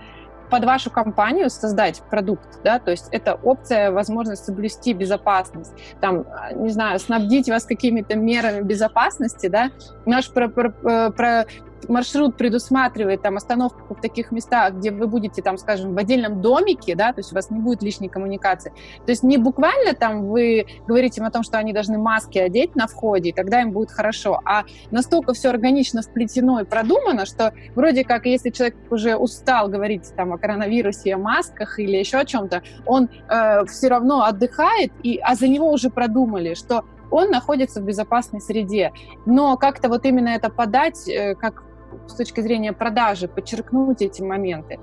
под 0.50 0.64
вашу 0.64 0.90
компанию 0.90 1.48
создать 1.50 2.02
продукт, 2.10 2.60
да, 2.62 2.78
то 2.78 2.90
есть 2.90 3.08
это 3.10 3.34
опция, 3.42 3.90
возможность 3.90 4.44
соблюсти 4.44 4.92
безопасность, 4.92 5.72
там, 6.00 6.26
не 6.54 6.70
знаю, 6.70 6.98
снабдить 6.98 7.48
вас 7.48 7.64
какими-то 7.64 8.16
мерами 8.16 8.60
безопасности, 8.60 9.46
да, 9.46 9.70
наш 10.04 10.30
про, 10.30 10.48
про, 10.48 10.70
про 11.10 11.46
маршрут 11.88 12.36
предусматривает 12.36 13.22
там 13.22 13.36
остановку 13.36 13.94
в 13.94 14.00
таких 14.00 14.32
местах, 14.32 14.74
где 14.74 14.90
вы 14.90 15.06
будете 15.06 15.42
там, 15.42 15.58
скажем, 15.58 15.94
в 15.94 15.98
отдельном 15.98 16.40
домике, 16.40 16.94
да, 16.94 17.12
то 17.12 17.20
есть 17.20 17.32
у 17.32 17.34
вас 17.34 17.50
не 17.50 17.60
будет 17.60 17.82
лишней 17.82 18.08
коммуникации. 18.08 18.72
То 19.04 19.12
есть 19.12 19.22
не 19.22 19.36
буквально 19.36 19.94
там 19.94 20.28
вы 20.28 20.66
говорите 20.86 21.20
им 21.20 21.26
о 21.26 21.30
том, 21.30 21.42
что 21.42 21.58
они 21.58 21.72
должны 21.72 21.98
маски 21.98 22.38
одеть 22.38 22.74
на 22.74 22.86
входе, 22.86 23.30
и 23.30 23.32
тогда 23.32 23.60
им 23.62 23.72
будет 23.72 23.90
хорошо, 23.90 24.40
а 24.44 24.64
настолько 24.90 25.32
все 25.34 25.50
органично 25.50 26.02
вплетено 26.02 26.60
и 26.60 26.64
продумано, 26.64 27.26
что 27.26 27.52
вроде 27.74 28.04
как, 28.04 28.26
если 28.26 28.50
человек 28.50 28.76
уже 28.90 29.16
устал 29.16 29.68
говорить 29.68 30.12
там 30.16 30.32
о 30.32 30.38
коронавирусе, 30.38 31.14
о 31.14 31.18
масках 31.18 31.78
или 31.78 31.96
еще 31.96 32.18
о 32.18 32.24
чем-то, 32.24 32.62
он 32.86 33.08
э, 33.28 33.64
все 33.66 33.88
равно 33.88 34.22
отдыхает, 34.24 34.92
и, 35.02 35.18
а 35.18 35.34
за 35.34 35.48
него 35.48 35.70
уже 35.70 35.90
продумали, 35.90 36.54
что 36.54 36.84
он 37.10 37.30
находится 37.30 37.80
в 37.80 37.84
безопасной 37.84 38.40
среде. 38.40 38.92
Но 39.26 39.56
как-то 39.56 39.88
вот 39.88 40.04
именно 40.04 40.28
это 40.28 40.50
подать, 40.50 41.08
э, 41.08 41.34
как 41.34 41.62
с 42.08 42.14
точки 42.14 42.40
зрения 42.40 42.72
продажи, 42.72 43.28
подчеркнуть 43.28 44.02
эти 44.02 44.22
моменты. 44.22 44.78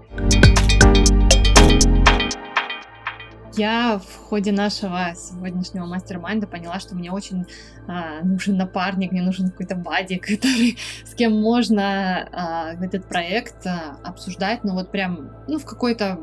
Я 3.57 3.99
в 3.99 4.15
ходе 4.27 4.51
нашего 4.51 5.13
сегодняшнего 5.15 5.85
мастер-майнда 5.85 6.45
поняла, 6.45 6.79
что 6.81 6.93
мне 6.93 7.09
очень 7.09 7.45
а, 7.87 8.21
нужен 8.21 8.57
напарник, 8.57 9.13
мне 9.13 9.21
нужен 9.21 9.49
какой-то 9.49 9.75
бади, 9.75 10.17
который, 10.21 10.77
с 11.05 11.13
кем 11.13 11.39
можно 11.41 12.27
а, 12.33 12.73
этот 12.83 13.07
проект 13.07 13.65
а, 13.65 13.97
обсуждать, 14.03 14.65
но 14.65 14.73
вот 14.73 14.91
прям, 14.91 15.31
ну, 15.47 15.57
в 15.57 15.63
какой-то 15.63 16.19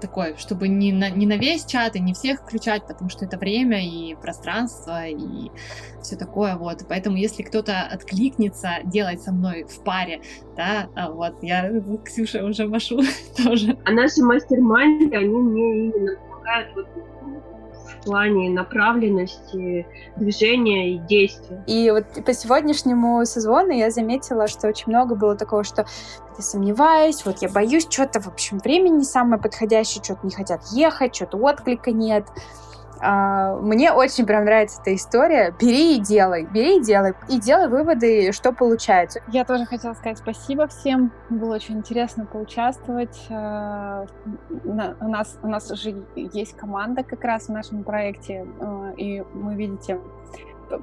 такой, 0.00 0.36
чтобы 0.36 0.68
не 0.68 0.92
на, 0.92 1.10
не 1.10 1.26
на 1.26 1.36
весь 1.36 1.64
чат 1.64 1.96
и 1.96 2.00
не 2.00 2.14
всех 2.14 2.40
включать, 2.40 2.86
потому 2.86 3.10
что 3.10 3.24
это 3.24 3.38
время 3.38 3.84
и 3.84 4.14
пространство 4.14 5.06
и 5.06 5.50
все 6.02 6.16
такое, 6.16 6.56
вот. 6.56 6.84
Поэтому 6.88 7.16
если 7.16 7.42
кто-то 7.42 7.82
откликнется 7.82 8.78
делать 8.84 9.22
со 9.22 9.32
мной 9.32 9.64
в 9.64 9.84
паре, 9.84 10.22
да, 10.56 10.88
а 10.94 11.10
вот, 11.10 11.42
я 11.42 11.70
Ксюша 12.04 12.44
уже 12.44 12.66
машу 12.66 13.00
тоже. 13.36 13.76
А 13.84 13.92
наши 13.92 14.22
мастер-майнды, 14.22 15.16
они 15.16 15.28
мне 15.28 15.86
именно 15.86 16.16
помогают 16.20 16.74
вот 16.74 16.86
плане 18.04 18.50
направленности 18.50 19.86
движения 20.16 20.94
и 20.94 20.98
действия. 20.98 21.62
И 21.66 21.90
вот 21.90 22.04
по 22.24 22.32
сегодняшнему 22.32 23.24
сезону 23.24 23.72
я 23.72 23.90
заметила, 23.90 24.48
что 24.48 24.68
очень 24.68 24.86
много 24.88 25.14
было 25.14 25.36
такого, 25.36 25.64
что 25.64 25.86
я 26.36 26.42
сомневаюсь, 26.42 27.24
вот 27.24 27.38
я 27.42 27.48
боюсь, 27.48 27.86
что-то, 27.88 28.20
в 28.20 28.28
общем, 28.28 28.58
времени 28.58 28.98
не 28.98 29.04
самое 29.04 29.40
подходящее, 29.40 30.02
что-то 30.02 30.26
не 30.26 30.32
хотят 30.32 30.62
ехать, 30.72 31.14
что-то 31.14 31.36
отклика 31.36 31.92
нет. 31.92 32.26
А, 33.02 33.56
мне 33.56 33.92
очень 33.92 34.26
прям 34.26 34.44
нравится 34.44 34.80
эта 34.82 34.94
история. 34.94 35.54
Бери 35.58 35.96
и 35.96 36.00
делай, 36.00 36.44
бери 36.44 36.78
и 36.78 36.82
делай, 36.82 37.14
и 37.28 37.40
делай 37.40 37.68
выводы, 37.68 38.32
что 38.32 38.52
получается. 38.52 39.22
Я 39.28 39.44
тоже 39.44 39.64
хотела 39.64 39.94
сказать 39.94 40.18
спасибо 40.18 40.66
всем. 40.66 41.12
Было 41.30 41.54
очень 41.54 41.78
интересно 41.78 42.26
поучаствовать. 42.26 43.18
А, 43.30 44.06
у 44.64 45.08
нас, 45.08 45.38
у 45.42 45.48
нас 45.48 45.70
уже 45.70 46.04
есть 46.14 46.56
команда 46.56 47.02
как 47.02 47.24
раз 47.24 47.46
в 47.46 47.50
нашем 47.50 47.84
проекте, 47.84 48.46
а, 48.60 48.92
и 48.96 49.22
мы, 49.32 49.54
видите, 49.54 49.98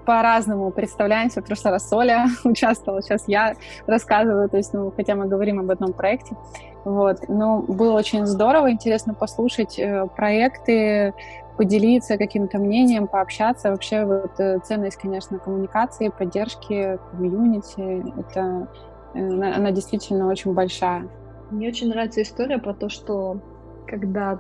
по-разному 0.06 0.72
представляемся. 0.72 1.42
В 1.42 1.46
прошлый 1.46 1.74
раз 1.74 1.88
Соля 1.88 2.28
участвовала, 2.44 3.02
сейчас 3.02 3.28
я 3.28 3.54
рассказываю, 3.86 4.50
то 4.50 4.58
есть, 4.58 4.74
ну, 4.74 4.92
хотя 4.96 5.16
мы 5.16 5.28
говорим 5.28 5.60
об 5.60 5.72
одном 5.72 5.94
проекте. 5.94 6.36
Вот. 6.84 7.28
Но 7.28 7.60
было 7.60 7.98
очень 7.98 8.26
здорово, 8.26 8.72
интересно 8.72 9.14
послушать 9.14 9.78
э, 9.78 10.08
проекты, 10.16 11.14
поделиться 11.58 12.18
каким-то 12.18 12.60
мнением, 12.60 13.08
пообщаться. 13.08 13.72
Вообще 13.72 14.06
вот 14.06 14.40
э, 14.40 14.60
ценность, 14.64 14.98
конечно, 14.98 15.40
коммуникации, 15.40 16.10
поддержки, 16.10 17.00
комьюнити, 17.12 18.06
это 18.20 18.70
э, 19.14 19.20
она 19.20 19.72
действительно 19.72 20.28
очень 20.28 20.54
большая. 20.54 21.08
Мне 21.50 21.70
очень 21.70 21.90
нравится 21.90 22.22
история 22.22 22.60
про 22.60 22.74
то, 22.74 22.90
что 22.90 23.42
когда 23.88 24.40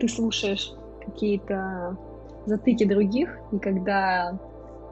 ты 0.00 0.08
слушаешь 0.08 0.72
какие-то 1.04 1.96
затыки 2.44 2.84
других, 2.84 3.38
и 3.52 3.58
когда 3.58 4.38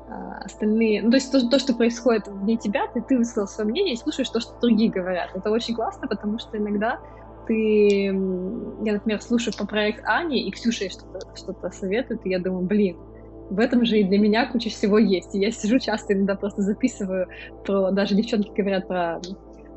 а, 0.08 0.38
остальные... 0.44 1.02
Ну, 1.02 1.10
то 1.10 1.16
есть 1.16 1.32
то, 1.32 1.48
то, 1.48 1.58
что 1.58 1.74
происходит 1.74 2.28
вне 2.28 2.56
тебя, 2.56 2.86
ты, 2.94 3.02
ты 3.02 3.18
высказал 3.18 3.48
свое 3.48 3.68
мнение 3.68 3.94
и 3.94 3.96
слушаешь 3.96 4.28
то, 4.28 4.40
что 4.40 4.58
другие 4.60 4.90
говорят. 4.90 5.30
Это 5.34 5.50
очень 5.50 5.74
классно, 5.74 6.06
потому 6.06 6.38
что 6.38 6.56
иногда 6.56 7.00
ты... 7.46 8.06
Я, 8.06 8.92
например, 8.92 9.20
слушаю 9.22 9.54
по 9.56 9.66
проект 9.66 10.02
Ани, 10.04 10.46
и 10.46 10.50
Ксюша 10.50 10.90
что-то 10.90 11.20
что 11.36 11.54
советует, 11.70 12.24
и 12.24 12.30
я 12.30 12.38
думаю, 12.38 12.66
блин, 12.66 12.96
в 13.50 13.60
этом 13.60 13.84
же 13.84 13.98
и 13.98 14.04
для 14.04 14.18
меня 14.18 14.50
куча 14.50 14.70
всего 14.70 14.98
есть. 14.98 15.34
И 15.34 15.38
я 15.38 15.50
сижу 15.50 15.78
часто 15.78 16.14
иногда 16.14 16.34
просто 16.34 16.62
записываю 16.62 17.28
про... 17.64 17.90
Даже 17.90 18.14
девчонки 18.14 18.50
говорят 18.50 18.88
про 18.88 19.20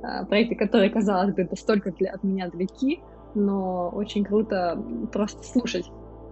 а, 0.02 0.26
проекты, 0.26 0.56
которые, 0.56 0.90
казалось 0.90 1.34
бы, 1.34 1.48
настолько 1.50 1.92
для, 1.92 2.12
от 2.12 2.24
меня 2.24 2.50
далеки, 2.50 3.00
но 3.36 3.90
очень 3.90 4.24
круто 4.24 4.82
просто 5.12 5.44
слушать 5.44 5.86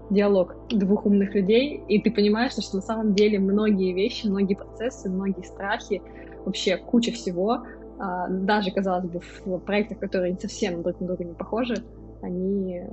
диалог 0.10 0.56
двух 0.70 1.06
умных 1.06 1.36
людей, 1.36 1.84
и 1.88 2.02
ты 2.02 2.12
понимаешь, 2.12 2.54
что 2.54 2.78
на 2.78 2.82
самом 2.82 3.14
деле 3.14 3.40
многие 3.40 3.94
вещи, 3.94 4.26
многие 4.26 4.56
процессы, 4.56 5.10
многие 5.10 5.44
страхи, 5.44 6.02
вообще 6.46 6.78
куча 6.78 7.12
всего 7.12 7.64
даже, 7.98 8.72
казалось 8.72 9.06
бы, 9.06 9.22
в 9.46 9.60
проектах, 9.60 10.00
которые 10.00 10.34
не 10.34 10.40
совсем 10.40 10.84
друг 10.84 11.02
на 11.02 11.08
друга 11.08 11.24
не 11.24 11.34
похожи, 11.34 11.84
они 12.22 12.84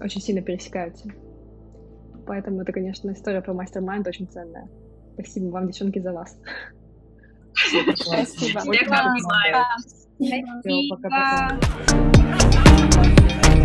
очень 0.00 0.20
сильно 0.20 0.42
пересекаются. 0.42 1.08
Поэтому 2.26 2.62
это, 2.62 2.72
конечно, 2.72 3.10
история 3.12 3.40
про 3.40 3.54
мастер-майнд 3.54 4.06
очень 4.06 4.28
ценная. 4.28 4.68
Спасибо 5.14 5.50
вам, 5.50 5.68
девчонки, 5.68 5.98
за 5.98 6.12
вас. 6.12 6.36
Спасибо. 7.52 8.60
Спасибо. 8.60 9.66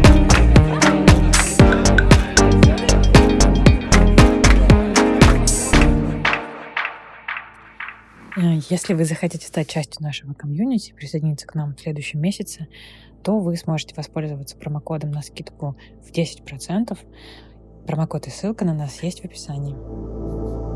Э, 0.02 0.05
если 8.38 8.94
вы 8.94 9.06
захотите 9.06 9.48
стать 9.48 9.70
частью 9.70 10.04
нашего 10.04 10.34
комьюнити, 10.34 10.94
присоединиться 10.94 11.48
к 11.48 11.56
нам 11.56 11.76
в 11.76 11.80
следующем 11.80 12.20
месяце, 12.20 12.68
то 13.24 13.40
вы 13.40 13.56
сможете 13.56 13.96
воспользоваться 13.96 14.58
промокодом 14.58 15.12
на 15.12 15.22
скидку 15.22 15.78
в 16.04 16.12
10%. 16.12 16.98
Промокод 17.88 18.28
и 18.28 18.30
ссылка 18.30 18.66
на 18.66 18.74
нас 18.74 19.02
есть 19.04 19.22
в 19.22 19.26
описании. 19.26 20.74